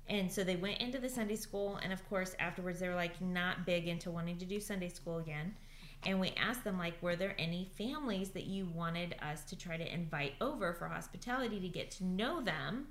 And 0.08 0.30
so 0.30 0.44
they 0.44 0.58
went 0.58 0.80
into 0.80 1.00
the 1.00 1.08
Sunday 1.08 1.38
school. 1.38 1.80
And 1.82 1.94
of 1.94 2.08
course, 2.10 2.36
afterwards, 2.38 2.82
they 2.82 2.90
were 2.90 2.96
like, 2.96 3.22
not 3.22 3.66
big 3.66 3.88
into 3.88 4.12
wanting 4.12 4.38
to 4.40 4.46
do 4.46 4.60
Sunday 4.60 4.90
school 4.90 5.20
again. 5.20 5.56
And 6.04 6.20
we 6.20 6.32
asked 6.32 6.66
them, 6.66 6.78
like, 6.78 7.02
were 7.02 7.16
there 7.16 7.36
any 7.40 7.70
families 7.78 8.32
that 8.32 8.46
you 8.46 8.66
wanted 8.66 9.16
us 9.22 9.46
to 9.46 9.56
try 9.56 9.78
to 9.78 9.94
invite 9.94 10.34
over 10.42 10.74
for 10.74 10.90
hospitality 10.90 11.62
to 11.62 11.70
get 11.70 11.92
to 11.92 12.06
know 12.06 12.42
them 12.42 12.88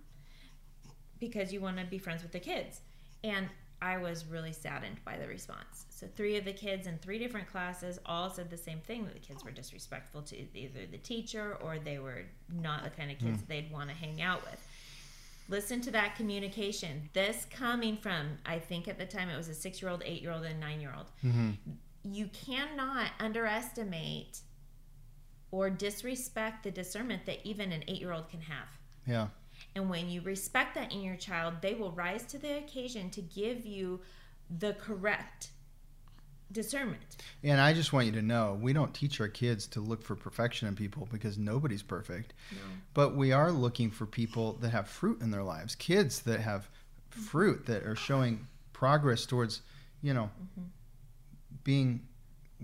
because 1.21 1.53
you 1.53 1.61
want 1.61 1.79
to 1.79 1.85
be 1.85 1.99
friends 1.99 2.23
with 2.23 2.33
the 2.33 2.41
kids? 2.41 2.81
And 3.25 3.49
I 3.81 3.97
was 3.97 4.25
really 4.27 4.53
saddened 4.53 4.99
by 5.05 5.17
the 5.17 5.29
response. 5.29 5.87
So, 5.91 6.07
three 6.17 6.37
of 6.37 6.45
the 6.45 6.53
kids 6.53 6.87
in 6.87 6.99
three 6.99 7.19
different 7.19 7.49
classes 7.49 7.99
all 8.07 8.31
said 8.31 8.51
the 8.51 8.57
same 8.57 8.81
thing 8.81 9.05
that 9.05 9.15
the 9.15 9.21
kids 9.21 9.45
were 9.45 9.51
disrespectful 9.51 10.23
to 10.23 10.37
either 10.37 10.87
the 10.91 10.99
teacher 10.99 11.57
or 11.61 11.79
they 11.79 11.99
were 11.99 12.23
not 12.53 12.83
the 12.83 12.91
kind 12.91 13.11
of 13.11 13.19
kids 13.19 13.31
hmm. 13.31 13.37
that 13.37 13.49
they'd 13.49 13.71
want 13.71 13.89
to 13.89 13.95
hang 13.95 14.21
out 14.21 14.43
with. 14.45 14.61
Listen 15.49 15.81
to 15.81 15.91
that 15.93 16.17
communication. 16.17 17.09
This 17.15 17.47
coming 17.51 17.97
from, 17.97 18.39
I 18.45 18.59
think 18.59 18.87
at 18.87 18.99
the 18.99 19.07
time 19.07 19.31
it 19.31 19.37
was 19.37 19.49
a 19.49 19.55
six 19.55 19.81
year 19.81 19.91
old, 19.91 20.03
eight 20.05 20.23
year 20.23 20.33
old, 20.33 20.45
and 20.45 20.61
nine 20.61 20.81
year 20.81 20.93
old. 20.97 21.07
Mm-hmm. 21.25 21.51
You 22.05 22.29
cannot 22.29 23.11
underestimate 23.21 24.41
or 25.51 25.71
disrespect 25.71 26.65
the 26.65 26.71
discernment 26.71 27.25
that 27.27 27.47
even 27.47 27.73
an 27.73 27.85
eight 27.89 28.01
year 28.01 28.13
old 28.13 28.29
can 28.29 28.41
have. 28.41 28.69
Yeah. 29.07 29.29
And 29.75 29.89
when 29.89 30.09
you 30.09 30.21
respect 30.23 30.75
that 30.75 30.93
in 30.93 31.03
your 31.03 31.17
child, 31.17 31.55
they 31.61 31.75
will 31.75 31.93
rise 31.93 32.25
to 32.27 32.39
the 32.39 32.59
occasion 32.59 33.11
to 33.11 33.21
give 33.21 33.65
you 33.65 34.01
the 34.59 34.73
correct 34.75 35.51
discernment. 36.51 37.17
And 37.45 37.61
I 37.61 37.75
just 37.75 37.93
want 37.93 38.07
you 38.07 38.13
to 38.13 38.23
know 38.23 38.59
we 38.61 38.73
don't 38.73 38.95
teach 38.95 39.21
our 39.21 39.29
kids 39.29 39.67
to 39.69 39.81
look 39.81 40.03
for 40.03 40.17
perfection 40.17 40.67
in 40.67 40.75
people 40.75 41.07
because 41.13 41.37
nobody's 41.39 41.83
perfect. 41.83 42.33
But 42.95 43.15
we 43.15 43.33
are 43.33 43.53
looking 43.53 43.91
for 43.91 44.07
people 44.07 44.55
that 44.61 44.71
have 44.71 44.89
fruit 44.89 45.21
in 45.21 45.31
their 45.31 45.43
lives, 45.43 45.75
kids 45.75 46.21
that 46.21 46.41
have 46.41 46.69
fruit 47.11 47.67
that 47.67 47.83
are 47.85 47.97
showing 47.97 48.47
progress 48.73 49.27
towards, 49.27 49.61
you 50.03 50.15
know, 50.15 50.31
being 51.65 52.01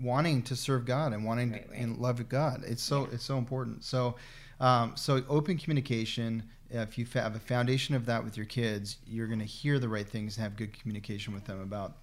wanting 0.01 0.41
to 0.43 0.55
serve 0.55 0.85
God 0.85 1.13
and 1.13 1.23
wanting 1.23 1.51
Right, 1.51 1.69
right. 1.69 1.79
and 1.79 1.97
love 1.97 2.27
God. 2.27 2.63
It's 2.65 2.83
so 2.83 3.07
it's 3.11 3.23
so 3.23 3.37
important. 3.37 3.83
So 3.83 4.15
um, 4.59 4.93
so 4.95 5.23
open 5.29 5.57
communication. 5.57 6.43
Uh, 6.73 6.79
if 6.79 6.97
you 6.97 7.05
have 7.13 7.35
a 7.35 7.39
foundation 7.39 7.95
of 7.95 8.05
that 8.05 8.23
with 8.23 8.37
your 8.37 8.45
kids, 8.45 8.97
you're 9.05 9.27
going 9.27 9.39
to 9.39 9.45
hear 9.45 9.79
the 9.79 9.89
right 9.89 10.07
things 10.07 10.37
and 10.37 10.43
have 10.43 10.55
good 10.55 10.77
communication 10.77 11.33
with 11.33 11.45
them 11.45 11.61
about 11.61 11.97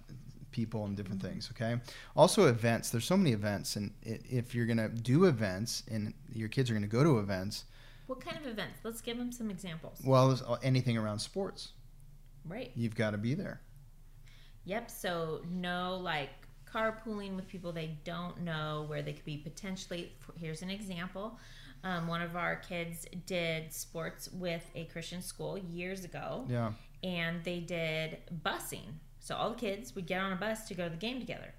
people 0.51 0.85
and 0.85 0.95
different 0.95 1.19
mm-hmm. 1.19 1.31
things. 1.31 1.49
Okay. 1.51 1.77
Also, 2.15 2.47
events. 2.47 2.89
There's 2.89 3.05
so 3.05 3.17
many 3.17 3.31
events, 3.33 3.75
and 3.75 3.91
if 4.03 4.55
you're 4.55 4.65
going 4.65 4.77
to 4.77 4.89
do 4.89 5.25
events 5.25 5.83
and 5.91 6.13
your 6.33 6.47
kids 6.47 6.69
are 6.69 6.73
going 6.73 6.83
to 6.83 6.87
go 6.87 7.03
to 7.03 7.19
events, 7.19 7.65
What 8.07 8.21
kind 8.21 8.37
of 8.37 8.45
events? 8.45 8.79
Let's 8.83 9.01
give 9.01 9.17
them 9.17 9.31
some 9.31 9.49
examples. 9.49 10.01
well, 10.05 10.39
uh, 10.47 10.57
anything 10.63 10.97
around 10.97 11.19
sports, 11.19 11.73
Right. 12.45 12.71
you've 12.75 12.95
got 12.95 13.11
to 13.11 13.17
be 13.17 13.33
there. 13.33 13.61
Yep. 14.65 14.89
So 14.89 15.41
no 15.49 15.97
like 16.01 16.29
carpooling 16.65 17.35
with 17.35 17.47
people 17.47 17.71
they 17.71 17.97
don't 18.03 18.41
know 18.41 18.85
where 18.87 19.01
they 19.01 19.13
could 19.13 19.25
be 19.25 19.37
potentially. 19.37 20.13
Here's 20.39 20.61
an 20.61 20.69
example. 20.69 21.37
Um, 21.83 22.07
one 22.07 22.21
of 22.21 22.35
our 22.35 22.55
kids 22.55 23.05
did 23.25 23.73
sports 23.73 24.29
with 24.31 24.65
a 24.75 24.85
Christian 24.85 25.21
school 25.21 25.57
years 25.57 26.05
ago, 26.05 26.45
Yeah. 26.49 26.71
and 27.03 27.43
they 27.43 27.59
did 27.59 28.19
busing. 28.43 28.93
So 29.19 29.35
all 29.35 29.49
the 29.51 29.57
kids 29.59 29.93
would 29.95 30.05
get 30.07 30.21
on 30.21 30.31
a 30.31 30.35
bus 30.37 30.67
to 30.69 30.73
go 30.75 30.85
to 30.85 30.89
the 30.89 30.97
game 30.97 31.19
together. 31.19 31.53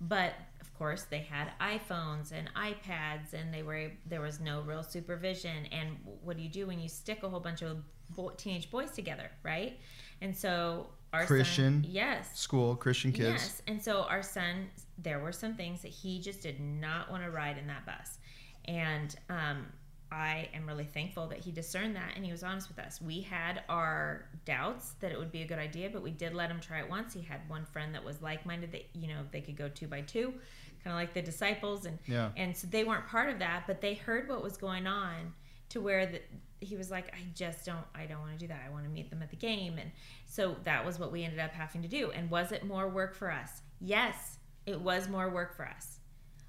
But 0.00 0.34
of 0.60 0.72
course, 0.74 1.04
they 1.04 1.20
had 1.20 1.52
iPhones 1.60 2.32
and 2.32 2.50
iPads, 2.54 3.32
and 3.34 3.52
they 3.54 3.62
were 3.62 3.92
there 4.06 4.20
was 4.20 4.40
no 4.40 4.60
real 4.62 4.82
supervision. 4.82 5.66
And 5.72 5.96
what 6.22 6.36
do 6.36 6.42
you 6.42 6.48
do 6.48 6.66
when 6.66 6.80
you 6.80 6.88
stick 6.88 7.22
a 7.22 7.28
whole 7.28 7.40
bunch 7.40 7.62
of 7.62 7.82
bo- 8.10 8.30
teenage 8.30 8.70
boys 8.70 8.90
together, 8.90 9.30
right? 9.42 9.78
And 10.20 10.36
so 10.36 10.88
our 11.12 11.24
Christian 11.26 11.82
son, 11.84 11.90
yes, 11.92 12.38
school, 12.38 12.74
Christian 12.74 13.12
kids. 13.12 13.28
Yes. 13.42 13.62
And 13.66 13.80
so 13.82 14.02
our 14.02 14.22
son, 14.22 14.70
there 14.98 15.20
were 15.20 15.32
some 15.32 15.54
things 15.54 15.82
that 15.82 15.90
he 15.92 16.20
just 16.20 16.40
did 16.42 16.58
not 16.58 17.10
want 17.10 17.22
to 17.22 17.30
ride 17.30 17.58
in 17.58 17.66
that 17.68 17.84
bus. 17.86 18.18
And 18.66 19.14
um, 19.28 19.66
I 20.10 20.48
am 20.54 20.66
really 20.66 20.84
thankful 20.84 21.26
that 21.28 21.38
he 21.38 21.50
discerned 21.50 21.96
that 21.96 22.12
and 22.16 22.24
he 22.24 22.30
was 22.30 22.42
honest 22.42 22.68
with 22.68 22.78
us. 22.78 23.00
We 23.00 23.20
had 23.22 23.62
our 23.68 24.26
doubts 24.44 24.90
that 25.00 25.10
it 25.10 25.18
would 25.18 25.32
be 25.32 25.42
a 25.42 25.46
good 25.46 25.58
idea, 25.58 25.90
but 25.90 26.02
we 26.02 26.10
did 26.10 26.34
let 26.34 26.50
him 26.50 26.60
try 26.60 26.80
it 26.80 26.88
once. 26.88 27.14
He 27.14 27.22
had 27.22 27.40
one 27.48 27.64
friend 27.64 27.94
that 27.94 28.04
was 28.04 28.20
like 28.22 28.44
minded 28.46 28.72
that, 28.72 28.84
you 28.94 29.08
know, 29.08 29.20
they 29.30 29.40
could 29.40 29.56
go 29.56 29.68
two 29.68 29.86
by 29.88 30.02
two, 30.02 30.26
kind 30.84 30.92
of 30.92 30.94
like 30.94 31.14
the 31.14 31.22
disciples. 31.22 31.86
And, 31.86 31.98
Yeah. 32.06 32.30
and 32.36 32.56
so 32.56 32.66
they 32.66 32.84
weren't 32.84 33.06
part 33.08 33.30
of 33.30 33.38
that, 33.38 33.64
but 33.66 33.80
they 33.80 33.94
heard 33.94 34.28
what 34.28 34.42
was 34.42 34.56
going 34.56 34.86
on 34.86 35.32
to 35.70 35.80
where 35.80 36.04
that 36.06 36.22
he 36.60 36.76
was 36.76 36.90
like, 36.90 37.08
I 37.14 37.18
just 37.34 37.64
don't, 37.64 37.84
I 37.94 38.04
don't 38.06 38.20
want 38.20 38.32
to 38.32 38.38
do 38.38 38.46
that. 38.48 38.60
I 38.64 38.70
want 38.70 38.84
to 38.84 38.90
meet 38.90 39.10
them 39.10 39.22
at 39.22 39.30
the 39.30 39.36
game. 39.36 39.78
And 39.78 39.90
so 40.26 40.56
that 40.64 40.84
was 40.84 40.98
what 40.98 41.10
we 41.10 41.24
ended 41.24 41.40
up 41.40 41.50
having 41.52 41.82
to 41.82 41.88
do. 41.88 42.10
And 42.12 42.30
was 42.30 42.52
it 42.52 42.64
more 42.64 42.88
work 42.88 43.16
for 43.16 43.30
us? 43.32 43.62
Yes, 43.80 44.38
it 44.66 44.80
was 44.80 45.08
more 45.08 45.28
work 45.30 45.56
for 45.56 45.66
us. 45.66 45.98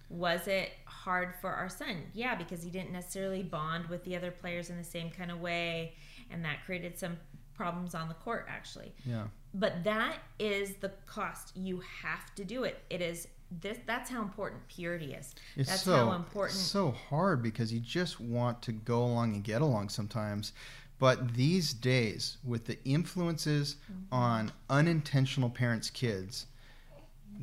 Was 0.09 0.47
it 0.47 0.71
hard 1.03 1.33
for 1.41 1.49
our 1.51 1.69
son? 1.69 1.97
Yeah, 2.13 2.35
because 2.35 2.63
he 2.63 2.69
didn't 2.69 2.91
necessarily 2.91 3.43
bond 3.43 3.87
with 3.87 4.03
the 4.03 4.15
other 4.15 4.31
players 4.31 4.69
in 4.69 4.77
the 4.77 4.83
same 4.83 5.09
kind 5.09 5.31
of 5.31 5.39
way. 5.41 5.95
And 6.31 6.43
that 6.45 6.65
created 6.65 6.97
some 6.97 7.17
problems 7.53 7.93
on 7.93 8.07
the 8.07 8.13
court, 8.15 8.45
actually. 8.49 8.93
Yeah. 9.05 9.25
But 9.53 9.83
that 9.83 10.17
is 10.39 10.75
the 10.79 10.91
cost. 11.05 11.55
You 11.55 11.81
have 12.01 12.33
to 12.35 12.43
do 12.45 12.63
it. 12.63 12.83
It 12.89 13.01
is 13.01 13.27
this. 13.61 13.77
That's 13.85 14.09
how 14.09 14.21
important 14.21 14.67
purity 14.67 15.13
is. 15.13 15.35
It's 15.55 15.69
that's 15.69 15.83
so 15.83 15.95
how 15.95 16.13
important. 16.13 16.57
so 16.57 16.91
hard 17.09 17.43
because 17.43 17.71
you 17.71 17.79
just 17.79 18.19
want 18.19 18.61
to 18.63 18.71
go 18.71 19.03
along 19.03 19.33
and 19.35 19.43
get 19.43 19.61
along 19.61 19.89
sometimes. 19.89 20.53
But 20.99 21.33
these 21.35 21.73
days, 21.73 22.37
with 22.43 22.65
the 22.65 22.77
influences 22.85 23.75
Mm-hmm. 23.91 24.13
on 24.13 24.51
unintentional 24.69 25.49
parents' 25.49 25.89
kids, 25.89 26.45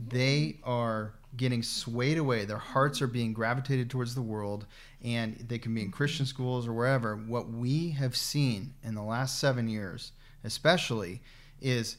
they 0.09 0.59
are 0.65 1.15
getting 1.37 1.63
swayed 1.63 2.19
away. 2.19 2.45
Their 2.45 2.59
hearts 2.59 3.01
are 3.01 3.07
being 3.07 3.33
gravitated 3.33 3.91
towards 3.91 4.15
the 4.15 4.23
world, 4.23 4.67
and 5.03 5.37
they 5.37 5.59
can 5.59 5.75
be 5.75 5.83
in 5.83 5.91
Christian 5.91 6.27
schools 6.27 6.67
or 6.67 6.73
wherever. 6.73 7.17
What 7.17 7.49
we 7.51 7.91
have 7.91 8.17
seen 8.17 8.75
in 8.83 8.95
the 8.95 9.03
last 9.03 9.39
seven 9.39 9.69
years, 9.69 10.13
especially, 10.45 11.23
is 11.61 11.97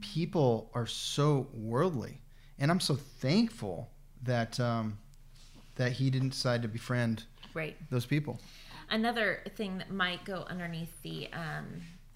people 0.00 0.70
are 0.74 0.86
so 0.86 1.48
worldly, 1.52 2.20
and 2.58 2.70
I'm 2.70 2.80
so 2.80 2.94
thankful 2.94 3.90
that 4.22 4.58
um, 4.58 4.98
that 5.76 5.92
he 5.92 6.10
didn't 6.10 6.30
decide 6.30 6.62
to 6.62 6.68
befriend 6.68 7.24
right. 7.52 7.76
those 7.90 8.06
people. 8.06 8.40
Another 8.90 9.40
thing 9.56 9.78
that 9.78 9.90
might 9.90 10.24
go 10.24 10.44
underneath 10.48 11.02
the, 11.02 11.28
um, 11.32 11.66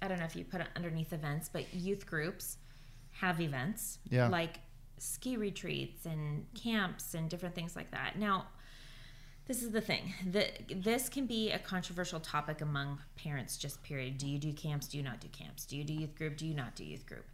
I 0.03 0.09
don't 0.09 0.19
know 0.19 0.27
if 0.27 0.37
you 0.37 0.45
put 0.45 0.61
it 0.61 0.69
underneath 0.77 1.13
events, 1.13 1.49
but 1.53 1.73
youth 1.75 2.07
groups 2.07 2.59
have 3.11 3.41
events 3.41 3.99
Yeah. 4.11 4.29
like 4.29 4.61
ski 4.99 5.37
retreats 5.37 6.07
and 6.07 6.47
camps 6.55 7.15
and 7.15 7.29
different 7.29 7.55
things 7.55 7.77
like 7.77 7.91
that. 7.91 8.19
Now, 8.19 8.47
this 9.47 9.63
is 9.63 9.71
the 9.71 9.81
thing. 9.81 10.13
That 10.27 10.83
this 10.83 11.09
can 11.09 11.27
be 11.27 11.51
a 11.51 11.59
controversial 11.59 12.21
topic 12.21 12.61
among 12.61 12.99
parents 13.17 13.57
just 13.57 13.83
period. 13.83 14.19
Do 14.19 14.29
you 14.29 14.39
do 14.39 14.53
camps? 14.53 14.89
Do 14.89 14.99
you 14.99 15.03
not 15.03 15.21
do 15.21 15.29
camps? 15.29 15.65
Do 15.65 15.77
you 15.77 15.85
do 15.85 15.95
youth 15.95 16.15
group? 16.15 16.37
Do 16.37 16.47
you 16.47 16.55
not 16.55 16.75
do 16.75 16.85
youth 16.85 17.07
group? 17.07 17.25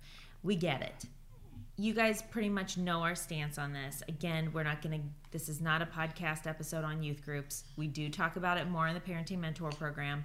We 0.42 0.55
get 0.55 0.81
it. 0.81 1.07
You 1.77 1.92
guys 1.92 2.22
pretty 2.22 2.50
much 2.50 2.79
know 2.79 3.00
our 3.00 3.16
stance 3.16 3.59
on 3.59 3.72
this. 3.72 4.00
Again 4.07 4.50
we're 4.53 4.62
not 4.62 4.81
going 4.81 5.00
to 5.00 5.07
this 5.33 5.48
is 5.48 5.61
not 5.61 5.83
a 5.83 5.87
podcast 5.87 6.46
episode 6.46 6.85
on 6.85 7.03
youth 7.03 7.24
groups. 7.24 7.64
We 7.77 7.88
do 7.88 8.09
talk 8.09 8.37
about 8.37 8.59
it 8.59 8.70
more 8.70 8.87
in 8.87 8.94
the 8.94 9.00
parenting 9.00 9.40
mentor 9.40 9.70
program 9.70 10.24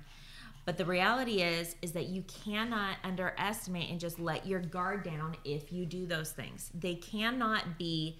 but 0.65 0.78
the 0.78 0.86
reality 0.86 1.41
is 1.41 1.76
is 1.82 1.91
that 1.93 2.08
you 2.08 2.24
cannot 2.24 2.98
underestimate 3.04 3.89
and 3.89 4.00
just 4.00 4.19
let 4.19 4.45
your 4.45 4.60
guard 4.60 5.04
down 5.04 5.36
if 5.43 5.72
you 5.72 5.86
do 5.86 6.06
those 6.06 6.32
things. 6.32 6.69
They 6.74 6.95
cannot 6.95 7.78
be 7.78 8.19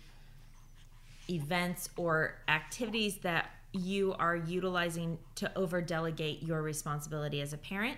events 1.30 1.90
or 1.96 2.36
activities 2.48 3.18
that 3.20 3.52
you 3.72 4.14
are 4.18 4.36
utilizing 4.36 5.20
to 5.36 5.56
over 5.58 5.80
delegate 5.82 6.42
your 6.42 6.62
responsibility 6.62 7.40
as 7.42 7.54
a 7.54 7.58
parent. 7.58 7.98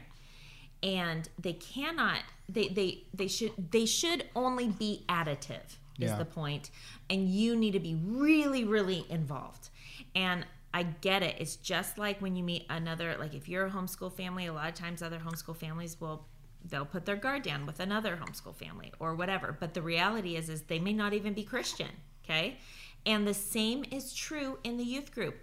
And 0.83 1.29
they 1.39 1.53
cannot 1.53 2.19
they 2.49 2.67
they 2.69 3.03
they 3.13 3.27
should 3.27 3.53
they 3.71 3.85
should 3.85 4.27
only 4.35 4.67
be 4.67 5.05
additive 5.07 5.77
is 5.99 6.09
Yeah. 6.09 6.17
the 6.17 6.25
point. 6.25 6.71
And 7.09 7.29
you 7.29 7.55
need 7.55 7.71
to 7.71 7.79
be 7.79 7.95
really 7.95 8.63
really 8.65 9.05
involved. 9.09 9.69
And 10.15 10.45
I 10.73 10.83
get 10.83 11.21
it. 11.21 11.35
It's 11.39 11.57
just 11.57 11.97
like 11.97 12.21
when 12.21 12.35
you 12.35 12.43
meet 12.43 12.65
another, 12.69 13.15
like 13.19 13.33
if 13.33 13.49
you're 13.49 13.65
a 13.65 13.71
homeschool 13.71 14.13
family, 14.13 14.45
a 14.45 14.53
lot 14.53 14.69
of 14.69 14.75
times 14.75 15.01
other 15.01 15.19
homeschool 15.19 15.55
families 15.57 15.99
will 15.99 16.27
they'll 16.63 16.85
put 16.85 17.05
their 17.05 17.15
guard 17.15 17.41
down 17.41 17.65
with 17.65 17.79
another 17.79 18.17
homeschool 18.23 18.55
family 18.55 18.93
or 18.99 19.15
whatever. 19.15 19.57
But 19.59 19.73
the 19.73 19.81
reality 19.81 20.35
is 20.35 20.47
is 20.49 20.61
they 20.63 20.79
may 20.79 20.93
not 20.93 21.13
even 21.13 21.33
be 21.33 21.43
Christian, 21.43 21.89
okay? 22.23 22.57
And 23.05 23.27
the 23.27 23.33
same 23.33 23.83
is 23.91 24.13
true 24.13 24.59
in 24.63 24.77
the 24.77 24.83
youth 24.83 25.11
group. 25.11 25.41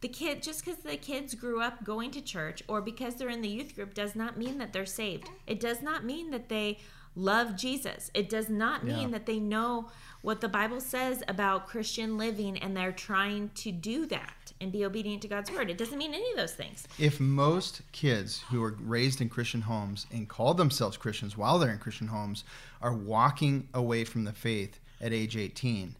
The 0.00 0.08
kid 0.08 0.42
just 0.42 0.64
because 0.64 0.80
the 0.82 0.96
kids 0.96 1.34
grew 1.34 1.60
up 1.60 1.82
going 1.84 2.10
to 2.12 2.20
church 2.20 2.62
or 2.68 2.80
because 2.82 3.14
they're 3.16 3.30
in 3.30 3.40
the 3.40 3.48
youth 3.48 3.74
group 3.74 3.94
does 3.94 4.14
not 4.14 4.36
mean 4.36 4.58
that 4.58 4.72
they're 4.72 4.86
saved. 4.86 5.28
It 5.46 5.58
does 5.58 5.82
not 5.82 6.04
mean 6.04 6.30
that 6.30 6.48
they 6.48 6.78
love 7.16 7.56
Jesus. 7.56 8.10
It 8.14 8.28
does 8.28 8.48
not 8.48 8.84
mean 8.84 9.08
Yeah. 9.08 9.18
that 9.18 9.26
they 9.26 9.40
know 9.40 9.90
what 10.22 10.40
the 10.40 10.48
Bible 10.48 10.80
says 10.80 11.22
about 11.26 11.66
Christian 11.66 12.16
living 12.16 12.58
and 12.58 12.76
they're 12.76 12.92
trying 12.92 13.50
to 13.56 13.72
do 13.72 14.06
that 14.06 14.34
and 14.60 14.72
be 14.72 14.84
obedient 14.84 15.22
to 15.22 15.28
God's 15.28 15.50
word. 15.50 15.70
It 15.70 15.78
doesn't 15.78 15.98
mean 15.98 16.14
any 16.14 16.30
of 16.30 16.36
those 16.36 16.54
things. 16.54 16.86
If 16.98 17.20
most 17.20 17.82
kids 17.92 18.44
who 18.50 18.62
are 18.62 18.76
raised 18.80 19.20
in 19.20 19.28
Christian 19.28 19.62
homes 19.62 20.06
and 20.12 20.28
call 20.28 20.54
themselves 20.54 20.96
Christians 20.96 21.36
while 21.36 21.58
they're 21.58 21.70
in 21.70 21.78
Christian 21.78 22.08
homes 22.08 22.44
are 22.82 22.94
walking 22.94 23.68
away 23.74 24.04
from 24.04 24.24
the 24.24 24.32
faith 24.32 24.80
at 25.00 25.12
age 25.12 25.36
18, 25.36 25.94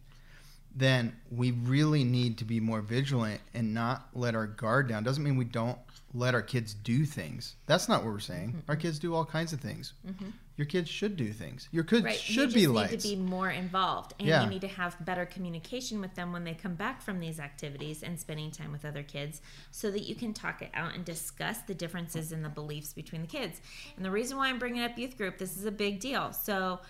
then 0.75 1.15
we 1.31 1.51
really 1.51 2.03
need 2.03 2.37
to 2.37 2.45
be 2.45 2.59
more 2.59 2.81
vigilant 2.81 3.41
and 3.53 3.73
not 3.73 4.07
let 4.13 4.35
our 4.35 4.47
guard 4.47 4.87
down. 4.87 5.03
Doesn't 5.03 5.23
mean 5.23 5.35
we 5.35 5.45
don't 5.45 5.79
let 6.13 6.33
our 6.33 6.41
kids 6.41 6.73
do 6.73 7.05
things. 7.05 7.55
That's 7.65 7.89
not 7.89 8.03
what 8.03 8.13
we're 8.13 8.19
saying. 8.19 8.49
Mm-hmm. 8.49 8.71
Our 8.71 8.75
kids 8.75 8.99
do 8.99 9.13
all 9.15 9.25
kinds 9.25 9.53
of 9.53 9.59
things. 9.59 9.93
Mm-hmm. 10.07 10.29
Your 10.59 10.65
kids 10.65 10.89
should 10.89 11.15
do 11.15 11.31
things. 11.31 11.69
Your 11.71 11.85
kids 11.85 12.03
Right. 12.03 12.19
should 12.19 12.35
you 12.35 12.43
just 12.47 12.55
be 12.55 12.67
need 12.67 12.99
to 12.99 13.07
be 13.07 13.15
more 13.15 13.49
involved 13.49 14.13
and 14.19 14.27
Yeah. 14.27 14.43
you 14.43 14.49
need 14.49 14.59
to 14.59 14.67
have 14.67 14.97
better 15.05 15.25
communication 15.25 16.01
with 16.01 16.15
them 16.15 16.33
when 16.33 16.43
they 16.43 16.53
come 16.53 16.75
back 16.75 17.01
from 17.01 17.21
these 17.21 17.39
activities 17.39 18.03
and 18.03 18.19
spending 18.19 18.51
time 18.51 18.73
with 18.73 18.83
other 18.83 19.01
kids 19.01 19.41
so 19.71 19.89
that 19.89 20.01
you 20.01 20.15
can 20.15 20.33
talk 20.33 20.61
it 20.61 20.69
out 20.73 20.93
and 20.95 21.05
discuss 21.05 21.59
the 21.59 21.73
differences 21.73 22.33
in 22.33 22.41
the 22.43 22.49
beliefs 22.49 22.91
between 22.91 23.21
the 23.21 23.27
kids. 23.29 23.61
And 23.95 24.03
the 24.03 24.11
reason 24.11 24.35
why 24.35 24.49
I'm 24.49 24.59
bringing 24.59 24.81
up 24.81 24.97
youth 24.97 25.15
group, 25.17 25.37
this 25.37 25.55
is 25.55 25.63
a 25.63 25.71
big 25.71 26.01
deal. 26.01 26.33
So 26.33 26.81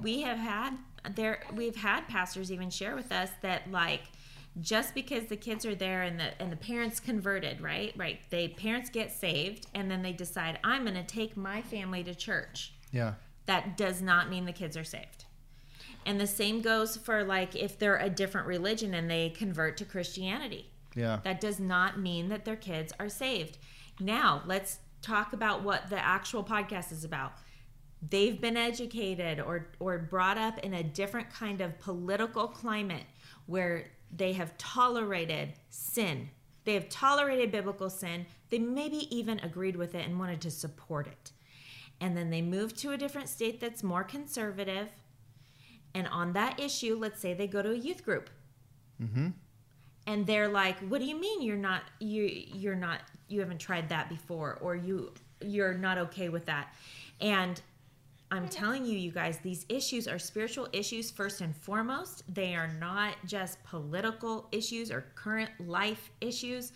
we 0.00 0.22
have 0.22 0.38
had 0.38 0.76
there 1.14 1.44
we've 1.54 1.76
had 1.76 2.08
pastors 2.08 2.50
even 2.50 2.70
share 2.70 2.96
with 2.96 3.12
us 3.12 3.30
that 3.42 3.70
like 3.70 4.02
just 4.60 4.96
because 4.96 5.26
the 5.26 5.36
kids 5.36 5.64
are 5.64 5.76
there 5.76 6.02
and 6.02 6.18
the 6.18 6.42
and 6.42 6.50
the 6.50 6.56
parents 6.56 6.98
converted, 6.98 7.60
right? 7.60 7.92
Right. 7.96 8.18
They 8.30 8.48
parents 8.48 8.90
get 8.90 9.12
saved 9.12 9.68
and 9.74 9.88
then 9.88 10.02
they 10.02 10.12
decide 10.12 10.58
I'm 10.64 10.82
going 10.82 10.96
to 10.96 11.04
take 11.04 11.36
my 11.36 11.62
family 11.62 12.02
to 12.02 12.16
church 12.16 12.72
yeah. 12.92 13.14
that 13.46 13.76
does 13.76 14.00
not 14.00 14.30
mean 14.30 14.44
the 14.44 14.52
kids 14.52 14.76
are 14.76 14.84
saved. 14.84 15.24
And 16.04 16.20
the 16.20 16.26
same 16.26 16.60
goes 16.60 16.96
for 16.96 17.24
like 17.24 17.54
if 17.54 17.78
they're 17.78 17.96
a 17.96 18.10
different 18.10 18.46
religion 18.46 18.94
and 18.94 19.10
they 19.10 19.30
convert 19.30 19.76
to 19.78 19.84
Christianity. 19.84 20.70
Yeah. 20.94 21.20
That 21.24 21.40
does 21.40 21.58
not 21.58 21.98
mean 21.98 22.28
that 22.28 22.44
their 22.44 22.56
kids 22.56 22.92
are 22.98 23.08
saved. 23.08 23.58
Now, 24.00 24.42
let's 24.46 24.78
talk 25.00 25.32
about 25.32 25.62
what 25.62 25.90
the 25.90 25.98
actual 25.98 26.44
podcast 26.44 26.92
is 26.92 27.04
about. 27.04 27.32
They've 28.08 28.40
been 28.40 28.56
educated 28.56 29.40
or 29.40 29.68
or 29.78 29.98
brought 29.98 30.38
up 30.38 30.58
in 30.58 30.74
a 30.74 30.82
different 30.82 31.30
kind 31.30 31.60
of 31.60 31.78
political 31.78 32.48
climate 32.48 33.04
where 33.46 33.90
they 34.14 34.32
have 34.32 34.58
tolerated 34.58 35.52
sin. 35.70 36.28
They 36.64 36.74
have 36.74 36.88
tolerated 36.88 37.50
biblical 37.50 37.90
sin. 37.90 38.26
They 38.50 38.58
maybe 38.58 39.08
even 39.16 39.38
agreed 39.40 39.76
with 39.76 39.94
it 39.94 40.06
and 40.06 40.18
wanted 40.18 40.40
to 40.42 40.50
support 40.50 41.06
it 41.06 41.32
and 42.02 42.16
then 42.16 42.30
they 42.30 42.42
move 42.42 42.74
to 42.74 42.90
a 42.90 42.98
different 42.98 43.28
state 43.28 43.60
that's 43.60 43.82
more 43.82 44.02
conservative. 44.02 44.88
And 45.94 46.08
on 46.08 46.32
that 46.34 46.60
issue 46.60 46.96
let's 46.98 47.20
say 47.20 47.32
they 47.32 47.46
go 47.46 47.62
to 47.62 47.70
a 47.70 47.76
youth 47.76 48.04
group. 48.04 48.28
Mm-hmm. 49.00 49.28
And 50.06 50.26
they're 50.26 50.48
like 50.48 50.78
what 50.80 51.00
do 51.00 51.06
you 51.06 51.18
mean 51.18 51.40
you're 51.40 51.56
not 51.56 51.82
you 52.00 52.24
you're 52.24 52.74
not 52.74 53.00
you 53.28 53.40
haven't 53.40 53.60
tried 53.60 53.88
that 53.88 54.08
before 54.08 54.58
or 54.60 54.74
you 54.74 55.12
you're 55.40 55.74
not 55.74 55.96
okay 55.96 56.28
with 56.28 56.44
that? 56.46 56.74
And 57.20 57.62
i'm 58.32 58.48
telling 58.48 58.84
you 58.86 58.96
you 58.96 59.12
guys 59.12 59.36
these 59.42 59.66
issues 59.68 60.08
are 60.08 60.18
spiritual 60.18 60.66
issues 60.72 61.10
first 61.10 61.40
and 61.40 61.54
foremost. 61.54 62.24
They 62.34 62.56
are 62.56 62.68
not 62.80 63.14
just 63.26 63.62
political 63.62 64.48
issues 64.50 64.90
or 64.90 65.04
current 65.14 65.50
life 65.60 66.10
issues. 66.20 66.72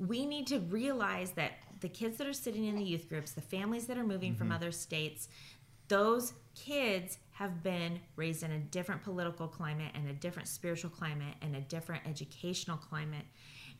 We 0.00 0.26
need 0.26 0.48
to 0.48 0.58
realize 0.58 1.30
that 1.32 1.52
the 1.80 1.88
kids 1.88 2.18
that 2.18 2.26
are 2.26 2.32
sitting 2.32 2.64
in 2.64 2.76
the 2.76 2.82
youth 2.82 3.08
groups, 3.08 3.32
the 3.32 3.40
families 3.40 3.86
that 3.86 3.96
are 3.98 4.04
moving 4.04 4.34
from 4.34 4.48
mm-hmm. 4.48 4.56
other 4.56 4.72
states, 4.72 5.28
those 5.88 6.34
kids 6.54 7.18
have 7.32 7.62
been 7.62 8.00
raised 8.16 8.42
in 8.42 8.52
a 8.52 8.58
different 8.58 9.02
political 9.02 9.48
climate 9.48 9.90
and 9.94 10.08
a 10.08 10.12
different 10.12 10.46
spiritual 10.46 10.90
climate 10.90 11.34
and 11.42 11.56
a 11.56 11.60
different 11.60 12.06
educational 12.06 12.76
climate. 12.76 13.24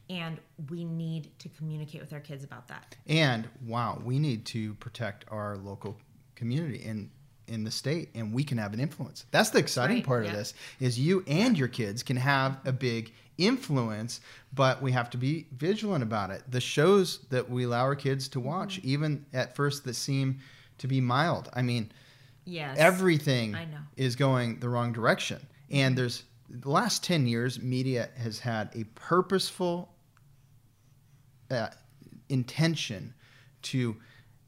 And 0.09 0.41
we 0.71 0.85
need 0.85 1.39
to 1.39 1.49
communicate 1.51 2.01
with 2.01 2.13
our 2.13 2.21
kids 2.21 2.43
about 2.43 2.67
that. 2.69 2.97
And 3.07 3.49
wow, 3.65 4.01
we 4.05 4.19
need 4.19 4.45
to 4.47 4.75
protect 4.75 5.25
our 5.29 5.57
local 5.57 5.97
community 6.35 6.85
and 6.85 7.11
in 7.51 7.65
the 7.65 7.71
state 7.71 8.09
and 8.15 8.33
we 8.33 8.45
can 8.45 8.59
have 8.59 8.73
an 8.73 8.81
influence. 8.81 9.27
That's 9.31 9.51
the 9.51 9.59
exciting 9.59 9.99
right, 9.99 10.07
part 10.07 10.25
yeah. 10.25 10.31
of 10.31 10.37
this 10.37 10.55
is 10.81 10.99
you 10.99 11.23
and 11.27 11.59
your 11.59 11.69
kids 11.69 12.03
can 12.03 12.17
have 12.17 12.59
a 12.65 12.73
big 12.73 13.13
influence, 13.39 14.21
but 14.55 14.81
we 14.83 14.93
have 14.93 15.11
to 15.11 15.17
be 15.19 15.47
vigilant 15.57 16.03
about 16.03 16.31
it. 16.31 16.43
The 16.51 16.61
shows 16.61 17.21
that 17.31 17.49
we 17.51 17.65
allow 17.65 17.83
our 17.83 17.97
kids 17.97 18.29
to 18.29 18.41
watch, 18.41 18.79
Mm-hmm. 18.79 18.89
even 18.89 19.27
at 19.33 19.57
first 19.57 19.85
that 19.85 19.95
seem 19.95 20.39
to 20.79 20.87
be 20.87 21.01
mild. 21.01 21.49
I 21.55 21.63
mean, 21.63 21.91
Yes. 22.45 22.77
everything 22.79 23.55
I 23.55 23.65
know. 23.67 23.79
is 23.97 24.17
going 24.17 24.61
the 24.61 24.69
wrong 24.69 24.93
direction. 24.93 25.47
And 25.71 25.97
there's 25.97 26.25
the 26.49 26.71
last 26.71 27.05
10 27.05 27.27
years, 27.27 27.61
media 27.61 28.09
has 28.17 28.41
had 28.41 28.71
a 28.75 28.85
purposeful 28.95 29.95
uh, 31.51 31.69
intention 32.29 33.15
to 33.63 33.97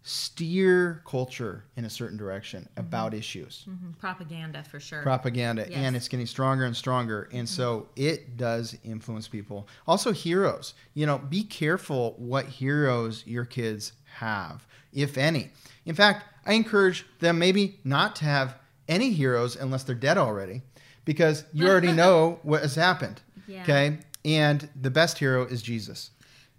steer 0.03 1.03
culture 1.07 1.65
in 1.77 1.85
a 1.85 1.91
certain 1.91 2.17
direction 2.17 2.69
about 2.77 3.15
issues 3.15 3.65
Mhm. 3.69 3.97
propaganda 3.99 4.62
for 4.65 4.81
sure. 4.81 5.03
propaganda 5.03 5.62
Yes. 5.69 5.79
and 5.79 5.95
it's 5.97 6.09
getting 6.09 6.27
stronger 6.27 6.65
and 6.65 6.77
stronger 6.77 7.29
and 7.33 7.49
so 7.49 7.88
it 7.97 8.37
does 8.37 8.77
influence 8.85 9.29
people 9.29 9.69
also 9.87 10.12
heroes 10.12 10.75
you 10.95 11.07
know 11.07 11.19
be 11.19 11.45
careful 11.45 12.15
what 12.19 12.47
heroes 12.47 13.25
your 13.27 13.45
kids 13.45 13.93
have 14.17 14.67
if 14.93 15.17
any 15.17 15.51
in 15.87 15.95
fact 15.95 16.25
i 16.47 16.53
encourage 16.55 17.07
them 17.21 17.38
maybe 17.38 17.79
not 17.85 18.17
to 18.17 18.25
have 18.25 18.57
any 18.88 19.11
heroes 19.12 19.55
unless 19.57 19.85
they're 19.85 19.95
dead 19.95 20.19
already 20.19 20.62
because 21.05 21.45
you 21.53 21.69
already 21.69 21.93
know 22.03 22.41
what 22.43 22.62
has 22.62 22.75
happened 22.75 23.21
Yeah. 23.47 23.62
okay 23.62 23.99
and 24.25 24.69
the 24.81 24.91
best 24.91 25.19
hero 25.19 25.45
is 25.45 25.62
jesus 25.62 26.11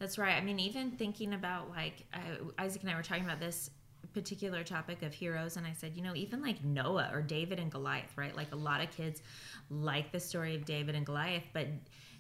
That's 0.03 0.17
right. 0.17 0.35
I 0.35 0.41
mean, 0.41 0.59
even 0.59 0.91
thinking 0.91 1.33
about 1.33 1.69
like 1.69 2.03
uh, 2.13 2.43
Isaac 2.59 2.81
and 2.81 2.91
I 2.91 2.95
were 2.97 3.03
talking 3.03 3.23
about 3.23 3.39
this 3.39 3.69
particular 4.13 4.61
topic 4.61 5.01
of 5.01 5.13
heroes, 5.13 5.55
and 5.55 5.65
I 5.65 5.71
said, 5.71 5.95
you 5.95 6.03
know, 6.03 6.13
even 6.13 6.41
like 6.41 6.61
Noah 6.61 7.09
or 7.13 7.21
David 7.21 7.57
and 7.57 7.71
Goliath, 7.71 8.11
right? 8.17 8.35
Like 8.35 8.51
a 8.51 8.57
lot 8.57 8.81
of 8.81 8.91
kids 8.91 9.21
like 9.69 10.11
the 10.11 10.19
story 10.19 10.55
of 10.55 10.65
David 10.65 10.95
and 10.95 11.05
Goliath, 11.05 11.45
but 11.53 11.67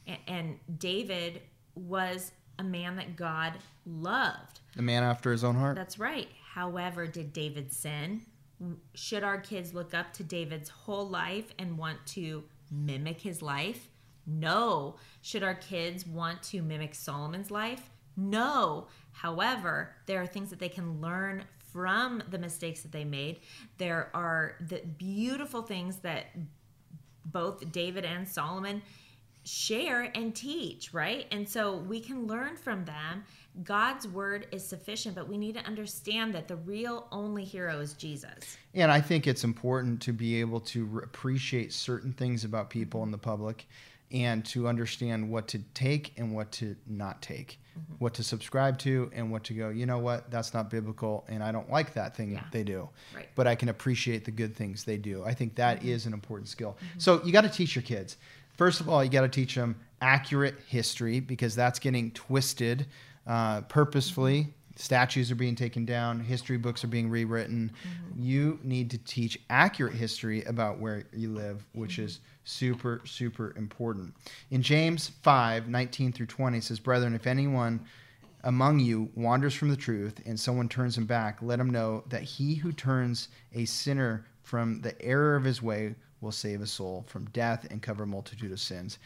and, 0.07 0.17
and 0.27 0.79
David 0.79 1.41
was 1.75 2.31
a 2.57 2.63
man 2.63 2.95
that 2.95 3.17
God 3.17 3.51
loved. 3.85 4.61
the 4.77 4.81
man 4.81 5.03
after 5.03 5.33
his 5.33 5.43
own 5.43 5.55
heart 5.55 5.75
That's 5.75 5.99
right. 5.99 6.29
However, 6.53 7.05
did 7.05 7.33
David 7.33 7.73
sin? 7.73 8.21
Should 8.93 9.25
our 9.25 9.41
kids 9.41 9.73
look 9.73 9.93
up 9.93 10.13
to 10.13 10.23
David's 10.23 10.69
whole 10.69 11.09
life 11.09 11.51
and 11.59 11.77
want 11.77 11.97
to 12.05 12.45
mimic 12.71 13.19
his 13.19 13.41
life? 13.41 13.89
No. 14.25 14.95
Should 15.21 15.43
our 15.43 15.55
kids 15.55 16.05
want 16.05 16.41
to 16.43 16.61
mimic 16.61 16.95
Solomon's 16.95 17.51
life? 17.51 17.89
No. 18.15 18.87
However, 19.11 19.95
there 20.05 20.21
are 20.21 20.27
things 20.27 20.49
that 20.49 20.59
they 20.59 20.69
can 20.69 21.01
learn 21.01 21.43
from 21.71 22.21
the 22.29 22.37
mistakes 22.37 22.81
that 22.81 22.91
they 22.91 23.03
made. 23.03 23.39
There 23.77 24.09
are 24.13 24.55
the 24.67 24.81
beautiful 24.97 25.63
things 25.63 25.97
that 25.97 26.27
both 27.25 27.71
David 27.71 28.05
and 28.05 28.27
Solomon 28.27 28.81
share 29.45 30.09
and 30.15 30.33
teach, 30.33 30.93
right? 30.93 31.25
And 31.31 31.47
so 31.47 31.77
we 31.77 31.99
can 31.99 32.27
learn 32.27 32.55
from 32.55 32.85
them. 32.85 33.25
God's 33.63 34.07
word 34.07 34.47
is 34.51 34.65
sufficient, 34.65 35.15
but 35.15 35.27
we 35.27 35.37
need 35.37 35.55
to 35.55 35.65
understand 35.65 36.33
that 36.33 36.47
the 36.47 36.55
real 36.55 37.07
only 37.11 37.43
hero 37.43 37.79
is 37.79 37.93
Jesus. 37.93 38.57
And 38.73 38.91
I 38.91 39.01
think 39.01 39.27
it's 39.27 39.43
important 39.43 40.01
to 40.03 40.13
be 40.13 40.39
able 40.39 40.59
to 40.61 41.01
appreciate 41.03 41.73
certain 41.73 42.13
things 42.13 42.45
about 42.45 42.69
people 42.69 43.03
in 43.03 43.11
the 43.11 43.17
public 43.17 43.67
and 44.13 44.45
to 44.45 44.67
understand 44.67 45.29
what 45.29 45.47
to 45.49 45.59
take 45.73 46.13
and 46.17 46.33
what 46.33 46.51
to 46.53 46.75
not 46.87 47.21
take, 47.21 47.59
Mm-hmm. 47.73 47.93
what 47.97 48.13
to 48.13 48.23
subscribe 48.23 48.77
to 48.77 49.09
and 49.15 49.31
what 49.31 49.43
to 49.45 49.53
go, 49.55 49.69
you 49.69 49.87
know 49.87 49.97
what, 49.97 50.29
that's 50.29 50.53
not 50.53 50.69
biblical 50.69 51.25
and 51.27 51.41
I 51.43 51.51
don't 51.51 51.71
like 51.71 51.95
that 51.95 52.15
thing 52.15 52.33
Yeah. 52.33 52.43
they 52.51 52.61
do. 52.63 52.87
Right. 53.15 53.27
But 53.33 53.47
I 53.47 53.55
can 53.55 53.69
appreciate 53.69 54.25
the 54.25 54.31
good 54.31 54.55
things 54.55 54.83
they 54.83 54.97
do. 54.97 55.23
I 55.25 55.33
think 55.33 55.55
that 55.55 55.83
is 55.83 56.01
Mm-hmm. 56.03 56.09
an 56.09 56.13
important 56.13 56.49
skill. 56.49 56.77
So 56.99 57.23
you 57.25 57.31
got 57.33 57.41
to 57.41 57.49
teach 57.49 57.75
your 57.75 57.81
kids. 57.81 58.17
First 58.57 58.79
of 58.79 58.87
all, 58.89 59.03
you 59.03 59.09
got 59.09 59.21
to 59.21 59.27
teach 59.27 59.55
them 59.55 59.75
accurate 60.01 60.53
history 60.67 61.19
because 61.19 61.55
that's 61.55 61.79
getting 61.79 62.11
twisted 62.11 62.85
uh, 63.25 63.61
purposefully. 63.61 64.53
Statues 64.75 65.29
are 65.29 65.35
being 65.35 65.55
taken 65.55 65.85
down, 65.85 66.19
history 66.19 66.57
books 66.57 66.83
are 66.83 66.87
being 66.87 67.09
rewritten. 67.09 67.71
Mm-hmm. 67.71 68.23
You 68.23 68.59
need 68.63 68.89
to 68.91 68.97
teach 68.99 69.39
accurate 69.49 69.93
history 69.93 70.43
about 70.45 70.79
where 70.79 71.03
you 71.13 71.29
live, 71.29 71.63
which 71.73 71.99
is 71.99 72.21
super, 72.43 73.01
super 73.05 73.53
important. 73.55 74.13
In 74.49 74.61
James 74.61 75.09
5 75.21 75.69
19 75.69 76.11
through 76.11 76.25
20, 76.25 76.57
it 76.57 76.63
says, 76.63 76.79
Brethren, 76.79 77.13
if 77.13 77.27
anyone 77.27 77.85
among 78.43 78.79
you 78.79 79.09
wanders 79.15 79.53
from 79.53 79.69
the 79.69 79.77
truth 79.77 80.21
and 80.25 80.39
someone 80.39 80.67
turns 80.67 80.97
him 80.97 81.05
back, 81.05 81.37
let 81.41 81.59
him 81.59 81.69
know 81.69 82.03
that 82.09 82.23
he 82.23 82.55
who 82.55 82.71
turns 82.71 83.29
a 83.53 83.65
sinner 83.65 84.25
from 84.41 84.81
the 84.81 84.99
error 85.01 85.35
of 85.35 85.43
his 85.43 85.61
way 85.61 85.95
will 86.19 86.31
save 86.31 86.61
a 86.61 86.67
soul 86.67 87.05
from 87.07 87.25
death 87.27 87.67
and 87.69 87.81
cover 87.81 88.03
a 88.03 88.07
multitude 88.07 88.51
of 88.51 88.59
sins. 88.59 88.97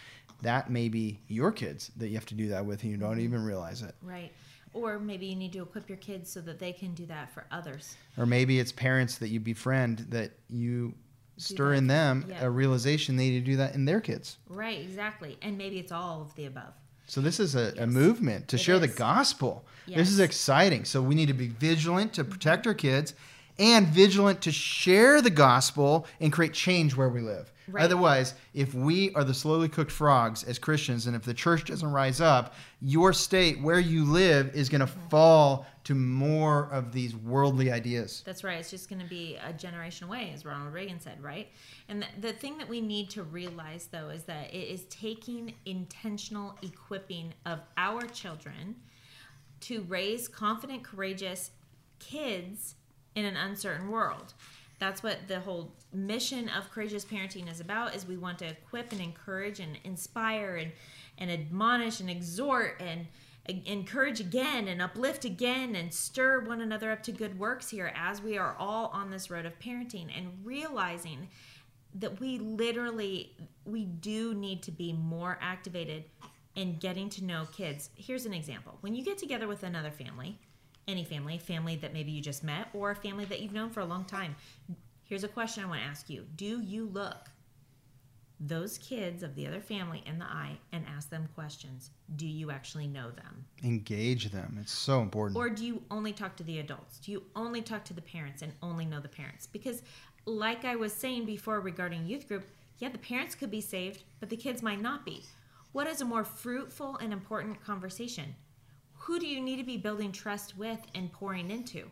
That 0.42 0.70
may 0.70 0.88
be 0.88 1.20
your 1.28 1.52
kids 1.52 1.92
that 1.98 2.10
you 2.10 2.16
have 2.16 2.26
to 2.28 2.36
do 2.36 2.48
that 2.50 2.66
with 2.66 2.84
and 2.84 2.92
you 2.92 2.98
don't 2.98 3.12
mm-hmm. 3.12 3.22
even 3.22 3.44
realize 3.44 3.82
it. 3.82 3.96
Right. 4.02 4.32
Or 4.74 5.00
maybe 5.00 5.26
you 5.26 5.36
need 5.36 5.54
to 5.54 5.62
equip 5.64 5.90
your 5.90 5.98
kids 5.98 6.30
so 6.32 6.42
that 6.42 6.60
they 6.60 6.72
can 6.72 6.94
do 6.94 7.06
that 7.08 7.34
for 7.34 7.46
others. 7.52 7.96
Or 8.18 8.26
maybe 8.26 8.60
it's 8.60 8.72
parents 8.72 9.18
that 9.18 9.30
you 9.30 9.40
befriend 9.40 10.00
that 10.10 10.32
you 10.50 10.94
stir 11.38 11.72
that. 11.72 11.78
in 11.78 11.88
them 11.88 12.26
Yeah. 12.30 12.46
a 12.46 12.50
realization 12.50 13.16
they 13.16 13.30
need 13.30 13.40
to 13.40 13.46
do 13.52 13.58
that 13.58 13.76
in 13.76 13.86
their 13.86 14.02
kids. 14.02 14.38
Right, 14.50 14.80
exactly. 14.80 15.38
And 15.42 15.58
maybe 15.58 15.80
it's 15.80 15.92
all 15.92 16.22
of 16.22 16.36
the 16.36 16.46
above. 16.46 16.74
So 17.08 17.22
this 17.22 17.40
is 17.40 17.56
a, 17.56 17.74
a 17.78 17.86
Yes. 17.88 18.48
to 18.50 18.56
It 18.58 18.60
share 18.60 18.80
the 18.80 18.88
is. 18.88 18.96
gospel. 18.96 19.66
This 19.88 20.10
is 20.10 20.20
exciting. 20.20 20.84
So 20.84 21.02
we 21.02 21.16
need 21.16 21.28
to 21.28 21.34
be 21.34 21.48
vigilant 21.48 22.14
to 22.14 22.26
protect 22.26 22.64
mm-hmm. 22.64 22.70
our 22.70 22.74
kids 22.76 23.14
and 23.60 23.88
vigilant 23.88 24.42
to 24.42 24.52
share 24.52 25.22
the 25.22 25.30
gospel 25.30 26.06
and 26.20 26.32
create 26.32 26.54
change 26.54 26.96
where 26.96 27.10
we 27.10 27.22
live. 27.22 27.52
Right. 27.70 27.84
Otherwise, 27.84 28.34
if 28.54 28.74
we 28.74 29.14
are 29.14 29.26
the 29.26 29.34
slowly 29.34 29.68
cooked 29.68 29.92
frogs 29.92 30.44
as 30.44 30.58
Christians 30.58 31.06
and 31.06 31.16
if 31.18 31.24
the 31.24 31.34
church 31.34 31.66
doesn't 31.66 31.92
rise 31.92 32.22
up, 32.22 32.54
your 32.82 33.12
state 33.12 33.60
where 33.60 33.80
you 33.80 34.06
live 34.06 34.56
is 34.56 34.70
going 34.70 34.80
to 34.82 34.88
fall 34.88 35.66
to 35.84 35.94
more 35.94 36.70
of 36.72 36.94
these 36.94 37.14
worldly 37.14 37.70
ideas. 37.70 38.24
That's 38.26 38.44
right. 38.44 38.58
It's 38.60 38.72
just 38.72 38.90
going 38.90 39.02
to 39.02 39.08
be 39.08 39.38
a 39.46 39.52
generation 39.52 40.08
away, 40.08 40.32
as 40.34 40.46
Ronald 40.46 40.74
Reagan 40.74 41.02
said, 41.02 41.22
right? 41.22 41.50
And 41.90 42.04
the, 42.04 42.28
the 42.28 42.34
thing 42.34 42.58
that 42.58 42.70
we 42.70 42.80
need 42.80 43.10
to 43.12 43.24
realize, 43.24 43.90
though, 43.92 44.10
is 44.10 44.24
that 44.24 44.54
it 44.54 44.68
is 44.70 44.86
taking 44.86 45.54
intentional 45.66 46.58
equipping 46.62 47.34
of 47.46 47.60
our 47.76 48.04
children 48.04 48.78
to 49.62 49.82
raise 49.84 50.30
confident, 50.30 50.84
courageous 50.84 51.52
kids 52.00 52.76
in 53.18 53.26
an 53.26 53.36
uncertain 53.36 53.90
world. 53.90 54.36
That's 54.78 55.02
what 55.02 55.28
the 55.28 55.40
whole 55.40 55.74
mission 55.92 56.50
of 56.50 56.70
courageous 56.70 57.04
parenting 57.04 57.52
is 57.52 57.60
about 57.60 57.96
is 57.96 58.06
we 58.06 58.16
want 58.16 58.38
to 58.40 58.46
equip 58.46 58.92
and 58.92 59.02
encourage 59.02 59.60
and 59.60 59.80
inspire 59.84 60.58
and, 60.58 60.72
and 61.18 61.32
admonish 61.32 62.00
and 62.00 62.12
exhort 62.12 62.80
and 62.80 63.08
encourage 63.66 64.20
again 64.20 64.68
and 64.68 64.84
uplift 64.84 65.26
again 65.26 65.76
and 65.76 65.92
stir 65.92 66.42
one 66.42 66.62
another 66.62 66.92
up 66.92 67.02
to 67.02 67.12
good 67.12 67.40
works 67.40 67.70
here 67.70 67.92
as 67.96 68.22
we 68.22 68.38
are 68.38 68.56
all 68.60 68.88
on 68.94 69.10
this 69.10 69.32
road 69.32 69.48
of 69.48 69.58
parenting 69.58 70.16
and 70.16 70.28
realizing 70.44 71.28
that 71.96 72.20
we 72.20 72.38
literally 72.38 73.36
we 73.66 73.86
do 73.86 74.36
need 74.36 74.62
to 74.62 74.70
be 74.70 74.92
more 74.94 75.40
activated 75.42 76.04
in 76.56 76.78
getting 76.78 77.10
to 77.10 77.24
know 77.24 77.46
kids 77.54 77.90
here's 77.96 78.26
an 78.26 78.34
example 78.34 78.78
when 78.82 78.94
you 78.94 79.04
get 79.04 79.18
together 79.18 79.48
with 79.48 79.64
another 79.64 79.92
family 79.92 80.38
any 80.88 81.04
family 81.04 81.38
family 81.38 81.76
that 81.76 81.94
maybe 81.94 82.12
you 82.12 82.22
just 82.22 82.44
met 82.44 82.68
or 82.74 82.92
a 82.92 82.96
family 82.96 83.26
that 83.26 83.42
you've 83.42 83.54
known 83.54 83.70
for 83.70 83.80
a 83.82 83.86
long 83.86 84.06
time 84.06 84.36
here's 85.04 85.24
a 85.24 85.28
question 85.28 85.64
i 85.64 85.68
want 85.68 85.80
to 85.82 85.86
ask 85.86 86.10
you 86.10 86.26
do 86.36 86.62
you 86.62 86.86
look 86.86 87.30
those 88.40 88.78
kids 88.78 89.24
of 89.24 89.34
the 89.34 89.48
other 89.48 89.60
family 89.60 90.04
in 90.06 90.20
the 90.20 90.26
eye 90.26 90.56
and 90.72 90.86
ask 90.96 91.10
them 91.10 91.28
questions 91.34 91.90
do 92.16 92.28
you 92.28 92.52
actually 92.52 92.86
know 92.88 93.10
them 93.12 93.46
Engage 93.64 94.30
them. 94.32 94.58
It's 94.62 94.72
so 94.72 95.02
important. 95.02 95.36
or 95.38 95.50
do 95.50 95.66
you 95.66 95.82
only 95.90 96.14
talk 96.14 96.36
to 96.36 96.44
the 96.44 96.60
adults? 96.60 97.00
Do 97.00 97.12
you 97.12 97.24
only 97.36 97.62
talk 97.64 97.84
to 97.86 97.94
the 97.96 98.02
parents 98.04 98.44
and 98.44 98.54
only 98.62 98.86
know 98.86 99.00
the 99.00 99.08
parents? 99.08 99.48
Because, 99.48 99.82
like 100.26 100.64
I 100.64 100.76
was 100.76 100.94
saying 100.94 101.26
before 101.26 101.60
regarding 101.60 102.06
youth 102.06 102.28
group, 102.28 102.46
yeah, 102.78 102.90
the 102.90 103.00
parents 103.00 103.34
could 103.34 103.50
be 103.50 103.62
saved, 103.62 104.04
but 104.20 104.30
the 104.30 104.38
kids 104.38 104.62
might 104.62 104.80
not 104.80 105.04
be. 105.04 105.24
What 105.72 105.88
is 105.88 106.02
a 106.02 106.06
more 106.06 106.24
fruitful 106.24 106.98
and 106.98 107.12
important 107.12 107.64
conversation? 107.66 108.36
Who 109.08 109.20
do 109.20 109.26
you 109.26 109.40
need 109.40 109.56
to 109.56 109.64
be 109.64 109.78
building 109.78 110.12
trust 110.12 110.58
with 110.58 110.80
and 110.94 111.10
pouring 111.14 111.50
into? 111.50 111.90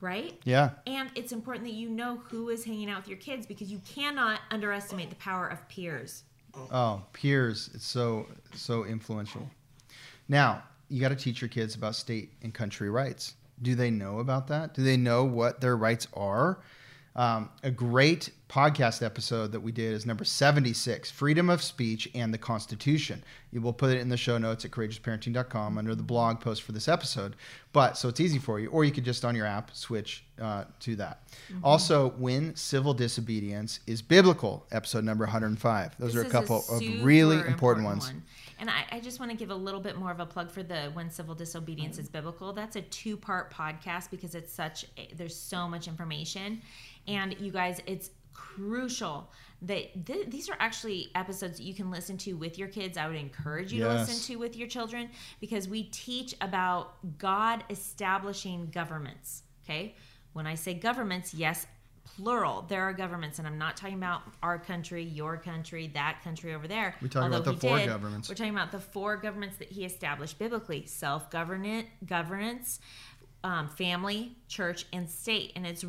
Right? 0.00 0.40
yeah. 0.44 0.70
And 0.86 1.10
it's 1.16 1.32
important 1.32 1.66
that 1.66 1.74
you 1.74 1.90
know 1.90 2.22
who 2.28 2.48
is 2.48 2.64
hanging 2.64 2.88
out 2.88 2.98
with 2.98 3.08
your 3.08 3.18
kids 3.18 3.44
because 3.44 3.72
you 3.72 3.80
cannot 3.84 4.40
underestimate 4.52 5.10
the 5.10 5.16
power 5.16 5.48
of 5.48 5.68
peers. 5.68 6.22
Oh, 6.70 7.02
peers. 7.12 7.70
It's 7.74 7.86
so 7.86 8.26
so 8.54 8.84
influential. 8.84 9.50
Now, 10.28 10.62
you 10.88 11.00
got 11.00 11.08
to 11.08 11.16
teach 11.16 11.40
your 11.40 11.48
kids 11.48 11.74
about 11.74 11.96
state 11.96 12.30
and 12.42 12.54
country 12.54 12.88
rights. 12.88 13.34
Do 13.60 13.74
they 13.74 13.90
know 13.90 14.20
about 14.20 14.46
that? 14.46 14.74
Do 14.74 14.84
they 14.84 14.96
know 14.96 15.24
what 15.24 15.60
their 15.60 15.76
rights 15.76 16.06
are? 16.14 16.60
Um, 17.16 17.50
a 17.64 17.70
great 17.72 18.30
podcast 18.48 19.04
episode 19.04 19.50
that 19.52 19.60
we 19.60 19.72
did 19.72 19.92
is 19.92 20.06
number 20.06 20.24
76 20.24 21.10
Freedom 21.10 21.50
of 21.50 21.60
Speech 21.62 22.08
and 22.14 22.32
the 22.32 22.38
Constitution. 22.38 23.22
You 23.50 23.60
will 23.60 23.72
put 23.72 23.90
it 23.90 23.98
in 24.00 24.08
the 24.08 24.16
show 24.16 24.38
notes 24.38 24.64
at 24.64 24.70
courageousparenting.com 24.70 25.76
under 25.78 25.94
the 25.94 26.02
blog 26.04 26.40
post 26.40 26.62
for 26.62 26.72
this 26.72 26.86
episode. 26.88 27.34
But 27.72 27.96
so 27.98 28.08
it's 28.08 28.20
easy 28.20 28.38
for 28.38 28.58
you, 28.60 28.68
or 28.70 28.84
you 28.84 28.90
could 28.92 29.04
just 29.04 29.24
on 29.24 29.34
your 29.34 29.46
app 29.46 29.74
switch 29.74 30.24
uh, 30.40 30.64
to 30.80 30.96
that. 30.96 31.28
Mm-hmm. 31.52 31.64
Also, 31.64 32.10
When 32.10 32.54
Civil 32.56 32.94
Disobedience 32.94 33.80
is 33.86 34.02
Biblical, 34.02 34.66
episode 34.70 35.04
number 35.04 35.24
105. 35.24 35.98
Those 35.98 36.14
This 36.14 36.24
are 36.24 36.26
a 36.26 36.30
couple 36.30 36.60
super 36.60 36.84
of 36.98 37.04
really 37.04 37.36
important, 37.46 37.86
ones. 37.86 38.06
one. 38.06 38.22
And 38.58 38.68
I, 38.68 38.84
I 38.92 39.00
just 39.00 39.20
want 39.20 39.30
to 39.32 39.36
give 39.38 39.50
a 39.50 39.54
little 39.54 39.80
bit 39.80 39.96
more 39.96 40.10
of 40.10 40.20
a 40.20 40.26
plug 40.26 40.50
for 40.50 40.62
the 40.62 40.90
When 40.92 41.10
Civil 41.10 41.34
Disobedience 41.34 41.94
Mm-hmm. 41.96 42.02
is 42.02 42.08
Biblical. 42.08 42.52
That's 42.52 42.76
a 42.76 42.82
two 42.82 43.16
part 43.16 43.52
podcast 43.52 44.10
because 44.10 44.34
it's 44.34 44.52
such, 44.52 44.84
a, 44.98 45.12
there's 45.14 45.34
so 45.36 45.66
much 45.68 45.88
information. 45.88 46.60
And 47.08 47.36
you 47.40 47.50
guys, 47.50 47.80
it's 47.86 48.10
crucial 48.32 49.30
that 49.62 50.06
th- 50.06 50.30
these 50.30 50.48
are 50.48 50.56
actually 50.58 51.10
episodes 51.14 51.58
that 51.58 51.64
you 51.64 51.74
can 51.74 51.90
listen 51.90 52.16
to 52.18 52.34
with 52.34 52.58
your 52.58 52.68
kids. 52.68 52.96
I 52.96 53.06
would 53.06 53.16
encourage 53.16 53.72
you 53.72 53.84
to 53.84 53.90
listen 53.90 54.32
to 54.32 54.36
with 54.36 54.56
your 54.56 54.68
children 54.68 55.10
because 55.40 55.68
we 55.68 55.84
teach 55.84 56.34
about 56.40 57.18
God 57.18 57.64
establishing 57.68 58.70
governments. 58.72 59.42
Okay. 59.64 59.94
When 60.32 60.46
I 60.46 60.54
say 60.54 60.74
governments, 60.74 61.34
yes, 61.34 61.66
plural. 62.16 62.64
There 62.68 62.82
are 62.82 62.92
governments, 62.92 63.38
and 63.38 63.46
I'm 63.46 63.58
not 63.58 63.76
talking 63.76 63.96
about 63.96 64.22
our 64.42 64.58
country, 64.58 65.02
your 65.04 65.36
country, 65.36 65.90
that 65.94 66.20
country 66.24 66.54
over 66.54 66.66
there. 66.66 66.94
We 67.02 67.08
talk 67.08 67.26
about 67.26 67.44
the 67.44 67.52
he 67.52 67.58
four 67.58 67.78
did. 67.78 67.88
governments. 67.88 68.28
We're 68.28 68.34
talking 68.34 68.54
about 68.54 68.72
the 68.72 68.80
four 68.80 69.16
governments 69.16 69.56
that 69.58 69.68
he 69.68 69.84
established 69.84 70.38
biblically: 70.38 70.86
self-governance, 70.86 71.86
governance, 72.06 72.80
um, 73.42 73.68
family, 73.68 74.36
church, 74.48 74.84
and 74.92 75.08
state. 75.08 75.52
And 75.56 75.66
it's 75.66 75.84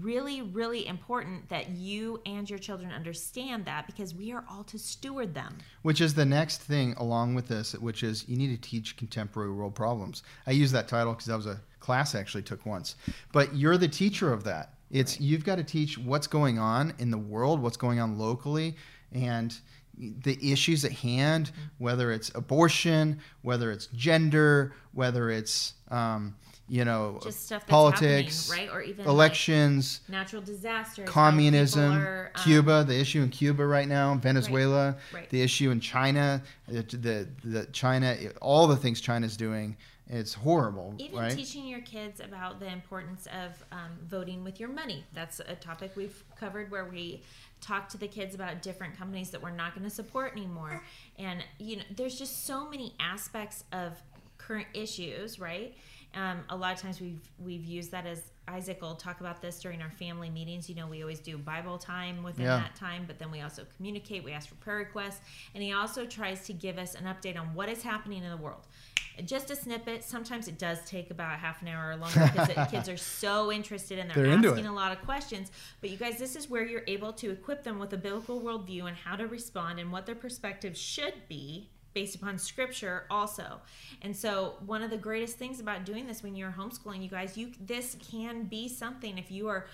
really, 0.00 0.42
really 0.42 0.86
important 0.86 1.48
that 1.48 1.70
you 1.70 2.20
and 2.26 2.48
your 2.48 2.58
children 2.58 2.92
understand 2.92 3.64
that 3.64 3.86
because 3.86 4.14
we 4.14 4.32
are 4.32 4.44
all 4.50 4.64
to 4.64 4.78
steward 4.78 5.34
them. 5.34 5.58
Which 5.82 6.00
is 6.00 6.14
the 6.14 6.26
next 6.26 6.62
thing 6.62 6.94
along 6.98 7.34
with 7.34 7.48
this, 7.48 7.74
which 7.74 8.02
is 8.02 8.28
you 8.28 8.36
need 8.36 8.54
to 8.54 8.68
teach 8.68 8.96
contemporary 8.96 9.52
world 9.52 9.74
problems. 9.74 10.22
I 10.46 10.50
use 10.50 10.72
that 10.72 10.88
title 10.88 11.12
because 11.12 11.26
that 11.26 11.36
was 11.36 11.46
a 11.46 11.60
class 11.80 12.14
I 12.14 12.20
actually 12.20 12.42
took 12.42 12.64
once. 12.66 12.96
But 13.32 13.54
you're 13.54 13.78
the 13.78 13.88
teacher 13.88 14.32
of 14.32 14.44
that. 14.44 14.74
It's 14.90 15.18
you've 15.18 15.44
got 15.44 15.56
to 15.56 15.64
teach 15.64 15.96
what's 15.96 16.26
going 16.26 16.58
on 16.58 16.92
in 16.98 17.10
the 17.10 17.18
world, 17.18 17.60
what's 17.60 17.78
going 17.78 17.98
on 17.98 18.18
locally, 18.18 18.76
and 19.10 19.56
the 19.96 20.52
issues 20.52 20.84
at 20.84 20.92
hand, 20.92 21.50
whether 21.78 22.12
it's 22.12 22.30
abortion, 22.34 23.20
whether 23.42 23.70
it's 23.70 23.86
gender, 23.88 24.74
whether 24.92 25.30
it's 25.30 25.74
um, 25.90 26.34
you 26.72 26.86
know 26.86 27.20
Just 27.22 27.44
stuff 27.44 27.66
politics, 27.66 28.50
right? 28.50 28.70
Or 28.72 28.80
even, 28.80 29.04
like, 29.04 29.12
elections, 29.12 30.00
Natural 30.08 30.40
disasters, 30.40 31.06
communism, 31.06 31.92
are, 31.92 32.32
um, 32.34 32.42
Cuba, 32.42 32.84
the 32.84 32.98
issue 32.98 33.20
in 33.20 33.28
Cuba 33.28 33.66
right 33.66 33.86
now, 33.86 34.14
Venezuela, 34.14 34.96
right. 35.12 35.28
the 35.28 35.42
issue 35.42 35.70
in 35.70 35.80
China, 35.80 36.42
the, 36.66 36.82
the 36.82 37.28
the 37.44 37.66
China, 37.72 38.16
all 38.40 38.66
the 38.66 38.76
things 38.76 39.02
China's 39.02 39.36
doing, 39.36 39.76
it's 40.08 40.32
horrible, 40.32 40.94
Even 40.96 41.18
right? 41.18 41.36
teaching 41.36 41.66
your 41.66 41.82
kids 41.82 42.20
about 42.20 42.58
the 42.58 42.72
importance 42.72 43.26
of 43.26 43.62
um, 43.70 43.90
voting 44.08 44.42
with 44.42 44.58
your 44.58 44.70
money. 44.70 45.04
That's 45.12 45.40
a 45.40 45.54
topic 45.54 45.92
we've 45.94 46.24
covered 46.40 46.70
where 46.70 46.86
we 46.86 47.22
talk 47.60 47.90
to 47.90 47.98
the 47.98 48.08
kids 48.08 48.34
about 48.34 48.62
different 48.62 48.96
companies 48.96 49.30
that 49.30 49.42
we're 49.42 49.50
not 49.50 49.74
going 49.74 49.84
to 49.84 49.94
support 49.94 50.32
anymore. 50.32 50.82
And, 51.18 51.44
you 51.58 51.76
know, 51.76 51.82
there's 51.94 52.18
just 52.18 52.46
so 52.46 52.68
many 52.68 52.94
aspects 52.98 53.64
of 53.72 53.92
current 54.38 54.68
issues, 54.74 55.38
right? 55.38 55.76
Um, 56.14 56.40
a 56.50 56.56
lot 56.56 56.74
of 56.74 56.80
times 56.80 57.00
we've 57.00 57.20
we've 57.38 57.64
used 57.64 57.90
that 57.92 58.06
as 58.06 58.22
Isaac 58.48 58.82
will 58.82 58.96
talk 58.96 59.20
about 59.20 59.40
this 59.40 59.60
during 59.60 59.80
our 59.80 59.90
family 59.90 60.28
meetings. 60.28 60.68
You 60.68 60.74
know, 60.74 60.86
we 60.86 61.00
always 61.00 61.20
do 61.20 61.38
Bible 61.38 61.78
time 61.78 62.22
within 62.22 62.44
Yeah. 62.46 62.56
that 62.58 62.74
time, 62.76 63.04
but 63.06 63.18
then 63.18 63.30
we 63.30 63.40
also 63.40 63.64
communicate. 63.76 64.22
We 64.24 64.32
ask 64.32 64.48
for 64.48 64.56
prayer 64.56 64.78
requests, 64.78 65.20
and 65.54 65.62
he 65.62 65.72
also 65.72 66.04
tries 66.04 66.44
to 66.46 66.52
give 66.52 66.76
us 66.76 66.94
an 66.94 67.04
update 67.04 67.38
on 67.40 67.54
what 67.54 67.68
is 67.68 67.82
happening 67.82 68.22
in 68.24 68.30
the 68.30 68.36
world. 68.36 68.66
Just 69.24 69.50
a 69.50 69.56
snippet. 69.56 70.02
Sometimes 70.04 70.48
it 70.48 70.58
does 70.58 70.78
take 70.86 71.10
about 71.10 71.38
half 71.38 71.60
an 71.62 71.68
hour 71.68 71.90
or 71.90 71.96
longer 71.96 72.30
because 72.32 72.48
the 72.48 72.64
kids 72.70 72.88
are 72.88 72.96
so 72.96 73.52
interested 73.52 73.98
and 73.98 74.10
they're, 74.10 74.24
They're 74.38 74.50
asking 74.50 74.66
a 74.66 74.74
lot 74.74 74.90
of 74.92 75.02
questions. 75.04 75.50
But 75.82 75.90
you 75.90 75.98
guys, 75.98 76.18
this 76.18 76.34
is 76.34 76.48
where 76.48 76.64
you're 76.64 76.84
able 76.86 77.12
to 77.14 77.30
equip 77.30 77.62
them 77.62 77.78
with 77.78 77.92
a 77.92 77.98
biblical 77.98 78.40
worldview 78.40 78.86
and 78.88 78.96
how 78.96 79.16
to 79.16 79.26
respond 79.26 79.78
and 79.78 79.92
what 79.92 80.06
their 80.06 80.14
perspective 80.14 80.76
should 80.76 81.14
be 81.28 81.68
based 81.94 82.14
upon 82.14 82.38
scripture 82.38 83.04
also. 83.10 83.60
And 84.02 84.16
so 84.16 84.54
one 84.66 84.82
of 84.82 84.90
the 84.90 84.96
greatest 84.96 85.36
things 85.36 85.60
about 85.60 85.84
doing 85.84 86.06
this 86.06 86.22
when 86.22 86.34
you're 86.34 86.54
homeschooling 86.56 87.02
you 87.02 87.08
guys 87.08 87.36
you 87.36 87.52
this 87.60 87.96
can 88.10 88.44
be 88.44 88.68
something 88.68 89.18
if 89.18 89.30
you 89.30 89.48
are 89.48 89.66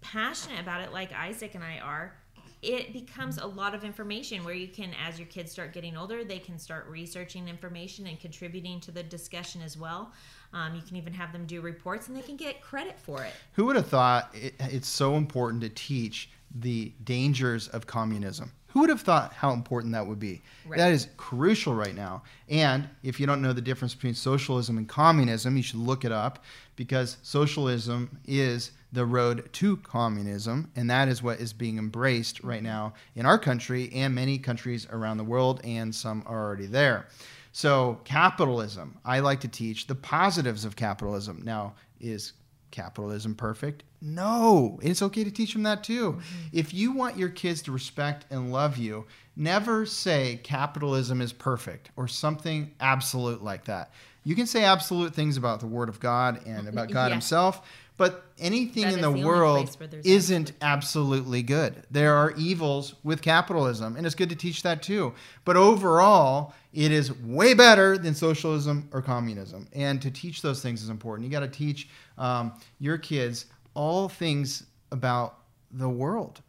passionate 0.00 0.60
about 0.60 0.80
it 0.80 0.92
like 0.92 1.12
isaac 1.12 1.54
and 1.54 1.62
i 1.62 1.78
are 1.78 2.14
it 2.62 2.92
becomes 2.92 3.38
a 3.38 3.46
lot 3.46 3.74
of 3.74 3.84
information 3.84 4.44
where 4.44 4.54
you 4.54 4.68
can 4.68 4.90
as 5.06 5.18
your 5.18 5.26
kids 5.28 5.50
start 5.50 5.72
getting 5.72 5.96
older 5.96 6.24
they 6.24 6.38
can 6.38 6.58
start 6.58 6.86
researching 6.88 7.48
information 7.48 8.06
and 8.06 8.20
contributing 8.20 8.80
to 8.80 8.90
the 8.90 9.02
discussion 9.02 9.62
as 9.62 9.78
well. 9.78 10.12
Um, 10.52 10.74
you 10.74 10.82
can 10.82 10.96
even 10.96 11.12
have 11.14 11.32
them 11.32 11.46
do 11.46 11.60
reports 11.60 12.08
and 12.08 12.16
they 12.16 12.22
can 12.22 12.36
get 12.36 12.60
credit 12.60 12.98
for 12.98 13.22
it. 13.24 13.32
Who 13.52 13.64
would 13.66 13.76
have 13.76 13.86
thought 13.86 14.30
it, 14.34 14.54
it's 14.58 14.88
so 14.88 15.16
important 15.16 15.62
to 15.62 15.68
teach 15.70 16.30
the 16.54 16.92
dangers 17.04 17.68
of 17.68 17.86
communism? 17.86 18.52
Who 18.72 18.80
would 18.80 18.90
have 18.90 19.00
thought 19.00 19.32
how 19.32 19.52
important 19.52 19.92
that 19.94 20.06
would 20.06 20.20
be? 20.20 20.42
Right. 20.66 20.78
That 20.78 20.92
is 20.92 21.08
crucial 21.16 21.74
right 21.74 21.94
now. 21.94 22.22
And 22.48 22.88
if 23.02 23.18
you 23.18 23.26
don't 23.26 23.42
know 23.42 23.52
the 23.52 23.60
difference 23.60 23.94
between 23.94 24.14
socialism 24.14 24.78
and 24.78 24.88
communism, 24.88 25.56
you 25.56 25.62
should 25.62 25.80
look 25.80 26.04
it 26.04 26.12
up 26.12 26.44
because 26.76 27.16
socialism 27.22 28.20
is 28.26 28.70
the 28.92 29.04
road 29.04 29.52
to 29.52 29.76
communism, 29.78 30.70
and 30.74 30.90
that 30.90 31.08
is 31.08 31.22
what 31.22 31.40
is 31.40 31.52
being 31.52 31.78
embraced 31.78 32.42
right 32.42 32.62
now 32.62 32.92
in 33.14 33.26
our 33.26 33.38
country 33.38 33.90
and 33.92 34.14
many 34.14 34.38
countries 34.38 34.86
around 34.90 35.16
the 35.16 35.24
world, 35.24 35.60
and 35.64 35.94
some 35.94 36.22
are 36.26 36.44
already 36.44 36.66
there. 36.66 37.06
So, 37.52 38.00
capitalism, 38.04 38.98
I 39.04 39.20
like 39.20 39.40
to 39.40 39.48
teach 39.48 39.86
the 39.86 39.94
positives 39.94 40.64
of 40.64 40.76
capitalism. 40.76 41.42
Now, 41.44 41.74
is 42.00 42.32
capitalism 42.70 43.34
perfect? 43.34 43.82
No. 44.00 44.78
It's 44.82 45.02
okay 45.02 45.24
to 45.24 45.30
teach 45.30 45.52
them 45.52 45.62
that 45.64 45.84
too. 45.84 46.20
If 46.52 46.72
you 46.72 46.92
want 46.92 47.16
your 47.16 47.28
kids 47.28 47.62
to 47.62 47.72
respect 47.72 48.24
and 48.30 48.52
love 48.52 48.76
you, 48.78 49.06
never 49.36 49.86
say 49.86 50.40
capitalism 50.42 51.20
is 51.20 51.32
perfect 51.32 51.90
or 51.96 52.08
something 52.08 52.72
absolute 52.80 53.42
like 53.42 53.64
that. 53.66 53.92
You 54.24 54.34
can 54.34 54.46
say 54.46 54.64
absolute 54.64 55.14
things 55.14 55.36
about 55.36 55.60
the 55.60 55.66
Word 55.66 55.88
of 55.88 56.00
God 56.00 56.46
and 56.46 56.68
about 56.68 56.90
God 56.92 57.06
Yeah. 57.06 57.12
Himself, 57.12 57.66
but 57.96 58.24
anything 58.38 58.84
That 58.84 58.94
in 58.94 59.00
the, 59.02 59.12
the 59.12 59.26
world 59.26 59.66
place 59.66 59.78
where 59.78 59.88
there's 59.88 60.06
isn't 60.06 60.52
absolutely 60.62 61.42
good. 61.42 61.82
There 61.90 62.14
are 62.14 62.30
evils 62.32 62.94
with 63.02 63.20
capitalism, 63.20 63.96
and 63.96 64.06
it's 64.06 64.14
good 64.14 64.30
to 64.30 64.36
teach 64.36 64.62
that 64.62 64.82
too. 64.82 65.12
But 65.44 65.56
overall, 65.56 66.54
it 66.72 66.92
is 66.92 67.12
way 67.18 67.52
better 67.52 67.98
than 67.98 68.14
socialism 68.14 68.88
or 68.92 69.02
communism. 69.02 69.68
And 69.74 70.00
to 70.00 70.10
teach 70.10 70.40
those 70.40 70.62
things 70.62 70.82
is 70.82 70.88
important. 70.88 71.26
You 71.26 71.30
got 71.30 71.40
to 71.40 71.48
teach 71.48 71.88
um, 72.16 72.52
your 72.78 72.96
kids 72.96 73.46
all 73.74 74.08
things 74.08 74.64
about 74.90 75.38
the 75.70 75.88
world, 75.88 76.42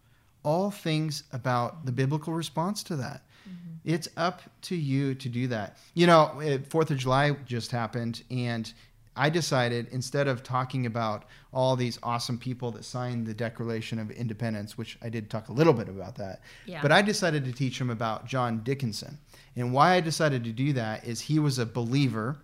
all 0.43 0.71
things 0.71 1.23
about 1.31 1.85
the 1.85 1.91
biblical 1.91 2.33
response 2.33 2.83
to 2.83 2.95
that. 2.95 3.23
Mm-hmm. 3.47 3.93
It's 3.93 4.07
up 4.17 4.41
to 4.63 4.75
you 4.75 5.15
to 5.15 5.29
do 5.29 5.47
that. 5.47 5.77
You 5.93 6.07
know, 6.07 6.59
Fourth 6.69 6.91
of 6.91 6.97
July 6.97 7.31
just 7.45 7.71
happened, 7.71 8.23
and 8.31 8.71
I 9.15 9.29
decided 9.29 9.87
instead 9.91 10.27
of 10.27 10.41
talking 10.41 10.85
about 10.85 11.25
all 11.53 11.75
these 11.75 11.99
awesome 12.01 12.37
people 12.37 12.71
that 12.71 12.85
signed 12.85 13.27
the 13.27 13.33
Declaration 13.33 13.99
of 13.99 14.09
Independence, 14.09 14.77
which 14.77 14.97
I 15.01 15.09
did 15.09 15.29
talk 15.29 15.49
a 15.49 15.53
little 15.53 15.73
bit 15.73 15.89
about 15.89 16.15
that, 16.15 16.41
Yeah. 16.65 16.81
but 16.81 16.91
I 16.91 17.01
decided 17.01 17.43
to 17.45 17.51
teach 17.51 17.77
them 17.77 17.89
about 17.89 18.25
John 18.25 18.63
Dickinson. 18.63 19.17
And 19.55 19.73
why 19.73 19.95
I 19.95 19.99
decided 19.99 20.45
to 20.45 20.53
do 20.53 20.71
that 20.73 21.05
is 21.05 21.19
he 21.21 21.39
was 21.39 21.59
a 21.59 21.65
believer 21.65 22.37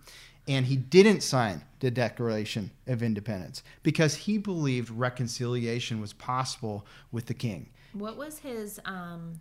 and 0.48 0.66
he 0.66 0.76
didn't 0.76 1.20
sign 1.22 1.62
the 1.80 1.90
Declaration 1.90 2.70
of 2.86 3.02
Independence 3.02 3.62
because 3.82 4.14
he 4.16 4.38
believed 4.38 4.90
reconciliation 4.90 6.00
was 6.00 6.12
possible 6.12 6.86
with 7.12 7.26
the 7.26 7.34
king. 7.34 7.68
what 7.92 8.16
was 8.16 8.38
his 8.40 8.80
um 8.84 9.40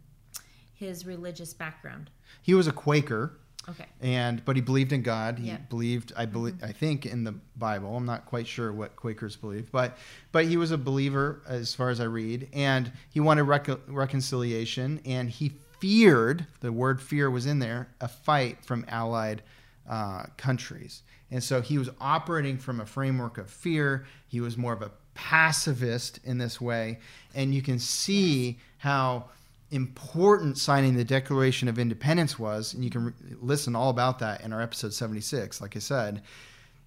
his 0.74 1.06
religious 1.06 1.54
background 1.54 2.10
He 2.44 2.54
was 2.54 2.68
a 2.68 2.72
Quaker. 2.72 3.40
okay 3.68 3.86
and 4.00 4.44
but 4.46 4.56
he 4.56 4.62
believed 4.62 4.94
in 4.94 5.02
God. 5.02 5.40
He 5.40 5.48
Yeah. 5.48 5.58
believed, 5.70 6.14
I 6.16 6.26
believe, 6.26 6.56
I 6.64 6.72
think, 6.72 7.06
in 7.06 7.24
the 7.24 7.34
Bible. 7.56 7.96
I'm 7.98 8.06
not 8.06 8.26
quite 8.26 8.48
sure 8.48 8.72
what 8.72 8.96
Quakers 8.96 9.36
believe, 9.36 9.72
but 9.72 9.98
but 10.32 10.46
he 10.46 10.56
was 10.58 10.72
a 10.72 10.78
believer 10.78 11.42
as 11.48 11.74
far 11.74 11.90
as 11.90 12.00
I 12.00 12.06
read, 12.06 12.48
and 12.54 12.92
he 13.10 13.20
wanted 13.20 13.44
rec- 13.44 13.80
reconciliation, 13.88 15.02
and 15.06 15.30
he 15.30 15.52
feared 15.80 16.46
the 16.62 16.72
word 16.72 17.02
fear 17.02 17.30
was 17.30 17.46
in 17.46 17.60
there 17.60 17.88
a 18.02 18.08
fight 18.08 18.64
from 18.66 18.84
allied 18.88 19.42
uh, 19.88 20.24
countries, 20.38 21.04
and 21.32 21.44
so 21.44 21.62
he 21.62 21.78
was 21.78 21.90
operating 22.00 22.58
from 22.58 22.80
a 22.80 22.86
framework 22.86 23.38
of 23.38 23.50
fear. 23.50 24.06
He 24.28 24.40
was 24.40 24.58
more 24.58 24.74
of 24.74 24.82
a 24.82 24.92
pacifist 25.14 26.20
in 26.24 26.38
this 26.38 26.62
way, 26.62 27.00
and 27.34 27.54
you 27.54 27.62
can 27.62 27.80
see 27.80 28.60
how 28.78 29.26
important 29.72 30.58
signing 30.58 30.96
the 30.96 31.04
Declaration 31.04 31.68
of 31.68 31.78
Independence 31.78 32.40
was, 32.40 32.74
and 32.74 32.84
you 32.84 32.90
can 32.90 33.06
re- 33.06 33.14
listen 33.42 33.76
all 33.76 33.90
about 33.90 34.20
that 34.20 34.42
in 34.42 34.54
our 34.54 34.62
episode 34.62 34.94
76, 34.94 35.62
like 35.62 35.76
I 35.76 35.80
said. 35.80 36.22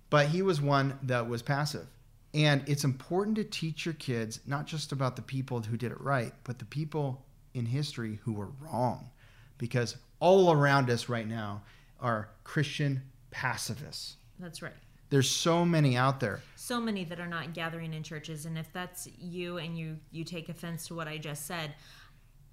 But 0.09 0.29
he 0.29 0.43
was 0.43 0.61
one 0.61 0.99
that 1.03 1.29
was 1.29 1.43
passive. 1.43 1.87
And 2.33 2.63
it's 2.67 2.85
important 2.85 3.37
to 3.37 3.45
teach 3.45 3.85
your 3.85 3.95
kids 3.95 4.41
not 4.47 4.67
just 4.67 4.93
about 4.93 5.17
the 5.17 5.23
people 5.23 5.61
who 5.61 5.77
did 5.77 5.93
it 5.93 6.01
right, 6.01 6.33
but 6.45 6.59
the 6.59 6.65
people 6.65 7.25
in 7.55 7.67
history 7.67 8.21
who 8.23 8.33
were 8.33 8.51
wrong. 8.61 9.11
Because 9.59 9.97
all 10.21 10.53
around 10.53 10.91
us 10.91 11.09
right 11.09 11.27
now 11.27 11.63
are 12.01 12.31
Christian 12.45 13.03
pacifists. 13.31 14.17
That's 14.39 14.63
right. 14.63 14.73
There's 15.11 15.29
so 15.29 15.65
many 15.65 15.97
out 15.97 16.21
there. 16.21 16.41
So 16.55 16.81
many 16.81 17.05
that 17.05 17.19
are 17.19 17.27
not 17.27 17.53
gathering 17.53 17.95
in 17.95 18.03
churches. 18.03 18.47
And 18.47 18.57
if 18.57 18.73
that's 18.73 19.09
you 19.19 19.59
and 19.59 19.77
you, 19.77 19.99
you 20.13 20.25
take 20.25 20.49
offense 20.49 20.87
to 20.87 20.95
what 20.95 21.09
I 21.09 21.19
just 21.19 21.47
said, 21.47 21.75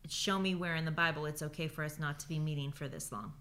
show 0.10 0.40
me 0.40 0.56
where 0.56 0.76
in 0.76 0.86
the 0.86 0.92
Bible 0.92 1.26
it's 1.28 1.44
okay 1.44 1.68
for 1.68 1.84
us 1.84 2.00
not 2.00 2.20
to 2.20 2.28
be 2.28 2.40
meeting 2.40 2.72
for 2.72 2.88
this 2.88 3.12
long. 3.12 3.34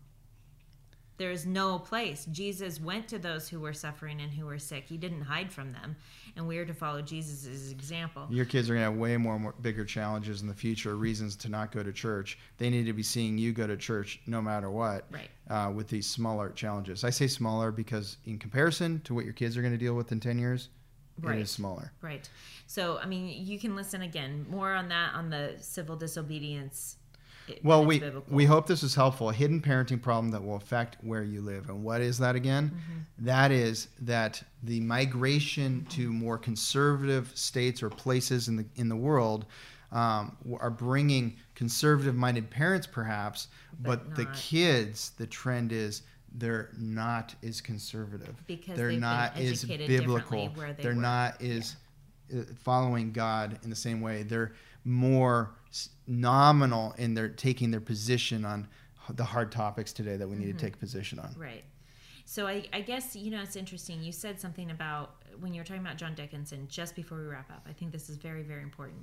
There 1.18 1.30
is 1.30 1.46
no 1.46 1.78
place. 1.78 2.26
Jesus 2.30 2.80
went 2.80 3.08
to 3.08 3.18
those 3.18 3.48
who 3.48 3.58
were 3.60 3.72
suffering 3.72 4.20
and 4.20 4.30
who 4.32 4.44
were 4.46 4.58
sick. 4.58 4.84
He 4.86 4.98
didn't 4.98 5.22
hide 5.22 5.50
from 5.50 5.72
them. 5.72 5.96
And 6.36 6.46
we 6.46 6.58
are 6.58 6.66
to 6.66 6.74
follow 6.74 7.00
Jesus' 7.00 7.70
example. 7.70 8.26
Your 8.28 8.44
kids 8.44 8.68
are 8.68 8.74
going 8.74 8.84
to 8.84 8.90
have 8.90 9.00
way 9.00 9.16
more, 9.16 9.38
more 9.38 9.54
bigger 9.62 9.84
challenges 9.86 10.42
in 10.42 10.48
the 10.48 10.54
future, 10.54 10.94
reasons 10.96 11.34
to 11.36 11.48
not 11.48 11.72
go 11.72 11.82
to 11.82 11.92
church. 11.92 12.38
They 12.58 12.68
need 12.68 12.84
to 12.84 12.92
be 12.92 13.02
seeing 13.02 13.38
you 13.38 13.52
go 13.52 13.66
to 13.66 13.76
church 13.78 14.20
no 14.26 14.42
matter 14.42 14.70
what 14.70 15.06
Right. 15.10 15.30
uh, 15.48 15.70
with 15.72 15.88
these 15.88 16.06
smaller 16.06 16.50
challenges. 16.50 17.04
I 17.04 17.10
say 17.10 17.26
smaller 17.26 17.72
because, 17.72 18.18
in 18.26 18.38
comparison 18.38 19.00
to 19.04 19.14
what 19.14 19.24
your 19.24 19.32
kids 19.34 19.56
are 19.56 19.62
going 19.62 19.72
to 19.72 19.78
deal 19.78 19.94
with 19.94 20.12
in 20.12 20.20
10 20.20 20.38
years, 20.38 20.68
Right. 21.18 21.38
it 21.38 21.42
is 21.42 21.50
smaller. 21.50 21.92
Right. 22.02 22.28
So, 22.66 22.98
I 22.98 23.06
mean, 23.06 23.46
you 23.46 23.58
can 23.58 23.74
listen 23.74 24.02
again 24.02 24.44
more 24.50 24.74
on 24.74 24.88
that 24.90 25.14
on 25.14 25.30
the 25.30 25.54
civil 25.60 25.96
disobedience. 25.96 26.98
It- 27.48 27.64
Well, 27.64 27.84
we 27.84 27.98
biblical. 28.00 28.34
we 28.34 28.44
hope 28.44 28.66
this 28.66 28.82
is 28.82 28.94
helpful. 28.94 29.30
A 29.30 29.32
hidden 29.32 29.60
parenting 29.60 30.00
problem 30.02 30.30
that 30.32 30.42
will 30.44 30.56
affect 30.56 30.96
where 31.02 31.22
you 31.22 31.40
live, 31.42 31.68
and 31.68 31.82
what 31.82 32.00
is 32.00 32.18
that 32.18 32.34
again? 32.36 32.72
That 33.18 33.50
is 33.52 33.88
that 34.00 34.42
the 34.62 34.80
migration 34.80 35.86
to 35.90 36.12
more 36.12 36.38
conservative 36.38 37.30
states 37.34 37.82
or 37.82 37.90
places 37.90 38.48
in 38.48 38.56
the 38.56 38.66
in 38.76 38.88
the 38.88 38.96
world 38.96 39.46
um, 39.92 40.36
are 40.58 40.70
bringing 40.70 41.36
conservative-minded 41.54 42.50
parents, 42.50 42.86
perhaps, 42.86 43.48
but, 43.80 44.08
But 44.08 44.16
the 44.16 44.24
kids. 44.34 45.12
The 45.16 45.26
trend 45.26 45.70
is 45.72 46.02
they're 46.34 46.70
not 46.76 47.34
as 47.42 47.60
conservative. 47.60 48.34
Because 48.46 48.76
they're 48.76 48.92
not 48.92 49.36
as 49.36 49.64
biblical. 49.64 50.48
they 50.48 50.82
they're 50.82 50.94
were. 50.94 51.00
not 51.00 51.40
as 51.40 51.76
uh, 52.36 52.42
following 52.62 53.12
God 53.12 53.58
in 53.62 53.70
the 53.70 53.76
same 53.76 54.00
way. 54.00 54.22
They're 54.24 54.52
more 54.84 55.54
nominal 56.06 56.94
in 56.98 57.14
their 57.14 57.28
taking 57.28 57.70
their 57.70 57.80
position 57.80 58.44
on 58.44 58.68
the 59.10 59.24
hard 59.24 59.52
topics 59.52 59.92
today 59.92 60.16
that 60.16 60.28
we 60.28 60.36
need 60.36 60.46
to 60.46 60.64
take 60.64 60.74
a 60.74 60.78
position 60.78 61.18
on. 61.18 61.34
Right. 61.38 61.64
So 62.24 62.46
I, 62.46 62.64
I 62.72 62.80
guess 62.80 63.14
you 63.14 63.30
know 63.30 63.40
it's 63.40 63.56
interesting. 63.56 64.02
You 64.02 64.12
said 64.12 64.40
something 64.40 64.70
about 64.70 65.22
when 65.40 65.54
you 65.54 65.60
were 65.60 65.64
talking 65.64 65.82
about 65.82 65.96
John 65.96 66.14
Dickinson 66.14 66.66
just 66.68 66.96
before 66.96 67.18
we 67.18 67.24
wrap 67.26 67.50
up. 67.50 67.66
I 67.68 67.72
think 67.72 67.92
this 67.92 68.08
is 68.08 68.16
very 68.16 68.42
very 68.42 68.62
important. 68.62 69.02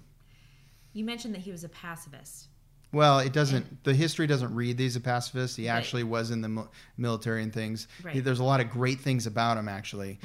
You 0.94 1.04
mentioned 1.04 1.34
that 1.34 1.42
he 1.42 1.52
was 1.52 1.64
a 1.64 1.70
pacifist. 1.70 2.48
Well, 2.92 3.20
it 3.20 3.34
doesn't. 3.34 3.84
The 3.84 3.94
history 3.94 4.28
doesn't 4.28 4.54
read 4.54 4.78
these 4.78 4.96
a 4.96 5.00
pacifist. 5.02 5.58
He 5.58 5.68
Right. 5.68 5.76
actually 5.78 6.04
was 6.04 6.30
in 6.30 6.42
the 6.42 6.68
military 6.98 7.42
and 7.42 7.52
things. 7.52 7.88
Right. 8.04 8.16
Mm-hmm. 8.16 8.24
There's 8.24 8.40
a 8.40 8.44
lot 8.44 8.60
of 8.60 8.70
great 8.70 9.00
things 9.00 9.26
about 9.26 9.58
him 9.58 9.68
actually, 9.68 10.20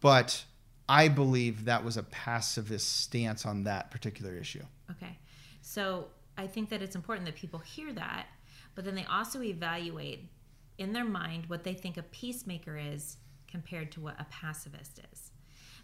but 0.00 0.44
I 0.88 1.08
believe 1.08 1.66
that 1.66 1.84
was 1.84 1.96
a 1.96 2.02
pacifist 2.02 3.02
stance 3.02 3.44
on 3.46 3.64
that 3.64 3.90
particular 3.90 4.34
issue. 4.34 4.64
Okay. 4.90 5.16
So 5.68 6.06
I 6.38 6.46
think 6.46 6.70
that 6.70 6.80
it's 6.80 6.96
important 6.96 7.26
that 7.26 7.34
people 7.34 7.58
hear 7.58 7.92
that, 7.92 8.28
but 8.74 8.86
then 8.86 8.94
they 8.94 9.04
also 9.04 9.42
evaluate 9.42 10.24
in 10.78 10.94
their 10.94 11.04
mind 11.04 11.44
what 11.48 11.62
they 11.62 11.74
think 11.74 11.98
a 11.98 12.02
peacemaker 12.04 12.78
is 12.78 13.18
compared 13.46 13.92
to 13.92 14.00
what 14.00 14.18
a 14.18 14.24
pacifist 14.30 14.98
is. 15.12 15.30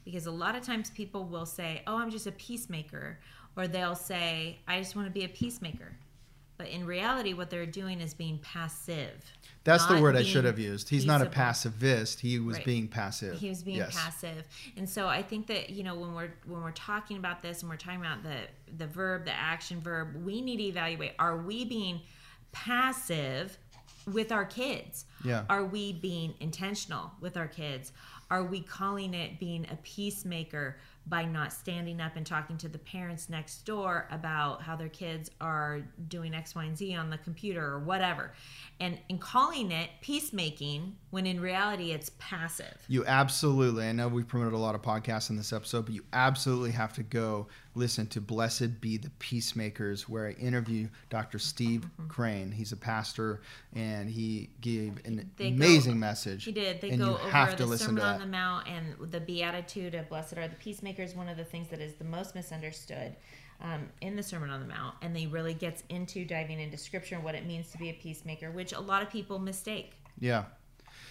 Because 0.03 0.25
a 0.25 0.31
lot 0.31 0.55
of 0.55 0.63
times 0.63 0.89
people 0.89 1.27
will 1.27 1.45
say, 1.45 1.83
Oh, 1.87 1.99
I'm 1.99 2.11
just 2.11 2.27
a 2.27 2.33
peacemaker, 2.33 3.21
or 3.59 3.69
they'll 3.69 3.95
say, 3.95 4.61
I 4.67 4.79
just 4.79 4.97
want 4.97 5.07
to 5.07 5.13
be 5.13 5.27
a 5.27 5.29
peacemaker. 5.29 5.99
But 6.57 6.69
in 6.69 6.87
reality, 6.87 7.33
what 7.35 7.51
they're 7.51 7.67
doing 7.67 8.01
is 8.01 8.15
being 8.15 8.39
passive. 8.39 9.25
That's 9.65 9.87
the 9.87 10.01
word 10.01 10.15
I 10.15 10.23
should 10.23 10.45
have 10.45 10.59
used. 10.59 10.89
He's 10.89 11.07
not 11.07 11.21
a 11.23 11.27
pacifist. 11.27 12.21
He 12.21 12.39
was 12.39 12.57
Right. 12.59 12.67
being 12.67 12.89
passive. 12.89 13.39
He 13.39 13.49
was 13.49 13.63
being 13.63 13.79
Yes. 13.79 13.95
passive, 13.97 14.47
and 14.77 14.89
so 14.89 15.09
I 15.09 15.23
think 15.23 15.47
that 15.49 15.71
you 15.71 15.83
know 15.83 15.95
when 15.95 16.15
we're 16.15 16.35
when 16.47 16.63
we're 16.63 16.71
talking 16.73 17.17
about 17.17 17.43
this 17.43 17.63
and 17.63 17.71
we're 17.71 17.77
talking 17.77 18.01
about 18.01 18.23
the 18.23 18.49
the 18.77 18.87
verb, 18.87 19.25
the 19.25 19.33
action 19.33 19.81
verb, 19.81 20.15
we 20.25 20.41
need 20.43 20.59
to 20.59 20.65
evaluate: 20.65 21.13
Are 21.19 21.37
we 21.39 21.65
being 21.65 22.03
passive 22.53 23.59
with 24.07 24.31
our 24.33 24.45
kids? 24.45 25.07
Yeah. 25.25 25.45
Are 25.49 25.65
we 25.65 25.93
being 25.93 26.35
intentional 26.41 27.13
with 27.21 27.37
our 27.37 27.49
kids? 27.49 27.93
Are 28.31 28.45
we 28.45 28.61
calling 28.63 29.13
it 29.15 29.39
being 29.39 29.67
a 29.71 29.77
peacemaker 29.77 30.79
by 31.07 31.25
not 31.25 31.53
standing 31.53 32.01
up 32.01 32.17
and 32.17 32.25
talking 32.25 32.57
to 32.59 32.69
the 32.69 32.79
parents 32.79 33.29
next 33.29 33.67
door 33.67 34.09
about 34.11 34.63
how 34.63 34.75
their 34.75 34.89
kids 34.89 35.31
are 35.41 35.83
doing 36.09 36.35
X, 36.35 36.55
Y, 36.55 36.65
and 36.65 36.77
Z 36.77 36.95
on 36.95 37.11
the 37.11 37.19
computer 37.19 37.65
or 37.65 37.79
whatever? 37.79 38.33
And, 38.81 38.99
and 39.11 39.21
calling 39.21 39.71
it 39.71 39.91
peacemaking 40.01 40.97
when 41.11 41.27
in 41.27 41.41
reality 41.41 41.93
it's 41.93 42.11
passive. 42.19 42.85
You 42.89 43.05
absolutely. 43.07 43.87
I 43.87 43.93
know 43.93 44.09
we've 44.09 44.27
promoted 44.27 44.55
a 44.55 44.59
lot 44.59 44.75
of 44.75 44.83
podcasts 44.83 45.31
in 45.31 45.37
this 45.37 45.53
episode, 45.53 45.87
but 45.87 45.95
you 45.95 46.05
absolutely 46.13 46.73
have 46.73 46.95
to 46.95 47.03
go 47.03 47.49
listen 47.75 48.07
to 48.09 48.21
Blessed 48.21 48.81
Be 48.81 48.97
the 48.97 49.11
Peacemakers, 49.19 50.09
where 50.09 50.29
I 50.29 50.33
interview 50.33 50.89
Dr. 51.11 51.39
Steve 51.39 51.83
Mm-hmm. 51.85 52.09
Crane. 52.09 52.53
He's 52.53 52.73
a 52.73 52.77
pastor 52.77 53.41
and 53.75 54.09
he 54.09 54.51
gave 54.61 55.01
an 55.05 55.31
They 55.37 55.51
go- 55.51 55.57
amazing 55.57 55.99
message. 55.99 56.45
He 56.45 56.53
did. 56.53 56.81
They 56.81 56.91
go 56.91 56.97
you 56.97 57.11
over 57.15 57.29
have 57.31 57.57
the 57.57 57.79
Sermon 57.79 57.97
to 57.97 58.03
on 58.09 58.21
the 58.21 58.27
Mount 58.27 58.69
and 58.69 59.11
the 59.11 59.21
Beatitude 59.21 59.95
of 59.95 60.09
Blessed 60.09 60.39
are 60.39 60.49
the 60.49 60.55
Peacemakers. 60.57 61.15
One 61.15 61.29
of 61.29 61.37
the 61.37 61.45
things 61.45 61.69
that 61.69 61.81
is 61.81 61.95
the 61.95 62.05
most 62.05 62.35
misunderstood 62.35 63.17
um, 63.61 63.89
in 64.01 64.17
the 64.17 64.23
Sermon 64.23 64.51
on 64.51 64.61
the 64.61 64.67
Mount, 64.67 64.95
and 65.03 65.15
they 65.15 65.27
really 65.27 65.55
gets 65.55 65.83
into 65.89 66.25
diving 66.25 66.61
into 66.61 66.77
Scripture 66.77 67.15
and 67.15 67.25
what 67.25 67.35
it 67.35 67.47
means 67.47 67.71
to 67.73 67.79
be 67.79 67.91
a 67.91 67.95
peacemaker, 67.95 68.51
which 68.51 68.73
a 68.73 68.81
lot 68.81 69.03
of 69.03 69.11
people 69.11 69.39
mistake. 69.39 69.93
Yeah. 70.19 70.45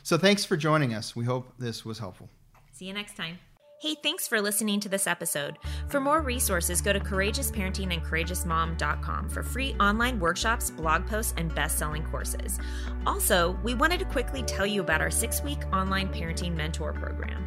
So 0.04 0.18
thanks 0.18 0.44
for 0.46 0.58
joining 0.58 0.94
us. 0.94 1.16
We 1.16 1.26
hope 1.26 1.54
this 1.58 1.86
was 1.86 2.00
helpful. 2.00 2.30
See 2.74 2.86
you 2.86 2.94
next 2.94 3.16
time. 3.16 3.38
Hey, 3.84 3.96
thanks 3.96 4.30
for 4.30 4.40
listening 4.40 4.80
to 4.80 4.88
this 4.88 5.08
episode. 5.08 5.60
For 5.90 6.00
more 6.00 6.22
resources, 6.22 6.80
go 6.80 6.94
to 6.94 7.02
courageousparenting 7.02 7.92
and 7.92 8.02
courageousmom.com 8.02 9.28
for 9.28 9.44
free 9.44 9.76
online 9.78 10.22
workshops, 10.22 10.72
blog 10.72 11.06
posts, 11.06 11.34
and 11.36 11.54
best 11.54 11.80
selling 11.80 12.06
courses. 12.06 12.60
Also, 13.06 13.60
we 13.62 13.74
wanted 13.74 14.00
to 14.00 14.06
quickly 14.06 14.42
tell 14.42 14.66
you 14.66 14.80
about 14.80 15.02
our 15.02 15.12
six 15.12 15.44
week 15.44 15.60
online 15.74 16.08
parenting 16.08 16.56
mentor 16.56 16.94
program. 16.94 17.46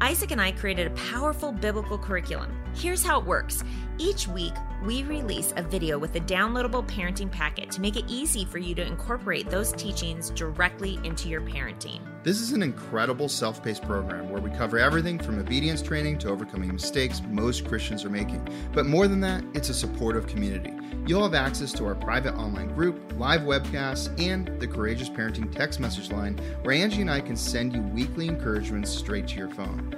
Isaac 0.00 0.30
and 0.30 0.40
I 0.40 0.52
created 0.52 0.86
a 0.86 0.94
powerful 1.12 1.52
biblical 1.52 1.98
curriculum. 1.98 2.56
Here's 2.74 3.04
how 3.04 3.20
it 3.20 3.26
works 3.26 3.62
each 3.98 4.26
week, 4.26 4.54
we 4.84 5.04
release 5.04 5.54
a 5.56 5.62
video 5.62 5.98
with 5.98 6.16
a 6.16 6.20
downloadable 6.20 6.84
parenting 6.86 7.30
packet 7.30 7.70
to 7.70 7.80
make 7.80 7.96
it 7.96 8.04
easy 8.08 8.44
for 8.44 8.58
you 8.58 8.74
to 8.74 8.84
incorporate 8.84 9.48
those 9.48 9.72
teachings 9.72 10.30
directly 10.30 10.98
into 11.04 11.28
your 11.28 11.40
parenting. 11.42 12.00
This 12.24 12.40
is 12.40 12.52
an 12.52 12.62
incredible 12.62 13.28
self 13.28 13.62
paced 13.62 13.82
program 13.82 14.30
where 14.30 14.42
we 14.42 14.50
cover 14.50 14.78
everything 14.78 15.18
from 15.18 15.38
obedience 15.38 15.73
training 15.82 16.18
to 16.18 16.28
overcoming 16.28 16.72
mistakes 16.72 17.22
most 17.30 17.66
Christians 17.66 18.04
are 18.04 18.10
making. 18.10 18.46
But 18.72 18.86
more 18.86 19.08
than 19.08 19.20
that, 19.20 19.44
it's 19.54 19.68
a 19.68 19.74
supportive 19.74 20.26
community. 20.26 20.72
You'll 21.06 21.22
have 21.22 21.34
access 21.34 21.72
to 21.74 21.86
our 21.86 21.94
private 21.94 22.34
online 22.34 22.74
group, 22.74 23.12
live 23.18 23.42
webcasts, 23.42 24.08
and 24.20 24.48
the 24.60 24.66
Courageous 24.66 25.10
Parenting 25.10 25.54
text 25.54 25.78
message 25.80 26.10
line 26.10 26.38
where 26.62 26.74
Angie 26.74 27.02
and 27.02 27.10
I 27.10 27.20
can 27.20 27.36
send 27.36 27.74
you 27.74 27.82
weekly 27.82 28.28
encouragements 28.28 28.90
straight 28.90 29.28
to 29.28 29.36
your 29.36 29.50
phone. 29.50 29.94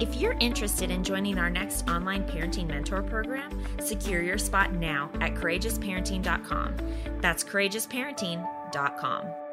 If 0.00 0.16
you're 0.16 0.36
interested 0.40 0.90
in 0.90 1.04
joining 1.04 1.38
our 1.38 1.50
next 1.50 1.88
online 1.88 2.24
parenting 2.24 2.66
mentor 2.66 3.02
program, 3.02 3.64
secure 3.80 4.22
your 4.22 4.38
spot 4.38 4.72
now 4.74 5.08
at 5.20 5.34
courageousparenting.com. 5.34 6.76
That's 7.20 7.44
courageousparenting.com. 7.44 9.43